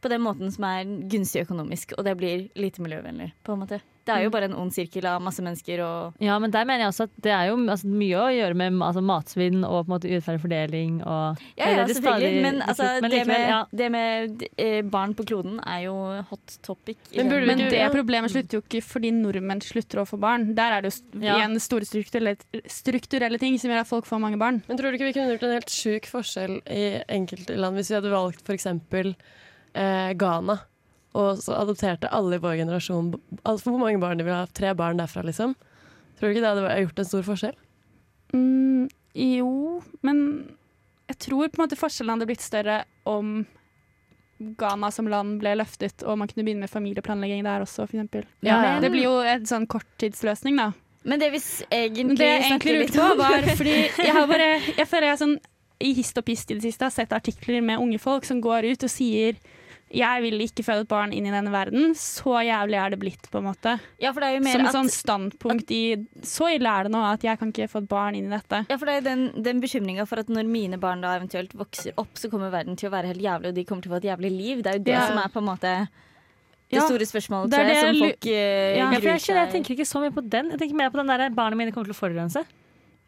På 0.00 0.12
den 0.12 0.24
måten 0.24 0.52
som 0.52 0.64
er 0.68 0.88
gunstig 1.12 1.44
økonomisk, 1.44 1.92
og 1.98 2.04
det 2.08 2.16
blir 2.16 2.48
lite 2.56 2.80
miljøvennlig. 2.84 3.32
på 3.44 3.52
en 3.52 3.64
måte. 3.64 3.80
Det 4.06 4.14
er 4.14 4.24
jo 4.26 4.30
bare 4.34 4.46
en 4.50 4.54
ond 4.62 4.72
sirkel 4.74 5.06
av 5.10 5.20
masse 5.24 5.42
mennesker 5.42 5.82
og 5.84 6.20
Ja, 6.22 6.38
men 6.42 6.52
der 6.54 6.66
mener 6.68 6.86
jeg 6.86 6.92
også 6.92 7.06
at 7.08 7.16
det 7.26 7.32
er 7.34 7.48
jo 7.50 7.56
altså, 7.64 7.90
mye 7.90 8.20
å 8.22 8.26
gjøre 8.34 8.58
med 8.60 8.78
altså, 8.86 9.02
matsvinn 9.02 9.64
og 9.66 9.80
på 9.80 9.86
en 9.88 9.94
måte 9.96 10.10
urettferdig 10.12 10.42
fordeling 10.44 11.00
og 11.02 11.42
Ja, 11.58 11.70
ja, 11.70 11.80
det 11.80 11.86
det 11.88 11.96
selvfølgelig. 11.98 12.30
stadig 12.30 12.42
Men, 12.46 12.60
altså, 12.62 12.88
men 13.02 13.10
likevel, 13.10 13.26
det, 13.26 13.26
med, 13.32 13.50
ja. 13.50 13.60
det 13.82 13.90
med 13.96 14.46
eh, 14.66 14.78
barn 14.96 15.14
på 15.18 15.26
kloden 15.26 15.58
er 15.66 15.80
jo 15.88 15.96
hot 16.30 16.56
topic. 16.66 17.00
Men 17.16 17.32
burde 17.32 17.50
Men 17.50 17.64
det 17.72 17.82
problemet 17.94 18.30
slutter 18.34 18.58
jo 18.60 18.62
ikke 18.64 18.82
fordi 18.86 19.10
nordmenn 19.16 19.62
slutter 19.64 20.02
å 20.02 20.06
få 20.08 20.20
barn. 20.22 20.48
Der 20.58 20.78
er 20.78 20.86
det 20.86 20.92
jo 20.94 21.22
Ja. 21.26 21.36
igjen 21.40 21.58
store 21.60 21.86
strukturelle, 21.88 22.36
strukturelle 22.70 23.38
ting 23.42 23.58
som 23.58 23.70
gjør 23.70 23.82
at 23.82 23.90
folk 23.90 24.06
får 24.06 24.20
mange 24.22 24.38
barn. 24.38 24.62
Men 24.68 24.78
tror 24.78 24.90
du 24.92 24.98
ikke 24.98 25.10
vi 25.10 25.16
kunne 25.16 25.34
gjort 25.34 25.46
en 25.48 25.56
helt 25.58 25.72
sjuk 25.72 26.06
forskjell 26.10 26.60
i 26.70 26.84
enkelte 27.08 27.56
land 27.58 27.76
hvis 27.76 27.90
vi 27.90 27.98
hadde 27.98 28.12
valgt 28.14 28.46
f.eks. 28.46 28.66
Eh, 29.76 30.12
Ghana, 30.16 30.58
og 31.16 31.40
så 31.40 31.56
adopterte 31.56 32.10
alle 32.12 32.36
i 32.36 32.42
vår 32.42 32.58
generasjon 32.60 33.14
altså 33.42 33.72
Hvor 33.72 33.80
mange 33.80 34.00
barn 34.02 34.20
de 34.20 34.26
ville 34.26 34.36
ha? 34.36 34.48
Tre 34.52 34.74
barn 34.76 35.00
derfra, 35.00 35.24
liksom? 35.26 35.54
Tror 36.16 36.28
du 36.28 36.34
ikke 36.34 36.44
det 36.44 36.52
hadde 36.52 36.78
gjort 36.84 37.02
en 37.02 37.08
stor 37.08 37.26
forskjell? 37.26 37.58
Mm, 38.34 38.86
jo, 39.16 39.50
men 40.04 40.22
jeg 41.06 41.18
tror 41.26 41.48
på 41.48 41.60
en 41.60 41.64
måte 41.64 41.78
forskjellen 41.78 42.16
hadde 42.16 42.28
blitt 42.28 42.44
større 42.44 42.80
om 43.08 43.38
Ghana 44.60 44.90
som 44.92 45.08
land 45.08 45.38
ble 45.40 45.54
løftet, 45.56 46.02
og 46.04 46.18
man 46.20 46.28
kunne 46.28 46.44
begynne 46.44 46.66
med 46.66 46.72
familieplanlegging 46.72 47.44
der 47.46 47.64
også, 47.64 47.86
f.eks. 47.86 48.26
Ja, 48.44 48.58
ja. 48.60 48.72
Det 48.82 48.90
blir 48.92 49.06
jo 49.06 49.14
en 49.24 49.46
sånn 49.48 49.64
korttidsløsning, 49.70 50.58
da. 50.60 50.72
Men 51.06 51.22
det 51.22 51.30
vi 51.32 51.40
egentlig 51.70 52.18
det 52.18 52.28
jeg 52.28 52.46
egentlig 52.50 52.74
lurte 52.80 53.04
på, 53.04 53.20
var 53.20 53.46
fordi 53.60 53.76
jeg 53.86 54.12
har 54.16 54.26
bare 54.26 54.48
Jeg 54.58 54.88
føler 54.90 55.12
jeg 55.12 55.20
sånn 55.20 55.36
i 55.86 55.92
hist 55.94 56.18
og 56.18 56.24
pist 56.26 56.50
i 56.50 56.56
det 56.56 56.64
siste 56.64 56.88
har 56.88 56.94
sett 56.94 57.12
artikler 57.12 57.60
med 57.64 57.80
unge 57.80 58.00
folk 58.00 58.24
som 58.26 58.40
går 58.42 58.66
ut 58.72 58.86
og 58.86 58.90
sier 58.90 59.36
jeg 59.96 60.22
vil 60.26 60.42
ikke 60.44 60.64
føde 60.66 60.84
et 60.84 60.90
barn 60.90 61.12
inn 61.16 61.26
i 61.28 61.32
denne 61.32 61.52
verden. 61.54 61.94
Så 61.96 62.34
jævlig 62.44 62.76
er 62.78 62.92
det 62.92 62.98
blitt, 63.00 63.28
på 63.32 63.40
en 63.40 63.46
måte. 63.48 63.76
Ja, 64.02 64.12
for 64.12 64.20
det 64.20 64.28
er 64.28 64.34
jo 64.36 64.42
mer 64.44 64.56
Som 64.58 64.66
et 64.68 64.76
sånn 64.76 64.90
standpunkt 64.92 65.70
i 65.72 65.82
Så 66.26 66.50
ille 66.52 66.68
er 66.68 66.86
det 66.86 66.92
nå 66.92 67.00
at 67.08 67.24
jeg 67.24 67.40
kan 67.40 67.52
ikke 67.52 67.68
få 67.72 67.80
et 67.84 67.88
barn 67.90 68.18
inn 68.18 68.28
i 68.28 68.34
dette. 68.34 68.64
Ja, 68.68 68.76
for 68.76 68.90
det 68.90 68.98
er 69.00 69.06
den, 69.08 69.28
den 69.46 69.62
bekymringa 69.62 70.04
for 70.08 70.20
at 70.20 70.32
når 70.32 70.48
mine 70.50 70.80
barn 70.82 71.04
da 71.04 71.14
eventuelt 71.16 71.54
vokser 71.56 71.96
opp, 72.00 72.12
så 72.20 72.30
kommer 72.32 72.52
verden 72.52 72.76
til 72.76 72.90
å 72.90 72.94
være 72.94 73.14
helt 73.14 73.24
jævlig, 73.24 73.52
og 73.52 73.56
de 73.56 73.64
kommer 73.68 73.86
til 73.86 73.92
å 73.92 73.96
få 73.96 74.02
et 74.02 74.10
jævlig 74.10 74.32
liv. 74.34 74.60
Det 74.64 74.72
er 74.74 74.80
jo 74.80 74.84
det 74.90 74.96
Ja. 74.98 75.06
som 75.08 75.22
er 75.22 75.32
på 75.32 75.40
en 75.42 75.48
måte 75.48 75.72
det 76.66 76.80
Ja, 76.80 76.82
store 76.82 77.06
spørsmålet, 77.06 77.50
det 77.50 77.58
er 77.60 77.68
det 77.70 77.76
som 77.78 77.98
folk 78.02 78.26
eh, 78.26 78.76
Ja. 78.76 78.90
Gruer 78.90 79.12
jeg, 79.14 79.22
skjønner, 79.22 79.44
jeg 79.46 79.52
tenker 79.54 79.76
ikke 79.76 79.86
så 79.86 80.02
mye 80.02 80.12
på 80.12 80.24
den. 80.28 80.50
Jeg 80.50 80.58
tenker 80.58 80.76
mer 80.76 80.90
på 80.90 80.98
den 80.98 81.12
der 81.14 81.30
barna 81.30 81.56
mine 81.56 81.72
kommer 81.72 81.86
til 81.86 81.94
å 81.94 82.00
forurense. 82.00 82.42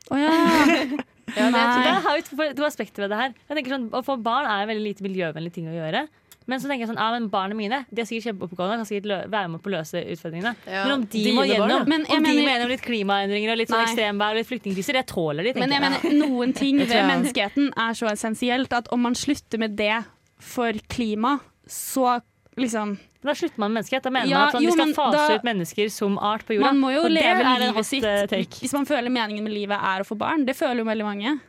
Oh, 0.09 0.17
ja. 0.17 0.31
ja, 1.37 1.49
det 1.51 1.97
har 2.07 2.17
jo 2.17 2.23
to, 2.31 2.37
to 2.57 2.65
aspekter 2.65 3.05
ved 3.05 3.11
det 3.13 3.19
her. 3.19 3.35
Jeg 3.51 3.59
tenker 3.59 3.75
sånn, 3.75 3.89
Å 3.93 4.01
få 4.07 4.17
barn 4.23 4.47
er 4.47 4.63
en 4.63 4.71
veldig 4.71 4.87
lite 4.87 5.05
miljøvennlig 5.05 5.53
ting 5.53 5.67
å 5.69 5.75
gjøre. 5.75 6.07
Men 6.49 6.61
så 6.63 6.69
tenker 6.71 6.87
jeg 6.87 6.89
sånn, 6.89 6.97
ja, 6.97 7.11
men 7.13 7.27
barna 7.29 7.55
mine 7.55 7.85
De 7.93 8.01
er 8.01 8.07
sikkert 8.09 8.31
kjempeoppegående, 8.33 8.77
kan 8.81 8.87
sikkert 8.89 9.09
lø 9.11 9.19
være 9.29 9.51
med 9.53 9.61
på 9.63 9.69
å 9.69 9.75
løse 9.77 10.01
utfordringene. 10.15 10.55
Ja, 10.67 10.85
Men 10.87 10.93
om 10.95 11.03
de 11.05 11.23
dine 11.25 11.35
må 11.37 11.45
gjennom. 11.45 11.85
Men 11.87 12.07
om 12.09 12.17
Om 12.17 12.23
de 12.25 12.29
mener- 12.31 12.43
må 12.43 12.53
gjennom 12.55 12.69
litt 12.73 12.83
klimaendringer 12.87 13.53
og 13.53 13.59
litt 13.59 13.69
sånn 13.69 13.85
ekstremvær 13.85 14.31
og 14.33 14.37
litt 14.41 14.49
flyktningkriser, 14.49 14.93
det 14.97 15.07
tåler 15.13 15.45
de. 15.45 15.53
Men 15.61 15.71
jeg 15.71 15.81
mener, 15.85 16.01
noen 16.27 16.55
ting 16.57 16.79
ved 16.79 16.89
menneskeheten 17.13 17.69
er 17.77 17.93
så 17.93 18.09
essensielt 18.11 18.73
at 18.73 18.89
om 18.91 19.01
man 19.03 19.15
slutter 19.15 19.59
med 19.59 19.77
det 19.77 20.05
for 20.41 20.73
klima, 20.89 21.41
så 21.69 22.21
liksom 22.57 22.99
Da 23.21 23.33
slutter 23.35 23.59
man 23.59 23.73
med 23.73 23.83
menneskehet. 23.83 24.03
Da 24.05 24.11
mener 24.11 24.29
Ja, 24.31 24.39
man 24.39 24.49
at 24.49 24.55
sånn, 24.55 24.63
jo, 24.63 24.71
vi 24.71 24.77
skal 24.79 24.95
fase 24.95 25.13
da- 25.29 25.35
ut 25.35 25.43
mennesker 25.45 25.91
som 25.91 26.19
art 26.19 26.47
på 26.47 26.55
jorda. 26.55 26.73
Man 26.73 26.79
må 26.81 26.93
jo 26.95 27.01
Og 27.03 27.11
det 27.11 27.21
leve 27.21 27.43
livet 27.59 27.75
hot, 27.75 27.85
sitt 27.85 28.05
eh, 28.05 28.27
take. 28.27 28.61
hvis 28.63 28.73
man 28.73 28.87
føler 28.87 29.11
meningen 29.11 29.43
med 29.43 29.53
livet 29.53 29.77
er 29.77 30.01
å 30.01 30.07
få 30.07 30.17
barn. 30.17 30.47
Det 30.47 30.55
føler 30.57 30.79
jo 30.79 30.85
veldig 30.85 31.05
mange. 31.05 31.41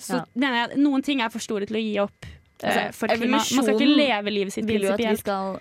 Så 0.00 0.14
Ja. 0.16 0.24
mener 0.34 0.54
jeg 0.54 0.70
at 0.70 0.76
noen 0.78 1.02
ting 1.04 1.20
er 1.20 1.28
for 1.28 1.38
store 1.38 1.66
til 1.66 1.76
å 1.76 1.82
gi 1.84 1.98
opp 1.98 2.24
Altså, 2.62 2.98
for 2.98 3.06
klima. 3.14 3.36
Man 3.38 3.44
skal 3.46 3.74
ikke 3.74 3.90
leve 3.98 4.28
livet 4.34 4.52
sitt 4.54 4.66
vil 4.68 4.82
jo 4.88 4.92
at 4.94 5.02
vi 5.02 5.16
skal 5.20 5.58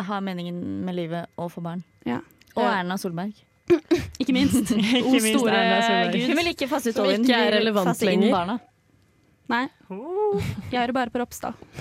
ha 0.00 0.20
meningen 0.24 0.56
med 0.86 0.94
livet 0.96 1.26
og 1.36 1.50
få 1.52 1.60
barn. 1.64 1.82
Ja. 2.06 2.18
Og 2.56 2.64
Erna 2.66 2.96
Solberg. 2.98 3.32
Ikke 4.20 4.32
minst. 4.34 4.56
Ikke 4.70 5.20
minst 5.20 5.38
store 5.38 5.54
Erna 5.54 5.80
Solberg. 5.82 6.12
gud. 6.14 6.26
Hun 6.28 6.36
vil 6.40 6.48
ikke 6.54 6.68
faste 6.70 6.88
ut 6.94 6.98
oljen, 7.04 7.20
ikke 7.24 7.36
hun 7.36 7.40
er 7.40 7.42
vil 7.50 7.58
relevant 7.60 7.88
fase 7.92 8.10
inn 8.10 8.20
lenger. 8.26 8.36
barna. 8.38 8.58
Nei. 9.50 9.64
Jeg 10.70 10.78
hører 10.78 10.92
bare 10.94 11.10
på 11.10 11.18
Ropstad. 11.18 11.54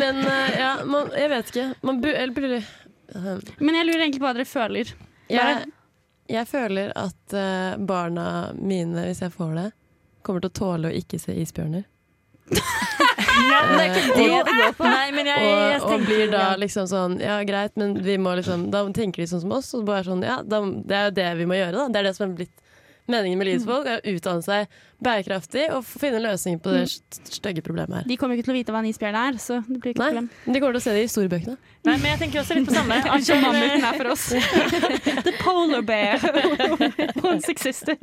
Men 0.00 0.16
uh, 0.24 0.48
ja, 0.56 0.70
man, 0.88 1.10
jeg 1.12 1.28
vet 1.34 1.46
ikke. 1.52 1.66
Man 1.84 2.00
bu 2.00 2.08
eller 2.08 2.32
burde 2.36 2.60
uh, 3.12 3.34
Men 3.60 3.76
jeg 3.76 3.84
lurer 3.90 4.00
egentlig 4.06 4.22
på 4.22 4.28
hva 4.28 4.32
dere 4.38 4.48
føler. 4.48 4.86
jeg, 5.28 5.66
jeg 6.32 6.44
føler 6.48 6.94
at 6.96 7.36
uh, 7.36 7.76
barna 7.76 8.26
mine, 8.56 9.04
hvis 9.10 9.20
jeg 9.26 9.32
får 9.36 9.52
det, 9.58 9.66
kommer 10.24 10.40
til 10.44 10.50
å 10.54 10.58
tåle 10.60 10.88
å 10.88 10.96
ikke 11.02 11.20
se 11.20 11.32
isbjørner. 11.36 11.84
Ja, 12.50 13.60
men 13.68 13.78
det 13.78 13.84
er 13.84 13.94
ikke 13.94 14.16
det 14.16 14.24
det 14.46 14.54
går 14.58 14.74
på. 14.76 14.84
Nei, 14.88 15.06
men 15.14 15.28
jeg, 15.30 15.44
jeg, 15.48 15.78
Og, 15.80 15.92
og 15.94 16.02
blir 16.08 16.26
da 16.32 16.42
liksom 16.60 16.88
sånn 16.90 17.16
Ja, 17.22 17.38
greit, 17.46 17.72
men 17.80 17.94
vi 18.04 18.18
må 18.20 18.34
liksom 18.38 18.66
Da 18.74 18.82
tenker 18.96 19.22
de 19.24 19.28
sånn 19.30 19.44
som 19.44 19.54
oss, 19.56 19.70
og 19.76 19.86
bare 19.88 20.04
sånn 20.06 20.24
Ja, 20.26 20.40
da, 20.44 20.60
det 20.60 20.98
er 20.98 21.08
jo 21.08 21.14
det 21.20 21.28
vi 21.40 21.48
må 21.48 21.58
gjøre, 21.58 21.76
da. 21.78 21.86
Det 21.94 22.02
er 22.02 22.08
det 22.10 22.14
som 22.18 22.28
er 22.28 22.36
blitt 22.42 22.54
meningen 23.10 23.38
med 23.38 23.46
livets 23.50 23.66
folk. 23.68 23.86
er 23.86 24.00
Å 24.00 24.12
utdanne 24.16 24.42
seg 24.46 24.66
bærekraftig 25.04 25.64
og 25.74 25.82
finne 25.84 26.20
løsninger 26.24 26.60
på 26.64 26.72
det 26.72 26.84
st- 26.88 27.34
stygge 27.36 27.60
problemet 27.66 27.98
her. 27.98 28.06
De 28.08 28.16
kommer 28.16 28.34
jo 28.34 28.40
ikke 28.40 28.46
til 28.48 28.54
å 28.54 28.56
vite 28.56 28.72
hva 28.72 28.80
en 28.80 28.88
isbjørn 28.88 29.18
er, 29.20 29.36
så 29.42 29.58
det 29.68 29.80
blir 29.82 29.92
ikke 29.92 30.00
Nei. 30.00 30.08
problem. 30.14 30.28
De 30.46 30.60
kommer 30.62 30.72
til 30.78 30.80
å 30.80 30.84
se 30.86 30.94
det 30.96 31.02
i 31.02 31.08
historiebøkene. 31.08 31.56
Nei, 31.84 31.96
men 32.00 32.08
jeg 32.14 32.20
tenker 32.22 32.40
også 32.40 32.56
litt 32.56 32.70
på 32.70 32.76
samme. 32.78 33.00
Den, 33.28 33.44
mammuten 33.44 33.84
er 33.90 33.98
for 34.00 34.12
oss. 34.14 34.24
The 35.28 35.34
polar 35.42 35.82
bear 35.84 36.24
once 37.28 37.48
existed. 37.52 38.00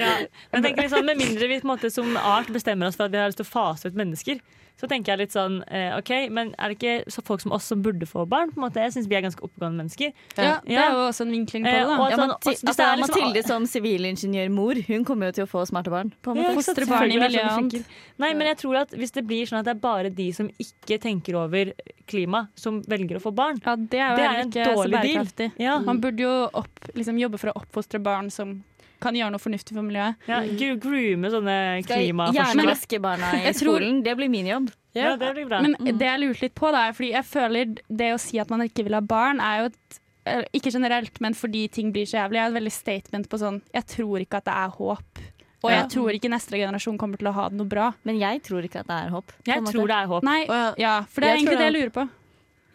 ja, 0.00 0.12
men 0.50 0.58
jeg 0.58 0.66
tenker 0.70 0.82
liksom, 0.88 1.06
Med 1.06 1.22
mindre 1.22 1.46
vi 1.52 1.60
på 1.62 1.68
en 1.68 1.72
måte 1.76 1.90
som 1.94 2.16
art 2.18 2.50
bestemmer 2.54 2.90
oss 2.90 2.98
for 2.98 3.06
at 3.06 3.14
vi 3.14 3.20
har 3.22 3.30
lyst 3.30 3.38
til 3.42 3.46
å 3.46 3.52
fase 3.54 3.86
ut 3.92 3.98
mennesker, 3.98 4.42
så 4.76 4.86
tenker 4.88 5.12
jeg 5.14 5.18
litt 5.18 5.32
sånn 5.32 5.62
eh, 5.72 5.96
OK, 5.96 6.10
men 6.30 6.54
er 6.58 6.68
det 6.68 6.76
ikke 6.78 7.10
så 7.10 7.22
folk 7.24 7.40
som 7.40 7.52
oss 7.52 7.64
som 7.64 7.82
burde 7.82 8.04
få 8.06 8.26
barn? 8.28 8.50
på 8.52 8.60
en 8.60 8.66
måte? 8.68 8.82
Jeg 8.84 8.92
syns 8.92 9.06
vi 9.08 9.16
er 9.16 9.22
ganske 9.24 9.40
oppegående 9.40 9.80
mennesker. 9.80 10.12
Ja, 10.36 10.60
det 10.66 10.76
er 10.76 10.92
jo 10.92 11.06
også 11.08 11.24
en 11.24 11.32
vinkling 11.32 11.64
på 11.64 11.72
Eh, 11.72 11.78
det, 11.80 11.86
og 11.86 11.96
da. 11.96 12.04
at 12.04 12.10
Ja, 12.10 12.16
sånn, 12.16 12.28
Mathi 12.34 12.50
hvis 12.50 12.60
det 12.60 12.68
altså, 12.68 12.82
er 12.84 12.96
liksom- 13.00 13.22
Mathilde 13.22 13.42
som 13.46 13.66
sivilingeniørmor, 13.66 14.86
hun 14.86 15.04
kommer 15.04 15.26
jo 15.26 15.32
til 15.32 15.44
å 15.46 15.50
få 15.50 15.64
smarte 15.66 15.90
barn. 15.90 16.12
På 16.22 16.30
en 16.32 16.36
Ja, 16.36 16.42
måte. 16.50 16.56
ikke 16.58 16.62
sant? 16.64 16.76
Fostre 16.76 16.86
barn 16.88 17.10
i 17.10 17.14
Selvfølgelig 17.16 17.24
er 17.24 17.28
det 17.28 17.50
sånn 17.56 17.68
det 17.70 17.78
funker. 17.80 17.84
Nei, 18.18 18.34
men 18.34 18.46
jeg 18.46 18.56
tror 18.58 18.76
at 18.82 18.90
hvis 18.90 19.12
det 19.12 19.26
blir 19.26 19.46
sånn 19.46 19.58
at 19.58 19.64
det 19.64 19.74
er 19.76 19.80
bare 19.80 20.10
de 20.10 20.32
som 20.32 20.48
ikke 20.60 21.00
tenker 21.00 21.34
over 21.36 21.72
klima, 22.06 22.48
som 22.54 22.82
velger 22.82 23.16
å 23.18 23.22
få 23.22 23.34
barn 23.34 23.60
Ja, 23.64 23.76
det 23.76 23.98
er 23.98 24.10
jo 24.10 24.16
Det 24.16 24.24
er 24.24 24.28
heller 24.28 24.40
en 24.40 24.50
ikke 24.50 24.64
så 24.66 24.74
dårlig 24.76 25.02
deal. 25.02 25.24
bærekraftig. 25.24 25.52
Ja, 25.58 25.78
Man 25.80 26.00
burde 26.00 26.18
jo 26.20 26.50
opp, 26.54 26.80
liksom, 26.94 27.18
jobbe 27.18 27.38
for 27.38 27.48
å 27.50 27.62
oppfostre 27.62 28.02
barn 28.02 28.30
som 28.30 28.62
kan 29.06 29.18
gjøre 29.18 29.34
noe 29.34 29.42
fornuftig 29.42 29.76
for 29.76 29.86
miljøet. 29.86 30.26
ja 30.28 30.40
Groome 30.82 31.30
sånne 31.32 31.56
gjerne 31.80 31.86
klimaforskere. 31.90 32.72
vaske 32.72 33.00
i 33.42 33.54
skolen. 33.56 34.02
Det 34.06 34.16
blir 34.18 34.32
min 34.32 34.50
jobb. 34.50 34.72
Ja, 34.96 35.14
det 35.20 35.32
blir 35.36 35.46
bra. 35.48 35.60
Men 35.64 35.76
det 35.98 36.08
jeg 36.08 36.22
lurte 36.22 36.46
litt 36.46 36.56
på, 36.56 36.72
da, 36.72 36.88
fordi 36.96 37.12
jeg 37.12 37.28
føler 37.28 37.76
det 38.02 38.10
å 38.14 38.18
si 38.20 38.40
at 38.40 38.52
man 38.52 38.64
ikke 38.64 38.86
vil 38.86 38.96
ha 38.96 39.02
barn, 39.04 39.42
er 39.44 39.62
jo 39.62 39.70
et 39.70 39.98
eh, 40.32 40.42
ikke 40.56 40.72
generelt, 40.72 41.20
men 41.24 41.36
fordi 41.36 41.66
ting 41.72 41.92
blir 41.94 42.08
så 42.08 42.22
jævlig. 42.22 42.40
Jeg 42.40 42.48
er 42.48 42.52
et 42.54 42.58
veldig 42.60 42.74
statement 42.74 43.30
på 43.32 43.40
sånn 43.42 43.62
Jeg 43.74 43.88
tror 43.92 44.24
ikke 44.24 44.40
at 44.40 44.48
det 44.48 44.56
er 44.56 44.76
håp. 44.78 45.24
Og 45.66 45.72
jeg 45.72 45.88
tror 45.90 46.14
ikke 46.14 46.30
neste 46.30 46.58
generasjon 46.60 46.98
kommer 47.00 47.18
til 47.18 47.30
å 47.30 47.34
ha 47.34 47.48
det 47.50 47.58
noe 47.58 47.68
bra. 47.68 47.88
Men 48.06 48.20
jeg 48.20 48.42
tror 48.46 48.66
ikke 48.66 48.84
at 48.84 48.90
det 48.90 49.00
er 49.06 49.10
håp. 49.14 49.34
jeg 49.48 49.64
tror 49.66 49.90
det 49.90 49.96
er 49.98 50.10
håp. 50.12 50.26
Nei, 50.26 50.40
ja. 50.46 50.66
ja, 50.78 50.94
for 51.10 51.24
det 51.24 51.28
er 51.28 51.34
Jeg 51.34 51.42
egentlig 51.42 51.58
det 51.58 51.68
jeg 51.68 51.76
lurer 51.78 51.94
på. 51.96 52.06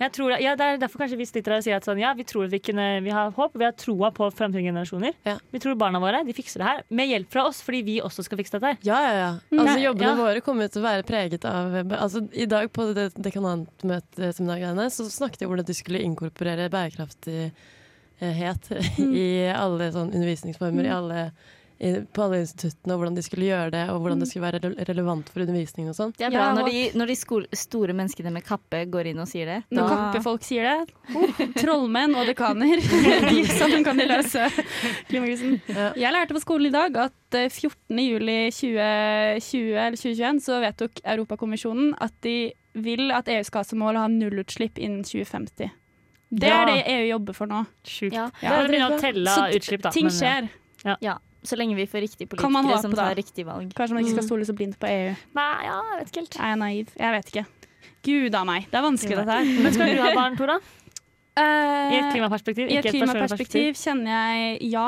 Jeg 0.02 0.14
tror, 0.16 0.34
ja, 0.42 0.56
det 0.58 0.66
er 0.66 0.80
derfor 0.82 1.04
kanskje 1.04 1.20
vi 1.20 1.28
sitter 1.30 1.54
her 1.54 1.62
og 1.62 1.66
sier 1.66 1.78
at 1.78 1.86
sånn, 1.86 2.00
ja, 2.02 2.10
vi 2.18 2.26
tror 2.26 2.48
at 2.48 2.54
vi, 2.56 2.60
kunne, 2.64 2.86
vi 3.06 3.12
har 3.14 3.30
håp, 3.36 3.54
vi 3.60 3.68
har 3.68 3.76
troa 3.78 4.10
på 4.16 4.30
fremtidige 4.34 4.72
generasjoner. 4.72 5.14
Ja. 5.28 5.36
Vi 5.54 5.62
tror 5.62 5.78
barna 5.78 6.02
våre 6.02 6.24
de 6.26 6.34
fikser 6.34 6.64
det 6.64 6.70
her 6.70 6.82
med 6.90 7.12
hjelp 7.12 7.30
fra 7.36 7.46
oss, 7.50 7.60
fordi 7.66 7.84
vi 7.86 7.98
også 8.02 8.26
skal 8.26 8.42
fikse 8.42 8.56
dette 8.58 8.72
her. 8.72 8.80
Ja, 8.88 8.98
ja, 9.06 9.12
ja. 9.20 9.30
Altså, 9.60 9.78
jobbene 9.84 10.10
ja. 10.10 10.18
våre 10.18 10.42
kommer 10.46 10.72
til 10.74 10.82
å 10.82 10.88
være 10.88 11.06
preget 11.06 11.46
av 11.46 11.78
altså, 11.78 12.24
I 12.34 12.50
dag 12.50 12.72
på 12.74 12.90
det 12.98 13.12
dekanantmøteseminaret 13.30 14.96
så 14.96 15.06
snakket 15.12 15.44
jeg 15.44 15.50
om 15.50 15.54
hvordan 15.54 15.70
de 15.70 15.78
skulle 15.78 16.02
inkorporere 16.08 16.72
bærekraftighet 16.74 18.72
i 19.06 19.28
alle 19.54 19.92
sånn 19.94 20.10
undervisningsformer, 20.10 20.88
i 20.90 20.96
alle, 20.98 21.20
på 22.14 22.22
alle 22.22 22.40
instituttene, 22.44 22.94
og 22.94 23.00
hvordan 23.02 23.16
de 23.18 23.22
skulle 23.26 23.48
gjøre 23.48 23.72
det, 23.74 23.84
og 23.90 24.02
hvordan 24.04 24.20
det 24.22 24.28
skulle 24.30 24.46
være 24.52 24.86
relevant 24.86 25.30
for 25.34 25.42
undervisningen 25.42 25.90
og 25.90 25.96
sånn. 25.98 26.12
Det 26.14 26.28
er 26.28 26.34
bra 26.36 26.44
Ja, 26.44 26.52
når 26.54 26.68
de, 26.70 26.82
når 27.00 27.08
de 27.10 27.16
skol, 27.18 27.48
store 27.58 27.96
menneskene 27.98 28.32
med 28.36 28.46
kappe 28.46 28.84
går 28.94 29.10
inn 29.10 29.22
og 29.24 29.28
sier 29.32 29.50
det. 29.50 29.56
Når 29.74 29.88
Da- 29.90 29.96
kappefolk 29.96 30.44
sier 30.46 30.68
det. 30.70 30.94
Oh, 31.18 31.42
trollmenn 31.58 32.14
og 32.22 32.28
dekaner. 32.30 32.78
De 33.32 33.42
sammen 33.50 33.84
kan 33.88 33.98
de 33.98 34.06
løse 34.06 34.46
klimakrisen. 35.10 35.58
Ja. 35.74 35.88
Jeg 35.98 36.14
lærte 36.14 36.38
på 36.38 36.44
skolen 36.44 36.70
i 36.70 36.76
dag 36.76 36.96
at 37.08 37.38
eh, 37.40 37.50
14. 37.50 37.98
juli 37.98 38.38
2020 38.54 39.74
eller 39.74 39.98
2021 39.98 40.42
så 40.46 40.60
vedtok 40.64 41.02
Europakommisjonen 41.04 41.96
at 42.02 42.14
de 42.22 42.36
vil 42.78 43.10
at 43.12 43.28
EU 43.28 43.42
skal 43.44 43.64
ha 43.66 43.68
som 43.68 43.82
mål 43.82 43.98
å 44.00 44.06
ha 44.06 44.12
nullutslipp 44.12 44.78
innen 44.80 45.02
2050. 45.04 45.72
Det 46.32 46.48
Ja. 46.48 46.62
er 46.62 46.66
det 46.72 46.86
EU 46.88 47.08
jobber 47.10 47.34
for 47.36 47.50
nå. 47.52 47.66
Sjukt. 47.84 48.14
Ja. 48.16 48.30
Det 48.40 48.48
er 48.48 48.62
å 48.62 48.70
begynne 48.70 48.94
å 48.94 49.02
telle 49.02 49.34
utslipp, 49.58 49.82
da. 49.82 49.90
Ting 49.92 50.08
men, 50.08 50.50
ja. 51.02 51.18
Så 51.44 51.58
lenge 51.58 51.76
vi 51.76 51.88
får 51.90 52.04
riktige 52.06 52.30
politikere 52.30 52.82
som 52.84 52.94
tar 52.94 53.16
riktig 53.18 53.46
valg. 53.48 53.72
Kanskje 53.74 53.96
man 53.98 54.06
ikke 54.06 54.18
skal 54.20 54.28
stole 54.28 54.46
så 54.46 54.54
blindt 54.58 54.78
på 54.82 54.90
EU. 54.90 55.14
Nei, 55.38 55.54
ja, 55.66 55.78
jeg 55.90 55.98
vet 56.04 56.12
ikke 56.12 56.22
helt. 56.22 56.36
Er 56.38 56.52
jeg 56.54 56.60
naiv? 56.62 56.92
Jeg 57.02 57.16
vet 57.18 57.32
ikke. 57.34 57.46
Gud 58.06 58.36
a 58.38 58.44
meg. 58.46 58.68
Det 58.70 58.78
er 58.78 58.86
vanskelig, 58.86 59.18
dette 59.22 59.38
her. 59.40 59.50
Men 59.66 59.74
skal 59.74 59.90
du 59.96 60.02
ha 60.02 60.12
barn, 60.18 60.38
Tora? 60.38 60.60
I 60.62 61.42
et 61.98 62.04
Eh, 62.04 62.12
klimaperspektiv? 62.14 62.68
I 62.70 62.78
et 62.82 62.90
klimaperspektiv 62.92 63.80
kjenner 63.80 64.12
jeg 64.12 64.70
ja, 64.74 64.86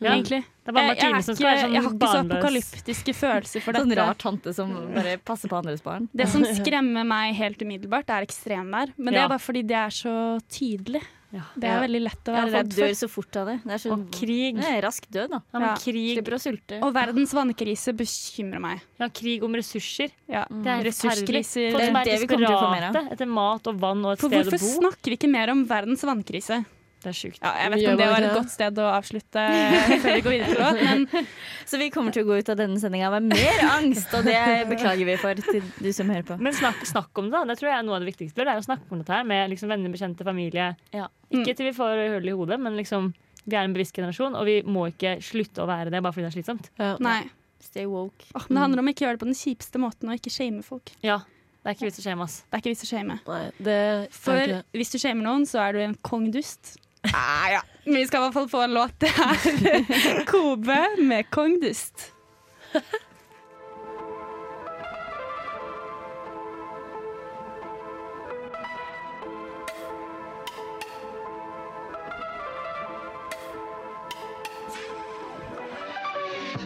Ja. 0.00 0.14
egentlig. 0.14 0.40
Det 0.64 0.70
er 0.70 0.76
bare 0.76 0.94
Jeg, 0.94 1.12
jeg, 1.12 1.24
som 1.26 1.34
skal 1.36 1.46
være 1.48 1.60
sånn 1.60 1.74
jeg 1.74 1.82
har 1.84 1.92
ikke 1.92 2.08
så 2.08 2.20
apokalyptiske 2.24 3.14
følelser 3.18 3.60
for 3.64 3.76
Sånn 3.76 3.90
dette. 3.90 4.00
rar 4.00 4.14
tante 4.20 4.54
som 4.56 4.70
bare 4.94 5.16
passer 5.18 5.50
på 5.50 5.58
andres 5.58 5.82
barn. 5.84 6.08
Det 6.16 6.28
som 6.30 6.44
skremmer 6.60 7.04
meg 7.04 7.34
helt 7.36 7.60
umiddelbart, 7.60 8.08
er 8.08 8.24
ekstremvær. 8.28 8.94
Men 8.96 9.12
det 9.12 9.20
er 9.24 9.28
bare 9.28 9.42
fordi 9.42 9.62
det 9.66 9.76
er 9.76 9.90
så 9.92 10.14
tydelig. 10.48 11.02
Ja. 11.32 11.42
Det 11.54 11.68
er 11.70 11.80
veldig 11.84 12.00
lett 12.02 12.24
å 12.26 12.32
Ja, 12.34 12.40
være 12.40 12.50
folk 12.50 12.56
redd 12.56 12.72
dør 12.74 12.94
så 12.98 13.08
fort 13.08 13.36
av 13.38 13.46
det. 13.46 13.56
Det 13.62 13.72
er 13.76 13.78
så 13.78 13.92
Og 13.94 14.00
krig. 14.10 14.56
det 14.56 14.64
er 14.66 14.80
rask 14.82 15.04
død, 15.10 15.28
da. 15.30 15.38
Ja, 15.52 15.58
men 15.60 15.68
Ja. 15.68 15.74
krig. 15.76 16.16
Slipper 16.18 16.34
å 16.34 16.40
sulte. 16.42 16.80
Og 16.82 16.92
verdens 16.94 17.32
vannkrise 17.32 17.94
bekymrer 17.94 18.60
meg. 18.60 18.80
Ja, 18.98 19.08
krig 19.08 19.42
om 19.46 19.52
ressurser. 19.54 20.10
Ja. 20.28 20.44
Det 20.50 20.66
er 20.66 20.82
Ressurskriser. 20.90 21.70
Folk 21.72 21.84
som 21.84 21.94
Det 21.94 22.06
er 22.08 22.14
er 22.14 22.18
vi 22.18 22.26
kommer 22.26 22.46
til 22.46 22.56
å 22.56 22.60
få 22.60 22.70
mer 22.72 22.82
av. 22.88 22.92
desperate 22.94 23.12
etter 23.12 23.28
mat 23.28 23.66
og 23.66 23.78
vann 23.80 24.04
og 24.04 24.12
et 24.12 24.18
For 24.20 24.28
sted 24.28 24.40
å 24.46 24.50
bo. 24.50 24.56
Hvorfor 24.56 24.80
snakker 24.80 25.04
vi 25.10 25.16
ikke 25.16 25.30
mer 25.30 25.50
om 25.50 25.64
verdens 25.66 26.02
vannkrise? 26.02 26.64
Det 27.00 27.08
er 27.08 27.16
sjukt. 27.16 27.38
Ja, 27.40 27.52
jeg 27.62 27.72
vet 27.72 27.80
ikke 27.80 27.92
om 27.94 28.00
det 28.00 28.08
var 28.10 28.24
et 28.26 28.34
godt 28.36 28.52
sted 28.52 28.80
å 28.82 28.88
avslutte 28.92 29.44
før 30.02 30.16
vi 30.18 30.24
går 30.26 30.34
videre 30.34 30.50
til 30.50 30.60
låt, 30.60 30.82
men 30.84 31.28
Så 31.70 31.78
vi 31.80 31.86
kommer 31.94 32.12
til 32.12 32.26
å 32.26 32.28
gå 32.28 32.36
ut 32.42 32.50
av 32.52 32.58
denne 32.60 32.80
sendinga 32.82 33.08
med 33.14 33.30
mer 33.30 33.64
angst, 33.70 34.12
og 34.18 34.26
det 34.26 34.40
beklager 34.68 35.06
vi 35.08 35.16
for 35.22 35.40
til 35.46 35.64
du 35.80 35.90
som 35.96 36.10
hører 36.12 36.26
på. 36.28 36.36
Men 36.42 36.56
snakk, 36.56 36.82
snakk 36.88 37.22
om 37.22 37.30
det, 37.30 37.38
da. 37.38 37.44
Det 37.52 37.58
tror 37.60 37.70
jeg 37.70 37.78
er 37.78 37.86
noe 37.88 37.96
av 37.96 38.04
det 38.04 38.10
viktigste. 38.10 38.42
Det 38.44 38.52
er 38.52 38.60
å 38.60 38.66
snakke 38.66 38.90
om 38.90 39.00
dette 39.00 39.14
her 39.16 39.26
med 39.28 39.52
liksom 39.54 39.72
venner, 39.72 39.94
bekjente, 39.94 40.26
familie. 40.26 40.70
Ja. 40.96 41.08
Ikke 41.30 41.54
til 41.54 41.70
vi 41.70 41.74
får 41.76 42.04
hull 42.16 42.28
i 42.32 42.36
hodet, 42.36 42.60
men 42.60 42.76
liksom 42.80 43.12
vi 43.46 43.56
er 43.56 43.64
en 43.64 43.74
bevisst 43.74 43.96
generasjon, 43.96 44.36
og 44.36 44.46
vi 44.48 44.60
må 44.68 44.88
ikke 44.90 45.16
slutte 45.24 45.62
å 45.64 45.68
være 45.70 45.92
det 45.94 46.02
bare 46.04 46.12
fordi 46.14 46.26
det 46.26 46.32
er 46.32 46.38
slitsomt. 46.38 46.72
Ja. 46.80 46.94
nei. 47.02 47.20
Stay 47.60 47.84
woke. 47.84 48.24
Oh, 48.34 48.44
men 48.48 48.56
det 48.56 48.62
handler 48.64 48.80
om 48.80 48.88
å 48.88 48.92
ikke 48.94 49.04
gjøre 49.04 49.18
det 49.18 49.20
på 49.20 49.28
den 49.28 49.36
kjipeste 49.36 49.80
måten 49.82 50.08
og 50.08 50.16
ikke 50.16 50.32
shame 50.32 50.62
folk. 50.64 50.92
Ja, 51.04 51.18
det 51.60 51.68
er 51.68 51.76
ikke 51.76 51.90
vits 51.90 52.00
å 52.00 52.04
shame, 52.06 52.24
ass. 52.24 52.36
Det 52.48 52.56
er 52.56 52.62
ikke 52.62 52.72
vits 52.72 52.86
å 52.86 52.88
shame. 52.88 53.16
Nei, 53.26 53.40
det 53.60 53.80
For 54.16 54.40
det. 54.48 54.60
hvis 54.72 54.94
du 54.94 54.96
shamer 55.02 55.26
noen, 55.26 55.44
så 55.48 55.60
er 55.66 55.76
du 55.76 55.82
en 55.84 55.96
kongdust. 56.08 56.78
Ah, 57.02 57.50
ja. 57.52 57.60
Men 57.84 57.94
vi 57.94 58.06
skal 58.06 58.20
i 58.20 58.24
hvert 58.26 58.34
fall 58.34 58.48
få 58.48 58.62
en 58.62 58.74
låt. 58.74 58.96
Det 59.00 59.08
er 59.08 60.24
Kobe 60.30 60.78
med 60.98 61.30
Kongdust. 61.30 62.12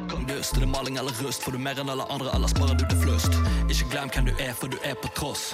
Kongdust, 0.08 0.56
er 0.56 0.60
det 0.60 0.68
maling 0.68 0.96
eller 0.98 1.12
rust? 1.24 1.42
Får 1.42 1.52
du 1.52 1.58
mer 1.58 1.78
enn 1.80 1.90
alle 1.92 2.06
andre, 2.10 2.32
eller 2.34 2.58
bare 2.58 2.76
du 2.78 2.84
det 2.90 2.98
flust? 3.02 3.38
Ikke 3.70 3.90
glem 3.94 4.10
hvem 4.14 4.28
du 4.30 4.34
er, 4.38 4.52
for 4.58 4.72
du 4.72 4.76
er 4.82 4.98
på 4.98 5.10
tross. 5.16 5.52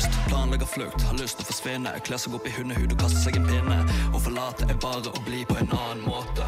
Kongdust, 0.00 0.28
planlegger 0.28 0.66
flukt, 0.66 1.02
har 1.02 1.16
lyst 1.18 1.36
til 1.36 1.44
å 1.44 1.48
forsvinne. 1.50 1.90
Kler 2.06 2.20
seg 2.20 2.34
opp 2.36 2.46
i 2.48 2.52
hundehud 2.54 2.92
og 2.94 3.00
kaster 3.02 3.20
seg 3.20 3.36
en 3.36 3.46
pinne. 3.48 3.78
Å 4.16 4.20
forlate 4.22 4.68
er 4.70 4.78
bare 4.80 5.12
å 5.12 5.22
bli 5.26 5.42
på 5.44 5.56
en 5.60 5.68
annen 5.76 6.00
måte. 6.06 6.46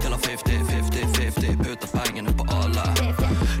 Teller 0.00 0.20
50-50-50, 0.24 1.58
putter 1.60 1.90
pengene 1.92 2.32
på 2.32 2.46
alle. 2.56 2.84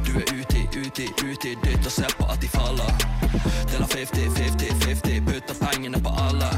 Du 0.06 0.14
er 0.16 0.32
uti, 0.32 0.64
uti, 0.78 1.10
uti 1.20 1.52
ditt 1.64 1.84
og 1.84 1.92
ser 1.92 2.14
på 2.16 2.28
at 2.32 2.40
de 2.40 2.48
faller. 2.54 2.92
Teller 3.68 3.90
50-50-50, 3.92 5.20
putter 5.28 5.60
pengene 5.60 6.00
på 6.00 6.14
alle. 6.24 6.48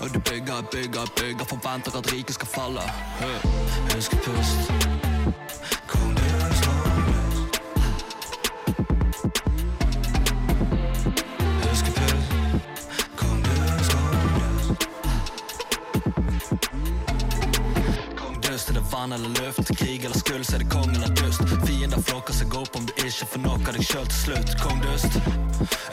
Og 0.00 0.08
du 0.14 0.20
bygger, 0.30 0.64
bygger, 0.72 1.12
bygger, 1.20 1.50
forventer 1.52 2.00
at 2.00 2.12
riket 2.14 2.40
skal 2.40 2.54
falle. 2.54 2.88
Husk 3.92 4.16
pust. 4.24 5.05
Nok 23.46 23.68
av 23.68 23.76
deg 23.76 23.84
sjøl 23.86 24.06
til 24.10 24.18
slutt. 24.18 24.54
Kongdust. 24.60 25.18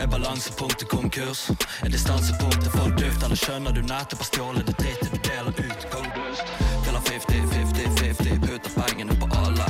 Er 0.01 0.07
balansepunktet 0.09 0.87
konkurs? 0.89 1.49
Er 1.85 1.91
distansepunktet 1.93 2.71
for 2.73 2.93
duft? 2.97 3.25
Eller 3.25 3.39
skjønner 3.39 3.75
du 3.75 3.81
nettopp 3.85 4.23
har 4.23 4.29
stjålet 4.29 4.69
det 4.69 4.75
drittet 4.81 5.11
du 5.13 5.19
deler 5.27 5.53
ut? 5.53 5.85
Kongdust. 5.93 6.53
Deler 6.85 7.03
50-50-50, 7.09 8.39
putter 8.45 8.73
pengene 8.77 9.17
på 9.21 9.29
alle. 9.41 9.67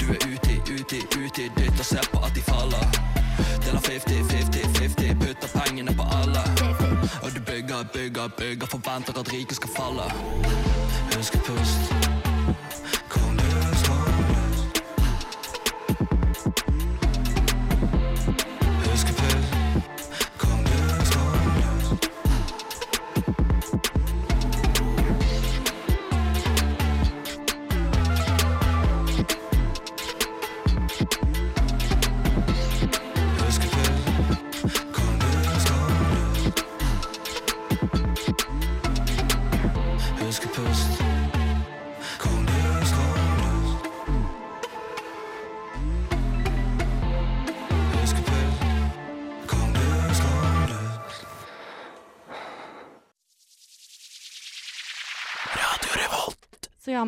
Du 0.00 0.06
er 0.14 0.24
uti, 0.30 0.56
uti, 0.70 1.02
uti 1.18 1.50
ditt 1.58 1.78
og 1.78 1.88
ser 1.88 2.08
på 2.12 2.22
at 2.24 2.32
de 2.36 2.46
faller. 2.48 2.86
Deler 3.66 3.82
50-50-50, 3.90 5.14
putter 5.20 5.54
pengene 5.58 5.96
på 5.98 6.08
alle. 6.20 6.46
Og 7.22 7.30
du 7.34 7.40
bygger, 7.40 7.84
bygger, 7.92 8.32
bygger, 8.38 8.66
forventer 8.76 9.20
at 9.20 9.32
riket 9.32 9.60
skal 9.60 9.76
falle. 9.76 10.08
Husk 11.14 11.38
pust. 11.44 11.72
Kongdust, 11.84 12.03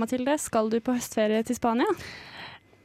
Mathilde, 0.00 0.38
skal 0.42 0.72
du 0.72 0.80
på 0.84 0.96
høstferie 0.96 1.42
til 1.46 1.58
Spania? 1.58 1.88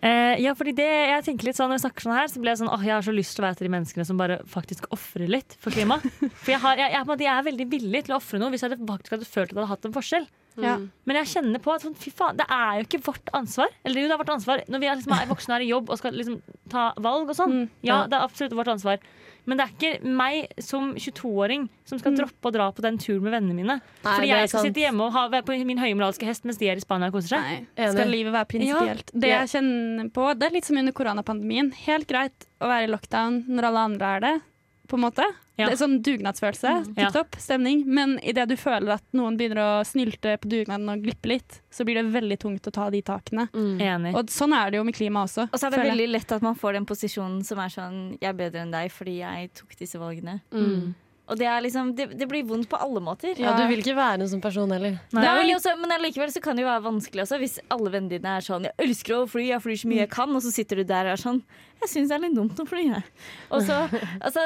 Eh, 0.02 0.39
ja, 0.41 0.56
fordi 0.58 0.74
det, 0.74 0.88
jeg 0.89 1.21
tenker 1.28 1.45
litt 1.45 1.58
sånn 1.60 1.67
Når 1.69 1.78
jeg 1.78 1.84
snakker 1.84 2.06
sånn 2.08 2.15
her, 2.17 2.30
så 2.32 2.39
blir 2.41 2.50
jeg 2.50 2.60
sånn 2.63 2.71
åh, 2.74 2.86
jeg 2.88 2.95
har 2.95 3.04
så 3.06 3.13
lyst 3.13 3.36
til 3.38 3.43
å 3.43 3.45
være 3.45 3.60
til 3.60 3.67
de 3.67 3.74
menneskene 3.76 4.06
som 4.10 4.17
bare 4.17 4.39
faktisk 4.50 4.88
ofrer 4.95 5.30
litt 5.30 5.54
for 5.62 5.76
klimaet. 5.76 6.08
For 6.41 6.56
jeg, 6.56 6.62
har, 6.63 6.82
jeg, 6.82 6.95
jeg, 6.95 7.17
jeg 7.21 7.32
er 7.36 7.45
veldig 7.52 7.67
villig 7.76 8.02
til 8.08 8.15
å 8.15 8.17
ofre 8.17 8.41
noe 8.41 8.50
hvis 8.50 8.65
jeg 8.65 8.71
hadde 8.71 8.88
faktisk 8.89 9.13
hadde 9.13 9.30
følt 9.30 9.52
at 9.52 9.54
det 9.54 9.62
hadde 9.62 9.74
hatt 9.76 9.89
en 9.91 9.97
forskjell. 10.00 10.26
Ja. 10.60 10.74
Men 11.08 11.19
jeg 11.21 11.30
kjenner 11.32 11.62
på 11.63 11.71
at 11.71 11.86
sånn, 11.86 11.93
fy 11.95 12.12
faen, 12.15 12.39
det 12.39 12.47
er 12.52 12.80
jo 12.80 12.88
ikke 12.88 13.02
vårt 13.06 13.30
ansvar. 13.38 13.71
Eller 13.86 14.04
jo, 14.04 14.10
det 14.10 14.15
er 14.17 14.24
vårt 14.24 14.34
ansvar 14.34 14.63
når 14.67 14.82
vi 14.82 14.89
er, 14.89 14.97
liksom, 15.00 15.15
er 15.15 15.30
voksne 15.30 15.54
og 15.54 15.58
er 15.60 15.65
i 15.67 15.69
jobb 15.69 15.93
og 15.93 16.02
skal 16.02 16.17
liksom, 16.17 16.39
ta 16.74 16.88
valg 16.97 17.30
og 17.30 17.38
sånn. 17.38 17.54
Mm. 17.54 17.67
Ja, 17.88 18.02
det 18.10 18.17
er 18.17 18.26
absolutt 18.26 18.58
vårt 18.58 18.74
ansvar. 18.74 19.06
Men 19.49 19.58
det 19.58 19.65
er 19.65 19.71
ikke 19.73 20.12
meg 20.21 20.51
som 20.62 20.91
22-åring 20.93 21.65
som 21.88 21.99
skal 22.01 22.13
droppe 22.17 22.51
å 22.51 22.54
dra 22.54 22.67
på 22.75 22.84
den 22.86 22.99
turen 23.01 23.23
med 23.25 23.34
vennene 23.34 23.58
mine. 23.58 23.77
Nei, 23.82 24.04
Fordi 24.06 24.30
jeg 24.30 24.51
skal 24.51 24.60
sant. 24.60 24.69
sitte 24.69 24.84
hjemme 24.84 25.08
og 25.08 25.15
ha, 25.15 25.25
være 25.34 25.47
på 25.47 25.58
min 25.65 25.82
høymoralske 25.82 26.27
hest 26.30 26.45
mens 26.45 26.62
de 26.62 26.69
er 26.69 26.77
i 26.77 26.84
Spania 26.84 27.10
og 27.10 27.17
koser 27.17 27.36
seg. 27.38 27.49
Nei. 27.49 27.89
Skal 27.95 28.13
livet 28.13 28.36
være 28.36 28.49
prinsipielt? 28.54 29.12
Det 29.13 29.34
jeg 29.34 29.51
kjenner 29.56 30.13
på, 30.13 30.30
det 30.38 30.47
er 30.47 30.56
litt 30.60 30.69
som 30.69 30.77
under 30.82 30.95
koronapandemien. 30.95 31.73
Helt 31.88 32.10
greit 32.12 32.47
å 32.62 32.69
være 32.69 32.86
i 32.86 32.91
lockdown 32.93 33.43
når 33.49 33.69
alle 33.71 33.86
andre 33.89 34.15
er 34.17 34.25
det, 34.27 34.36
på 34.91 34.99
en 34.99 35.06
måte. 35.06 35.25
Ja. 35.60 35.67
Det 35.67 35.75
er 35.75 35.80
sånn 35.82 35.97
dugnadsfølelse. 36.04 36.71
Ja. 36.95 37.10
Tipp 37.10 37.15
topp 37.15 37.38
stemning. 37.41 37.84
Men 37.86 38.17
idet 38.25 38.47
du 38.51 38.56
føler 38.60 38.95
at 38.97 39.06
noen 39.15 39.38
begynner 39.39 39.62
å 39.63 39.69
snylte 39.88 40.36
på 40.41 40.49
dugnaden 40.51 40.89
og 40.91 41.04
glippe 41.06 41.32
litt, 41.32 41.60
så 41.71 41.86
blir 41.88 41.99
det 41.99 42.08
veldig 42.13 42.39
tungt 42.41 42.67
å 42.67 42.73
ta 42.75 42.89
de 42.93 43.04
takene. 43.06 43.47
Enig. 43.54 44.15
Og 44.17 44.32
sånn 44.34 44.56
er 44.58 44.71
det 44.71 44.82
jo 44.82 44.88
med 44.88 44.97
klima 44.97 45.25
også. 45.27 45.47
Og 45.51 45.60
så 45.60 45.69
er 45.69 45.75
det 45.75 45.86
veldig 45.86 46.10
lett 46.12 46.36
at 46.36 46.45
man 46.45 46.58
får 46.58 46.80
den 46.80 46.89
posisjonen 46.89 47.41
som 47.47 47.62
er 47.62 47.71
sånn 47.73 47.99
Jeg 48.17 48.30
er 48.32 48.38
bedre 48.38 48.65
enn 48.65 48.73
deg 48.73 48.91
fordi 48.93 49.19
jeg 49.21 49.51
tok 49.58 49.77
disse 49.80 50.01
valgene. 50.01 50.39
Mm. 50.51 50.91
Og 51.32 51.39
det, 51.39 51.48
er 51.48 51.62
liksom, 51.63 51.94
det, 51.96 52.10
det 52.20 52.28
blir 52.28 52.44
vondt 52.44 52.67
på 52.70 52.80
alle 52.82 53.00
måter. 53.04 53.38
Ja, 53.39 53.54
du 53.56 53.63
vil 53.72 53.80
ikke 53.80 53.96
være 53.96 54.20
en 54.26 54.32
sånn 54.34 54.44
person 54.44 54.72
heller. 54.74 54.98
Nei, 55.15 55.54
også, 55.56 55.78
men 55.80 55.94
likevel 56.04 56.32
så 56.34 56.41
kan 56.44 56.60
det 56.60 56.65
jo 56.65 56.70
være 56.70 56.84
vanskelig 56.89 57.24
også 57.24 57.39
hvis 57.39 57.58
alle 57.72 57.94
vennene 57.94 58.17
dine 58.17 58.36
er 58.36 58.44
sånn 58.44 58.67
'Jeg 58.67 58.76
elsker 58.84 59.15
å 59.15 59.30
fly, 59.32 59.48
jeg 59.48 59.63
flyr 59.63 59.80
så 59.80 59.91
mye 59.91 60.04
jeg 60.04 60.12
kan', 60.12 60.36
og 60.36 60.44
så 60.44 60.52
sitter 60.52 60.82
du 60.82 60.84
der 60.89 61.08
og 61.08 61.15
er 61.15 61.22
sånn 61.24 61.39
'Jeg 61.80 61.89
syns 61.94 62.12
det 62.12 62.17
er 62.17 62.24
litt 62.26 62.36
dumt 62.36 62.60
å 62.60 62.67
fly', 62.67 62.88
jeg. 62.91 63.04
Og 63.50 63.63
så 63.63 63.78
Altså 64.26 64.44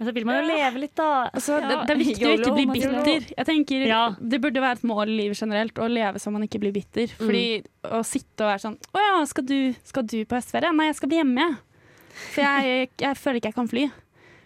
Men 0.00 0.08
så 0.08 0.14
vil 0.16 0.24
man 0.24 0.40
jo 0.40 0.48
leve 0.48 0.80
litt, 0.80 0.94
da. 0.96 1.28
Altså, 1.28 1.60
det, 1.60 1.70
Ja. 1.70 1.84
det 1.84 1.92
er 1.94 2.00
viktig 2.00 2.26
å 2.26 2.34
ikke 2.38 2.54
bli 2.56 2.66
bitter. 2.72 3.26
Jeg 3.36 3.46
tenker 3.46 3.86
Ja. 3.86 4.02
Det 4.18 4.40
burde 4.40 4.60
være 4.60 4.80
et 4.80 4.82
mål 4.90 5.06
i 5.06 5.16
livet 5.22 5.38
generelt 5.38 5.74
å 5.78 5.86
leve 5.86 6.18
så 6.18 6.32
man 6.32 6.42
ikke 6.42 6.58
blir 6.58 6.72
bitter. 6.72 7.06
Fordi 7.14 7.62
å 7.84 8.02
sitte 8.02 8.42
og 8.42 8.50
være 8.50 8.64
sånn 8.66 8.78
Å 8.96 8.98
ja, 8.98 9.24
skal 9.26 9.44
du, 9.44 9.74
skal 9.84 10.02
du 10.02 10.24
på 10.24 10.34
høstferie? 10.40 10.72
Nei, 10.74 10.86
jeg 10.90 10.96
skal 10.96 11.08
bli 11.08 11.20
hjemme, 11.20 11.46
jeg. 11.46 11.58
For 12.34 12.42
jeg, 12.42 12.88
jeg 12.98 13.16
føler 13.16 13.36
ikke 13.38 13.52
jeg 13.52 13.54
kan 13.54 13.68
fly. 13.68 13.90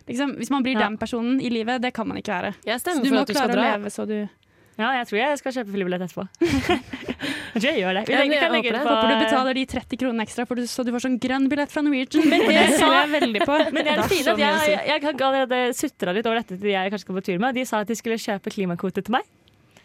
Liksom, 0.08 0.34
hvis 0.36 0.50
man 0.52 0.62
blir 0.62 0.74
Ja. 0.76 0.88
den 0.88 0.98
personen 0.98 1.40
i 1.40 1.48
livet, 1.48 1.80
det 1.80 1.92
kan 1.94 2.06
man 2.08 2.18
ikke 2.20 2.32
være. 2.34 2.54
Så 2.78 3.02
du 3.02 3.10
må 3.10 3.24
klare 3.24 3.54
å 3.54 3.62
leve 3.62 3.90
så 3.90 4.06
du 4.06 4.28
Ja, 4.76 4.90
jeg 4.98 5.06
tror 5.06 5.18
jeg 5.20 5.38
skal 5.38 5.52
kjøpe 5.52 5.70
flybillett 5.70 6.02
etterpå. 6.02 6.24
jeg 7.62 7.78
gjør 7.78 7.94
det. 7.94 8.02
Vi 8.08 8.12
Ja, 8.12 8.40
kan 8.42 8.52
legge 8.52 8.72
det 8.74 8.80
på- 8.82 8.90
Håper 8.90 9.08
du 9.08 9.24
betaler 9.24 9.54
de 9.54 9.66
30 9.66 9.96
kronene 10.00 10.22
ekstra, 10.26 10.44
du, 10.56 10.62
så 10.66 10.84
du 10.84 10.90
får 10.90 11.04
sånn 11.06 11.18
grønn 11.22 11.48
billett 11.48 11.70
fra 11.70 11.82
Norwegian. 11.86 12.26
Men 12.28 12.40
det 12.48 12.78
sa 12.78 12.88
jeg 12.90 13.12
veldig 13.22 13.40
på. 13.46 13.58
Men 13.72 13.84
det 13.84 13.92
er 13.94 14.02
så 14.02 14.32
at 14.34 14.38
jeg, 14.42 14.74
jeg, 14.74 15.02
jeg 15.04 15.20
allerede 15.22 15.74
sutra 15.78 16.12
litt 16.12 16.26
over 16.26 16.40
dette 16.42 16.58
til 16.58 16.66
de 16.66 16.74
jeg 16.74 16.90
kanskje 16.90 17.06
skal 17.06 17.14
på 17.20 17.24
tur 17.30 17.38
med. 17.38 17.54
De 17.54 17.64
sa 17.64 17.80
at 17.84 17.86
de 17.86 17.94
skulle 17.94 18.18
kjøpe 18.18 18.50
klimakvote 18.50 19.04
til 19.06 19.14
meg. 19.14 19.22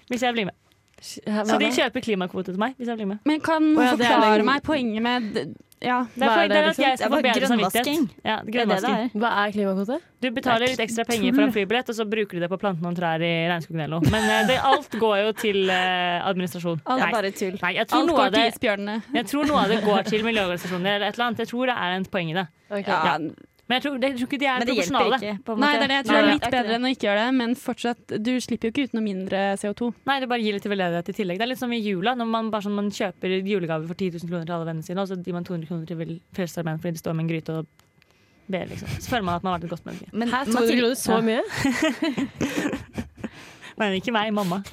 Hvis 0.10 0.26
jeg 0.26 0.34
blir 0.34 0.50
med. 0.50 0.58
Så 1.00 1.60
de 1.62 1.70
kjøper 1.72 2.04
klimakvote 2.04 2.52
til 2.52 2.60
meg 2.60 2.74
hvis 2.76 2.90
jeg 2.90 2.98
blir 3.00 3.08
med. 3.14 3.20
Men 3.30 3.40
kan 3.46 3.70
er 3.78 3.94
forklare 3.94 4.44
meg 4.44 4.64
poenget 4.66 5.06
med 5.06 5.54
Ja. 5.82 5.98
Det 6.12 6.26
er, 6.26 6.28
for, 6.28 6.48
det 6.52 6.58
er 6.60 6.66
det, 6.66 6.72
at 6.74 6.80
jeg 6.84 6.98
skal 7.00 7.08
er 7.08 7.16
få 7.16 7.22
bedre 7.24 7.40
grønnvasking. 7.40 8.00
samvittighet. 8.00 8.26
Ja, 8.26 8.36
Det 8.36 8.40
er 8.40 8.44
det 8.44 8.46
det 8.46 8.56
grønnvasking. 8.56 8.96
er. 9.16 9.20
Hva 9.24 9.30
er 9.46 9.52
klimakvote? 9.56 9.98
Du 10.20 10.28
betaler 10.36 10.68
litt 10.74 10.82
ekstra 10.84 11.06
penger 11.08 11.34
for 11.38 11.44
en 11.46 11.54
flybillett, 11.56 11.90
og 11.90 11.96
så 11.96 12.06
bruker 12.12 12.36
du 12.36 12.40
det 12.44 12.50
på 12.52 12.58
å 12.58 12.60
plante 12.60 12.84
noen 12.84 12.98
trær 12.98 13.24
i 13.24 13.32
regnskogen 13.48 13.80
eller 13.86 14.00
noe. 14.02 14.12
Men 14.12 14.28
eh, 14.30 14.42
det, 14.50 14.58
alt 14.60 14.98
går 15.00 15.18
jo 15.24 15.30
til 15.40 15.70
eh, 15.72 16.20
administrasjon. 16.28 16.82
Alt 16.86 17.06
er 17.06 17.14
bare 17.16 17.32
tull. 17.32 17.56
Nei, 17.64 17.74
jeg 17.80 17.88
tror, 17.88 18.00
Alt 18.04 18.10
noe 18.12 18.18
går 18.18 18.26
av 18.26 18.34
til 18.34 18.42
det, 18.44 18.54
isbjørnene. 18.58 18.98
jeg 19.16 19.26
tror 19.32 19.48
noe 19.48 19.62
av 19.64 19.70
det 19.72 19.80
går 19.88 20.04
til 20.12 20.26
miljøorganisasjoner 20.28 20.96
eller 20.98 21.08
et 21.08 21.16
eller 21.16 21.26
annet. 21.30 21.40
Jeg 21.46 21.52
tror 21.54 21.72
det 21.72 21.78
er 21.88 21.96
et 22.02 22.12
poeng 22.12 22.34
i 22.34 22.38
det. 22.42 22.48
Okay. 22.70 22.84
Ja. 22.92 23.16
Men 23.70 23.74
jeg 23.78 23.82
tror, 23.86 23.94
jeg 24.02 24.14
tror 24.18 24.26
ikke 24.30 24.40
de 24.42 24.48
er 24.50 24.58
Men 24.58 24.66
det 24.66 24.74
proporsjonale. 24.76 25.18
ikke. 25.20 25.34
På 25.46 25.52
en 25.54 25.60
Nei, 25.62 25.74
det 25.78 25.84
er 25.84 25.88
det. 25.92 25.98
Jeg 26.00 26.06
tror 26.10 26.16
Nei, 26.16 26.20
det 26.20 26.20
er 26.20 26.26
det 26.26 26.34
litt 26.40 26.48
er 26.48 26.54
bedre 26.58 26.74
enn 26.80 26.88
å 26.88 26.90
ikke 26.96 27.06
gjøre 27.08 27.22
det, 27.28 27.34
men 27.38 27.50
fortsatt, 27.64 28.02
du 28.26 28.32
slipper 28.42 28.66
jo 28.66 28.72
ikke 28.74 28.86
ut 28.90 28.94
noe 28.98 29.06
mindre 29.06 29.38
CO2. 29.62 29.82
Nei, 30.10 30.18
det 30.24 30.28
bare 30.32 30.42
gir 30.42 30.54
litt 30.58 30.66
veldedighet 30.66 31.12
i 31.14 31.16
tillegg. 31.20 31.38
Det 31.38 31.46
er 31.46 31.52
litt 31.54 31.62
som 31.62 31.70
i 31.78 31.82
jula, 31.86 32.12
når 32.18 32.26
man, 32.34 32.50
bare 32.50 32.66
sånn, 32.66 32.74
man 32.80 32.90
kjøper 32.90 33.30
julegaver 33.46 33.86
for 33.92 33.94
10 33.94 34.10
000 34.18 34.26
kroner 34.34 34.46
til 34.50 34.56
alle 34.58 34.66
vennene 34.72 34.82
sine, 34.90 34.98
og 35.06 35.10
så 35.12 35.22
gir 35.22 35.38
man 35.38 35.46
200 35.46 35.70
kroner 35.70 35.86
til 35.86 36.18
Frelsesarmeen 36.34 36.82
fordi 36.82 36.98
de 36.98 37.02
står 37.04 37.14
med 37.14 37.22
en 37.28 37.32
gryte 37.36 37.54
og 37.62 37.70
ber, 38.50 38.66
liksom. 38.74 38.90
Så 38.98 39.06
føler 39.14 39.30
man 39.30 39.38
at 39.38 39.46
man 39.46 39.54
har 39.54 39.62
vært 39.62 39.70
et 39.70 39.74
godt 39.78 39.86
menneske. 39.86 40.10
Men 40.18 40.34
Her 40.34 40.50
200 40.50 40.58
Mathilde- 40.58 40.82
kroner, 40.82 40.98
så 40.98 41.22
mye? 41.22 41.46
Men 43.80 43.94
ikke 43.96 44.12
meg, 44.12 44.28
mamma. 44.36 44.58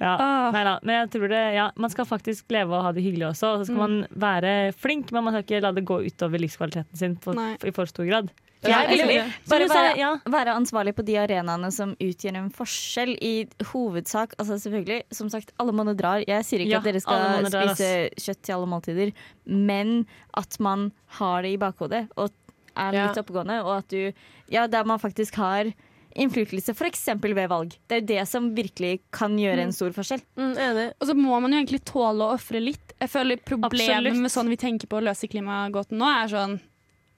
ja. 0.00 0.14
Ah, 0.20 0.50
Nei 0.54 0.64
da, 0.66 0.78
men 0.82 0.96
jeg 1.02 1.10
tror 1.14 1.28
det, 1.32 1.42
ja, 1.54 1.70
man 1.76 1.90
skal 1.92 2.04
faktisk 2.08 2.50
leve 2.54 2.74
og 2.74 2.82
ha 2.88 2.92
det 2.96 3.04
hyggelig 3.04 3.28
også. 3.32 3.52
Og 3.54 3.60
så 3.62 3.68
skal 3.70 3.80
man 3.82 4.06
være 4.10 4.72
flink, 4.76 5.12
men 5.12 5.24
man 5.24 5.34
skal 5.36 5.44
ikke 5.46 5.62
la 5.64 5.72
det 5.76 5.84
gå 5.88 6.00
utover 6.06 6.42
livskvaliteten 6.42 6.96
sin 6.98 7.16
på, 7.16 7.34
i 7.34 7.70
for 7.74 7.86
stor 7.90 8.08
grad. 8.08 8.32
Ja, 8.64 8.78
er 8.80 8.92
Eller 8.94 9.32
bare 9.50 9.66
være, 9.68 9.96
ja. 10.00 10.10
være 10.24 10.54
ansvarlig 10.56 10.94
på 10.96 11.04
de 11.04 11.18
arenaene 11.20 11.68
som 11.74 11.90
utgjør 12.00 12.38
en 12.40 12.46
forskjell 12.54 13.12
i 13.20 13.32
hovedsak. 13.72 14.32
Altså 14.40 14.56
selvfølgelig, 14.62 15.02
som 15.12 15.28
sagt, 15.28 15.52
alle 15.60 15.74
monner 15.76 15.92
drar. 15.98 16.24
Jeg 16.24 16.46
sier 16.48 16.64
ikke 16.64 16.72
Ja, 16.72 16.78
at 16.80 16.88
dere 16.88 17.02
skal 17.04 17.44
spise 17.74 17.90
kjøtt 18.24 18.40
til 18.48 18.54
alle 18.56 18.70
måltider, 18.72 19.12
men 19.44 20.06
at 20.40 20.56
man 20.64 20.92
har 21.18 21.42
det 21.44 21.52
i 21.52 21.60
bakhodet 21.60 22.06
og 22.16 22.30
er 22.74 22.92
Ja. 22.96 23.06
litt 23.08 23.20
oppegående, 23.20 23.60
og 23.64 23.76
at 23.78 23.88
du 23.92 24.12
Ja, 24.50 24.66
der 24.66 24.84
man 24.84 24.98
faktisk 24.98 25.34
har 25.36 25.72
innflytelse, 26.14 26.74
f.eks. 26.74 27.04
ved 27.22 27.48
valg. 27.50 27.74
Det 27.88 27.96
er 27.96 28.00
jo 28.02 28.06
det 28.12 28.24
som 28.30 28.48
virkelig 28.54 28.92
kan 29.14 29.34
gjøre 29.38 29.66
en 29.66 29.74
stor 29.74 29.94
forskjell. 29.96 30.22
Mm. 30.38 30.54
Og 31.00 31.08
så 31.08 31.16
må 31.18 31.40
man 31.42 31.52
jo 31.54 31.60
egentlig 31.62 31.82
tåle 31.88 32.28
å 32.28 32.36
ofre 32.36 32.62
litt. 32.62 32.94
Jeg 33.00 33.10
føler 33.10 33.40
Problemet 33.44 33.80
Absolutt. 33.82 34.20
med 34.22 34.32
sånn 34.32 34.52
vi 34.52 34.60
tenker 34.60 34.90
på 34.90 35.00
å 35.00 35.04
løse 35.04 35.28
klimagåten 35.30 35.98
nå, 36.00 36.08
er 36.08 36.30
sånn 36.30 36.58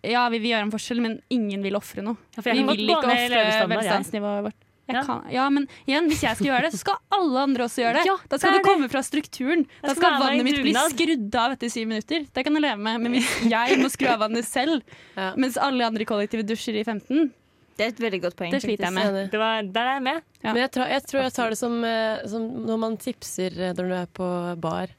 Ja, 0.06 0.28
vi 0.30 0.38
vil 0.38 0.52
gjøre 0.54 0.68
en 0.68 0.70
forskjell, 0.74 1.00
men 1.02 1.18
ingen 1.34 1.64
vil 1.64 1.74
ofre 1.76 2.04
noe. 2.04 2.16
Ja, 2.36 2.44
Vi 2.46 2.62
vil 2.62 2.86
ikke 2.86 3.10
ofre 3.10 3.66
velstandsnivået 3.72 4.46
vårt. 4.48 4.62
Ja. 4.86 5.00
kan, 5.02 5.24
ja, 5.34 5.48
men 5.50 5.64
igjen, 5.82 6.06
hvis 6.06 6.20
jeg 6.22 6.38
skal 6.38 6.46
gjøre 6.46 6.68
det, 6.68 6.76
så 6.76 6.78
skal 6.84 7.00
alle 7.16 7.40
andre 7.42 7.64
også 7.66 7.82
gjøre 7.82 7.98
det. 7.98 8.04
Ja, 8.06 8.14
da 8.30 8.38
skal 8.38 8.54
det 8.54 8.60
det 8.60 8.68
komme 8.68 8.88
fra 8.92 9.00
strukturen. 9.02 9.64
Da 9.82 9.90
skal 9.90 9.96
skal 9.98 10.20
vannet 10.22 10.46
mitt 10.46 10.60
bli 10.62 10.74
skrudd 10.92 11.38
av 11.42 11.56
etter 11.56 11.72
syv 11.74 11.88
minutter. 11.90 12.26
Det 12.30 12.44
kan 12.46 12.54
jeg 12.54 12.62
leve 12.62 12.78
med. 12.86 13.00
Men 13.02 13.16
hvis 13.16 13.32
jeg 13.56 13.80
må 13.82 13.90
skru 13.90 14.06
av 14.12 14.22
vannet 14.22 14.46
selv, 14.46 14.86
Ja. 15.16 15.32
mens 15.34 15.58
alle 15.58 15.88
andre 15.90 16.06
i 16.06 16.08
kollektivet 16.08 16.46
dusjer 16.46 16.78
i 16.78 16.84
15, 16.86 17.32
Det 17.76 17.84
er 17.84 17.90
et 17.92 17.98
veldig 18.00 18.20
godt 18.22 18.36
poeng. 18.38 18.52
Det 18.54 18.62
sliter 18.64 18.86
jeg 18.88 18.94
med. 18.96 19.16
Det 19.32 19.38
var, 19.40 19.62
der 19.62 19.88
er 19.90 19.98
jeg 19.98 20.02
med. 20.06 20.22
Ja. 20.42 20.52
Men 20.52 20.62
jeg, 20.64 20.70
tror- 20.76 20.88
jeg 20.94 21.02
tror 21.10 21.22
jeg 21.26 21.32
tar 21.36 21.50
det 21.52 21.58
som, 21.60 21.74
eh, 21.84 22.22
som 22.30 22.46
når 22.66 22.78
man 22.86 22.96
tipser 22.96 23.58
eh, 23.60 23.74
når 23.76 23.90
du 23.90 23.94
er 24.02 24.06
på 24.16 24.28
bar. 24.60 24.94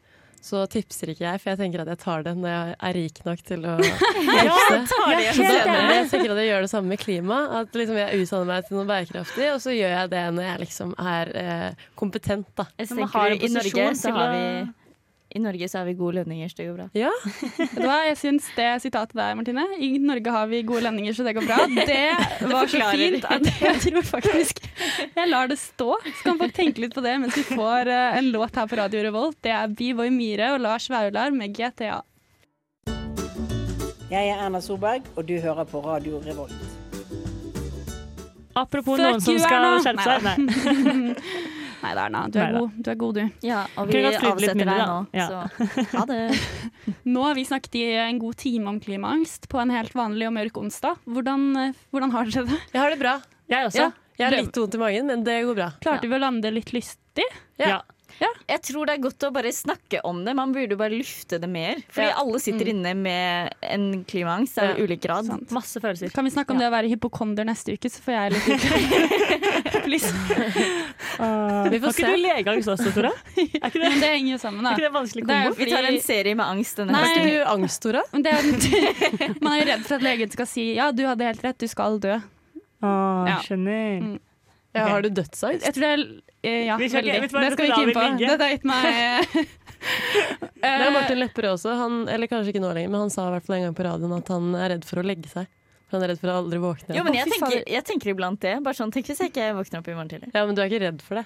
Så 0.47 0.61
tipser 0.71 1.09
ikke 1.11 1.25
jeg, 1.25 1.41
for 1.41 1.49
jeg 1.49 1.57
tenker 1.59 1.81
at 1.81 1.89
jeg 1.91 1.97
tar 1.99 2.21
det 2.23 2.35
når 2.37 2.47
jeg 2.53 2.75
er 2.87 2.93
rik 2.95 3.17
nok 3.25 3.41
til 3.43 3.65
å 3.67 3.73
tipse. 3.81 4.37
ja, 4.37 4.57
det, 5.17 5.33
Så 5.35 5.43
jeg 5.43 6.05
tenker 6.13 6.31
at 6.31 6.39
jeg 6.39 6.47
gjør 6.51 6.61
det 6.67 6.69
samme 6.71 6.93
med 6.93 7.01
klima. 7.01 7.39
At 7.63 7.73
liksom 7.75 7.97
jeg 7.99 8.21
utdanner 8.21 8.47
meg 8.53 8.67
til 8.69 8.77
noe 8.77 8.87
bærekraftig, 8.93 9.47
og 9.55 9.59
så 9.65 9.73
gjør 9.75 9.95
jeg 9.97 10.11
det 10.13 10.23
når 10.37 10.47
jeg 10.51 10.61
liksom 10.63 10.93
er 11.17 11.33
eh, 11.41 11.85
kompetent. 11.99 12.47
Da. 12.55 12.67
Jeg 12.77 12.93
tenker, 12.93 13.09
har 13.17 13.33
en 13.33 13.41
I 13.41 13.49
Norge 13.57 13.73
posisjon 13.73 13.99
så 14.05 14.13
har 14.15 14.35
vi 14.37 14.45
i 15.35 15.39
Norge 15.43 15.67
så 15.69 15.81
har 15.81 15.85
vi 15.89 15.93
gode 15.99 16.21
lønninger, 16.21 16.49
så 16.49 16.61
det 16.61 16.65
går 16.69 16.77
bra. 16.77 16.85
Ja, 16.95 17.11
Vet 17.57 17.73
du 17.75 17.81
hva, 17.83 17.97
jeg 18.07 18.17
syns 18.21 18.47
det 18.55 18.67
sitatet 18.85 19.17
der, 19.19 19.35
Martine 19.35 19.65
I 19.83 19.89
Norge 19.99 20.31
har 20.31 20.47
vi 20.47 20.61
gode 20.67 20.85
lønninger, 20.85 21.15
så 21.17 21.25
det 21.27 21.33
går 21.35 21.47
bra. 21.49 21.57
Det 21.87 22.47
var 22.51 22.69
så 22.71 22.79
fint 22.93 23.25
at 23.27 23.49
jeg 23.65 23.81
tror 23.83 24.05
faktisk 24.07 24.61
jeg 25.17 25.29
lar 25.29 25.49
det 25.51 25.57
stå. 25.59 25.97
Så 26.05 26.23
kan 26.23 26.39
folk 26.39 26.55
tenke 26.55 26.83
litt 26.83 26.95
på 26.95 27.03
det 27.03 27.17
mens 27.19 27.35
vi 27.37 27.43
får 27.49 27.91
eh, 27.91 28.17
en 28.21 28.31
låt 28.31 28.55
her 28.55 28.69
på 28.71 28.79
Radio 28.79 29.03
Revolt. 29.03 29.37
Det 29.43 29.51
er 29.51 29.67
B-Boy 29.67 30.11
Myhre 30.13 30.53
og 30.55 30.63
Lars 30.63 30.87
Vaular 30.91 31.33
med 31.35 31.55
GTA. 31.57 31.99
Jeg 34.07 34.31
er 34.31 34.39
Erna 34.39 34.61
Solberg, 34.63 35.03
og 35.17 35.27
du 35.27 35.35
hører 35.43 35.67
på 35.67 35.81
Radio 35.83 36.21
Revolt. 36.23 36.55
Apropos 38.57 38.95
Fuck 38.97 39.03
noen 39.03 39.21
som 39.21 39.37
skal 39.43 39.67
skjerpe 39.83 40.07
seg. 40.07 40.23
Nei. 40.31 41.57
Nei 41.83 41.91
da, 41.93 42.05
Erna. 42.07 42.23
Du 42.33 42.39
er 42.39 42.47
Neida. 42.47 42.59
god. 42.63 42.77
Du 42.83 42.89
er 42.91 42.95
god, 43.01 43.17
du. 43.19 43.45
Ja, 43.45 43.59
og 43.77 43.91
vi 43.91 43.99
avsetter 44.01 44.55
mindre, 44.57 44.77
deg 44.77 44.79
nå, 44.81 44.97
Ja. 45.13 45.27
så 45.29 45.89
ha 45.93 46.05
det. 46.09 46.21
Nå 47.13 47.23
har 47.27 47.35
vi 47.37 47.43
snakket 47.45 47.75
i 47.77 47.83
en 48.01 48.19
god 48.23 48.35
time 48.41 48.67
om 48.71 48.79
klimaangst 48.81 49.47
på 49.51 49.61
en 49.61 49.73
helt 49.75 49.93
vanlig 49.97 50.27
og 50.29 50.33
mørk 50.39 50.57
onsdag. 50.63 50.97
Hvordan, 51.05 51.45
eh, 51.61 51.73
hvordan 51.93 52.11
har 52.15 52.25
dere 52.33 52.45
det? 52.49 52.59
jeg 52.73 52.81
har 52.81 52.89
det 52.95 52.99
bra. 53.03 53.15
Jeg 53.47 53.69
også. 53.69 53.85
Ja. 53.87 53.91
Jeg 54.17 54.25
har 54.31 54.37
litt 54.41 54.57
vondt 54.57 54.73
i 54.73 54.79
magen, 54.81 55.05
men 55.11 55.23
det 55.23 55.35
går 55.45 55.55
bra. 55.59 55.67
Klarte 55.83 56.09
vi 56.09 56.15
å 56.17 56.19
lande 56.19 56.49
litt 56.51 56.71
lystig? 56.73 57.27
Ja. 57.61 57.83
Jeg 58.47 58.61
tror 58.63 58.87
det 58.87 58.93
er 58.95 59.01
godt 59.03 59.23
å 59.27 59.29
bare 59.35 59.51
snakke 59.51 59.99
om 60.07 60.21
det. 60.25 60.33
Man 60.37 60.53
burde 60.55 60.77
bare 60.79 60.95
lufte 60.95 61.37
det 61.39 61.49
mer. 61.51 61.75
Fordi 61.91 62.07
Ja. 62.07 62.15
alle 62.21 62.39
sitter 62.39 62.69
inne 62.71 62.93
med 62.95 63.53
en 63.61 64.03
klimaangst 64.07 64.57
av 64.57 64.77
Ja. 64.77 64.83
ulik 64.85 65.01
grad. 65.03 65.25
Sant. 65.27 65.51
Masse 65.51 65.79
følelser. 65.83 66.13
Kan 66.13 66.23
vi 66.25 66.31
snakke 66.31 66.51
om 66.55 66.57
det 66.57 66.65
å 66.69 66.71
være 66.71 66.87
hypokonder 66.89 67.45
neste 67.45 67.73
uke, 67.75 67.89
så 67.91 67.99
får 68.01 68.13
jeg 68.15 68.31
litt 68.33 69.83
Please. 69.87 70.07
Uh, 71.19 71.69
Vi 71.71 71.79
får 71.79 71.85
Har 71.85 71.93
se. 71.93 72.01
ikke 72.01 72.15
du 72.15 72.23
legeangst 72.23 72.71
også, 72.73 72.93
Tora? 72.95 73.11
Er 73.37 73.67
ikke 73.69 73.81
det, 73.81 73.89
Men 73.91 73.99
det 74.01 74.09
henger 74.15 74.31
jo 74.31 74.37
sammen, 74.41 74.65
er 74.65 74.77
ikke 74.77 74.87
det 74.87 74.93
vanskelig 74.95 75.27
Det 75.27 75.35
er? 75.37 75.51
Vi 75.59 75.69
tar 75.71 75.87
en 75.91 75.99
serie 76.07 76.35
med 76.39 76.45
angst 76.45 76.77
denne 76.81 76.91
Nei. 76.95 77.03
Har 77.03 77.15
ikke 77.15 77.35
du 77.35 77.51
angst, 77.53 77.81
Tora? 77.83 78.03
det 78.13 78.33
er, 78.33 79.35
Man 79.41 79.53
er 79.53 79.59
jo 79.61 79.67
redd 79.73 79.85
for 79.87 79.95
at 79.99 80.07
legen 80.07 80.31
skal 80.33 80.49
si 80.49 80.67
ja, 80.77 80.89
du 80.91 81.03
hadde 81.07 81.27
helt 81.27 81.43
rett, 81.45 81.57
du 81.61 81.67
skal 81.67 81.99
dø. 82.03 82.17
Å, 82.83 82.89
Ja. 83.27 83.37
skjønner. 83.43 84.01
Mm. 84.01 84.17
Ja, 84.75 84.87
har 84.91 85.01
du 85.01 85.09
dødsangst? 85.09 85.63
Jeg 85.65 85.73
tror 85.73 85.81
det 85.81 85.93
er 85.99 86.03
Ja, 86.67 86.77
Vi 86.79 86.89
skal 86.89 87.03
ikke- 87.03 87.21
veldig. 87.21 87.29
Det 87.31 87.51
skal 87.53 87.65
vi 87.65 87.71
ikke 87.71 87.83
inn 87.87 87.93
på. 87.97 88.05
Dette 88.23 88.43
har 88.47 88.53
gitt 88.55 88.67
meg 88.67 88.83
Det 89.37 90.65
er 90.65 90.87
Eh, 90.87 90.91
Martin 90.97 91.19
Lepperød 91.21 91.53
også. 91.53 91.75
Han, 91.77 91.97
eller 92.09 92.27
kanskje 92.31 92.49
ikke 92.53 92.63
nå 92.63 92.71
lenger, 92.73 92.89
men 92.89 93.03
han 93.05 93.11
sa 93.13 93.27
i 93.29 93.35
hvert 93.35 93.45
fall 93.45 93.57
en 93.59 93.67
gang 93.67 93.75
på 93.77 93.85
radioen 93.85 94.15
at 94.17 94.27
han 94.33 94.49
er 94.57 94.69
redd 94.73 94.85
for 94.89 95.01
å 95.01 95.05
legge 95.05 95.29
seg. 95.29 95.45
For 95.87 95.95
han 95.99 96.03
er 96.03 96.11
redd 96.11 96.19
for 96.19 96.33
å 96.33 96.37
aldri 96.41 96.59
våkne. 96.59 96.95
Jo, 96.97 97.03
men 97.07 97.13
jeg 97.15 97.29
tenker, 97.31 97.61
jeg 97.71 97.83
tenker 97.87 98.11
iblant 98.11 98.41
det. 98.43 98.55
Bare 98.65 98.75
sånn, 98.75 98.91
Tenk 98.91 99.05
hvis 99.07 99.21
jeg 99.23 99.31
ikke 99.31 99.51
våkner 99.55 99.79
opp 99.83 99.87
i 99.87 99.95
morgen 99.95 100.09
tidlig. 100.11 100.31
Ja, 100.33 100.43
men 100.49 100.57
du 100.57 100.61
er 100.63 100.67
ikke 100.67 100.81
redd 100.83 101.03
for 101.05 101.21
det? 101.21 101.25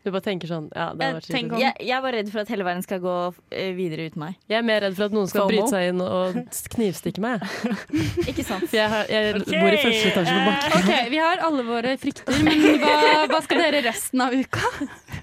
Du 0.00 0.08
bare 0.10 0.22
tenker 0.24 0.48
sånn 0.48 0.70
Ja, 0.72 0.94
det 0.96 1.28
Jeg 1.28 1.50
om- 1.52 1.58
Jeg, 1.60 1.74
jeg 1.80 1.90
er 1.96 2.00
bare 2.00 2.16
redd 2.16 2.30
for 2.32 2.40
at 2.40 2.48
hele 2.48 2.64
verden 2.64 2.82
skal 2.82 3.00
gå 3.00 3.34
eh, 3.52 3.72
videre 3.76 4.06
uten 4.08 4.18
meg. 4.22 4.36
Jeg 4.48 4.58
er 4.58 4.62
mer 4.64 4.80
redd 4.80 4.96
for 4.96 5.04
at 5.04 5.12
noen 5.12 5.28
skal 5.28 5.42
FOMO. 5.42 5.50
bryte 5.52 5.68
seg 5.68 5.88
inn 5.90 6.00
og 6.00 6.38
knivstikke 6.74 7.20
meg. 7.20 7.44
Ikke 8.30 8.44
sant? 8.46 8.72
Jeg, 8.72 8.88
har, 8.88 9.04
jeg 9.12 9.36
okay. 9.42 9.60
bor 9.60 9.76
i 9.76 9.82
første 9.84 10.08
etasje 10.14 10.32
på 10.38 10.48
bakken. 10.48 10.78
Okay, 10.80 11.10
vi 11.12 11.20
har 11.20 11.44
alle 11.44 11.66
våre 11.68 11.96
frykter, 12.00 12.40
men 12.46 12.80
hva, 12.80 12.96
hva 13.28 13.42
skal 13.44 13.60
dere 13.66 13.84
resten 13.90 14.20
av 14.24 14.32
uka? 14.32 14.72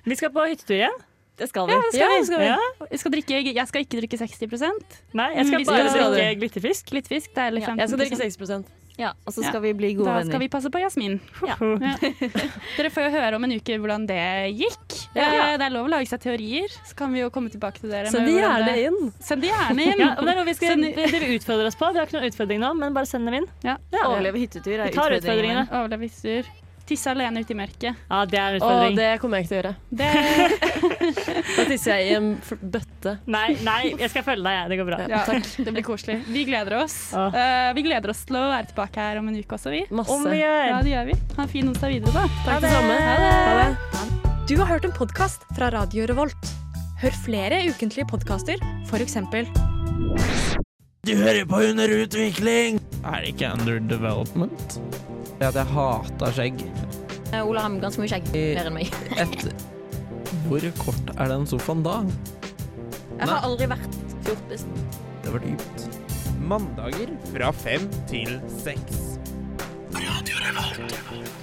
Vi 0.05 0.15
skal 0.19 0.29
på 0.35 0.45
hyttetur 0.51 0.77
igjen. 0.77 0.97
Det 1.37 1.49
skal 1.51 1.67
vi. 1.69 1.73
Ja, 1.73 1.81
skal 1.91 1.99
Ja, 2.01 2.07
vi? 2.17 2.25
skal 2.25 2.39
vi. 2.39 2.45
Ja. 2.45 2.87
Jeg 2.91 2.99
skal, 2.99 3.11
drikke, 3.13 3.41
jeg 3.53 3.67
skal 3.69 3.83
ikke 3.85 3.99
drikke 4.01 4.17
60 4.17 4.39
Nei, 5.13 5.27
jeg 5.35 5.45
skal 5.45 5.59
Mm, 5.59 5.65
bare 5.69 5.89
skal- 5.89 6.13
drikke 6.15 6.39
glitterfisk. 6.41 6.85
Glitterfisk, 6.93 7.33
det 7.33 7.43
er 7.43 7.51
Ja. 7.53 7.65
15 7.65 7.77
Jeg 7.77 7.89
skal 7.89 7.99
drikke 7.99 8.17
6 8.17 8.37
Ja, 8.97 9.11
og 9.27 9.33
så 9.33 9.43
Ja. 9.43 9.59
vi 9.61 9.73
bli 9.77 9.93
gode 9.93 10.09
Da 10.09 10.23
skal 10.25 10.39
vi 10.41 10.47
passe 10.49 10.69
på 10.73 10.79
Jasmin. 10.81 11.19
Ja. 11.45 11.55
Ja. 11.61 11.95
Dere 12.77 12.89
får 12.89 13.03
jo 13.05 13.11
høre 13.13 13.35
om 13.37 13.43
en 13.45 13.51
uke 13.53 13.77
hvordan 13.77 14.07
det 14.09 14.17
gikk. 14.57 14.95
Ja. 15.15 15.27
Eh, 15.53 15.57
Det 15.57 15.65
er 15.67 15.69
lov 15.75 15.85
å 15.85 15.91
lage 15.93 16.07
seg 16.09 16.19
teorier, 16.23 16.67
så 16.83 16.95
kan 16.97 17.13
vi 17.13 17.21
jo 17.21 17.29
komme 17.29 17.49
tilbake 17.53 17.79
til 17.79 17.89
dere. 17.93 18.09
Send 18.09 18.25
de 18.25 18.33
gjerne 18.39 18.65
det- 18.65 18.85
inn. 18.89 19.13
Send 19.19 19.41
de 19.45 19.49
gjerne 19.53 19.85
inn. 19.85 19.99
Ja, 20.03 20.15
det 20.15 20.29
er 20.33 20.35
noe 20.41 20.45
vi 20.45 20.53
skal 20.57 20.73
Send- 20.75 20.95
dere 20.95 21.29
utfordrer 21.37 21.67
oss 21.69 21.75
på. 21.77 21.91
Vi 21.93 21.99
har 21.99 22.05
ikke 22.09 22.17
noen 22.19 22.31
utfordring 22.31 22.59
nå, 22.65 22.73
men 22.77 22.93
bare 22.97 23.05
send 23.05 23.25
dem 23.29 23.33
inn. 23.43 23.47
Ja. 23.63 23.77
Overleve 24.03 24.41
hyttetur 24.41 24.79
er 24.79 24.89
utfordringen. 24.89 25.69
Overleve 25.69 26.01
visur. 26.09 26.49
Tisse 26.87 27.09
alene 27.11 27.41
ute 27.43 27.51
i 27.51 27.57
mørket. 27.59 27.97
Ja, 28.07 28.21
det 28.31 28.37
er 28.39 28.55
en 28.55 28.61
Å, 28.61 28.67
utfordring. 28.67 28.95
det 28.95 29.07
kommer 29.19 29.41
jeg 29.41 29.43
ikke 29.43 29.51
til 29.51 29.57
å 29.57 29.61
gjøre. 29.61 29.73
Det, 29.99 30.11
Da 31.57 31.65
tisser 31.67 31.97
jeg 31.99 32.07
i 32.07 32.13
en 32.15 32.29
bøtte. 32.77 33.13
Nei, 33.27 33.47
nei, 33.65 33.79
jeg 33.99 34.11
skal 34.13 34.23
følge 34.23 34.45
deg, 34.47 34.55
jeg. 34.57 34.69
Det 34.71 34.77
går 34.79 34.87
bra. 34.87 34.99
ja, 35.11 35.21
det 35.67 35.73
blir 35.75 35.85
koselig. 35.87 36.17
Vi 36.31 36.45
gleder 36.47 36.77
oss. 36.79 36.95
Eh, 37.17 37.71
vi 37.75 37.83
gleder 37.89 38.13
oss 38.13 38.23
til 38.29 38.39
å 38.39 38.45
være 38.53 38.69
tilbake 38.71 39.03
her 39.09 39.19
om 39.19 39.27
en 39.31 39.35
uke 39.39 39.57
også, 39.59 39.73
vi. 39.75 39.83
Masse. 39.91 40.15
Om 40.15 40.27
vi 40.31 40.39
Ja, 40.39 40.79
det 40.85 40.93
gjør 40.95 41.09
vi. 41.11 41.17
Ha 41.35 41.43
en 41.47 41.51
fin 41.51 41.67
onsdag 41.73 41.91
videre, 41.97 42.13
da. 42.15 42.23
Takk 42.47 42.63
det 42.63 42.71
samme. 42.71 42.95
Ha 43.03 43.57
det. 43.63 44.45
Du 44.47 44.55
har 44.61 44.69
hørt 44.71 44.87
en 44.87 44.95
podkast 44.95 45.43
fra 45.57 45.67
Radio 45.75 46.07
Revolt. 46.07 46.53
Hør 47.03 47.19
flere 47.25 47.59
ukentlige 47.67 48.07
podkaster, 48.09 48.63
f.eks. 48.87 49.19
Du 51.07 51.13
hører 51.15 51.45
på 51.47 51.55
Under 51.63 51.87
utvikling! 52.03 52.81
Er 53.07 53.21
det 53.23 53.29
ikke 53.31 53.51
Under 53.55 53.77
development? 53.79 54.73
Det 55.39 55.47
at 55.47 55.55
jeg 55.55 55.69
hater 55.71 56.33
skjegg. 56.35 56.63
Ola 57.37 57.63
har 57.63 57.77
ganske 57.79 58.03
mye 58.03 58.11
skjegg. 58.11 58.27
Mer 58.33 58.67
enn 58.67 58.75
meg. 58.75 58.91
Et 59.23 59.45
Hvor 60.49 60.67
kort 60.81 61.13
er 61.15 61.31
den 61.31 61.47
sofaen 61.47 61.85
da? 61.87 61.95
Jeg 63.13 63.31
har 63.31 63.47
aldri 63.47 63.69
vært 63.71 63.97
fjortisen. 64.27 64.75
Det 65.23 65.31
var 65.37 65.47
dypt. 65.47 65.87
Mandager 66.43 67.15
fra 67.31 67.55
fem 67.63 67.87
til 68.11 68.41
seks. 68.59 69.15
Radio 69.95 70.43
Revolt. 70.43 71.36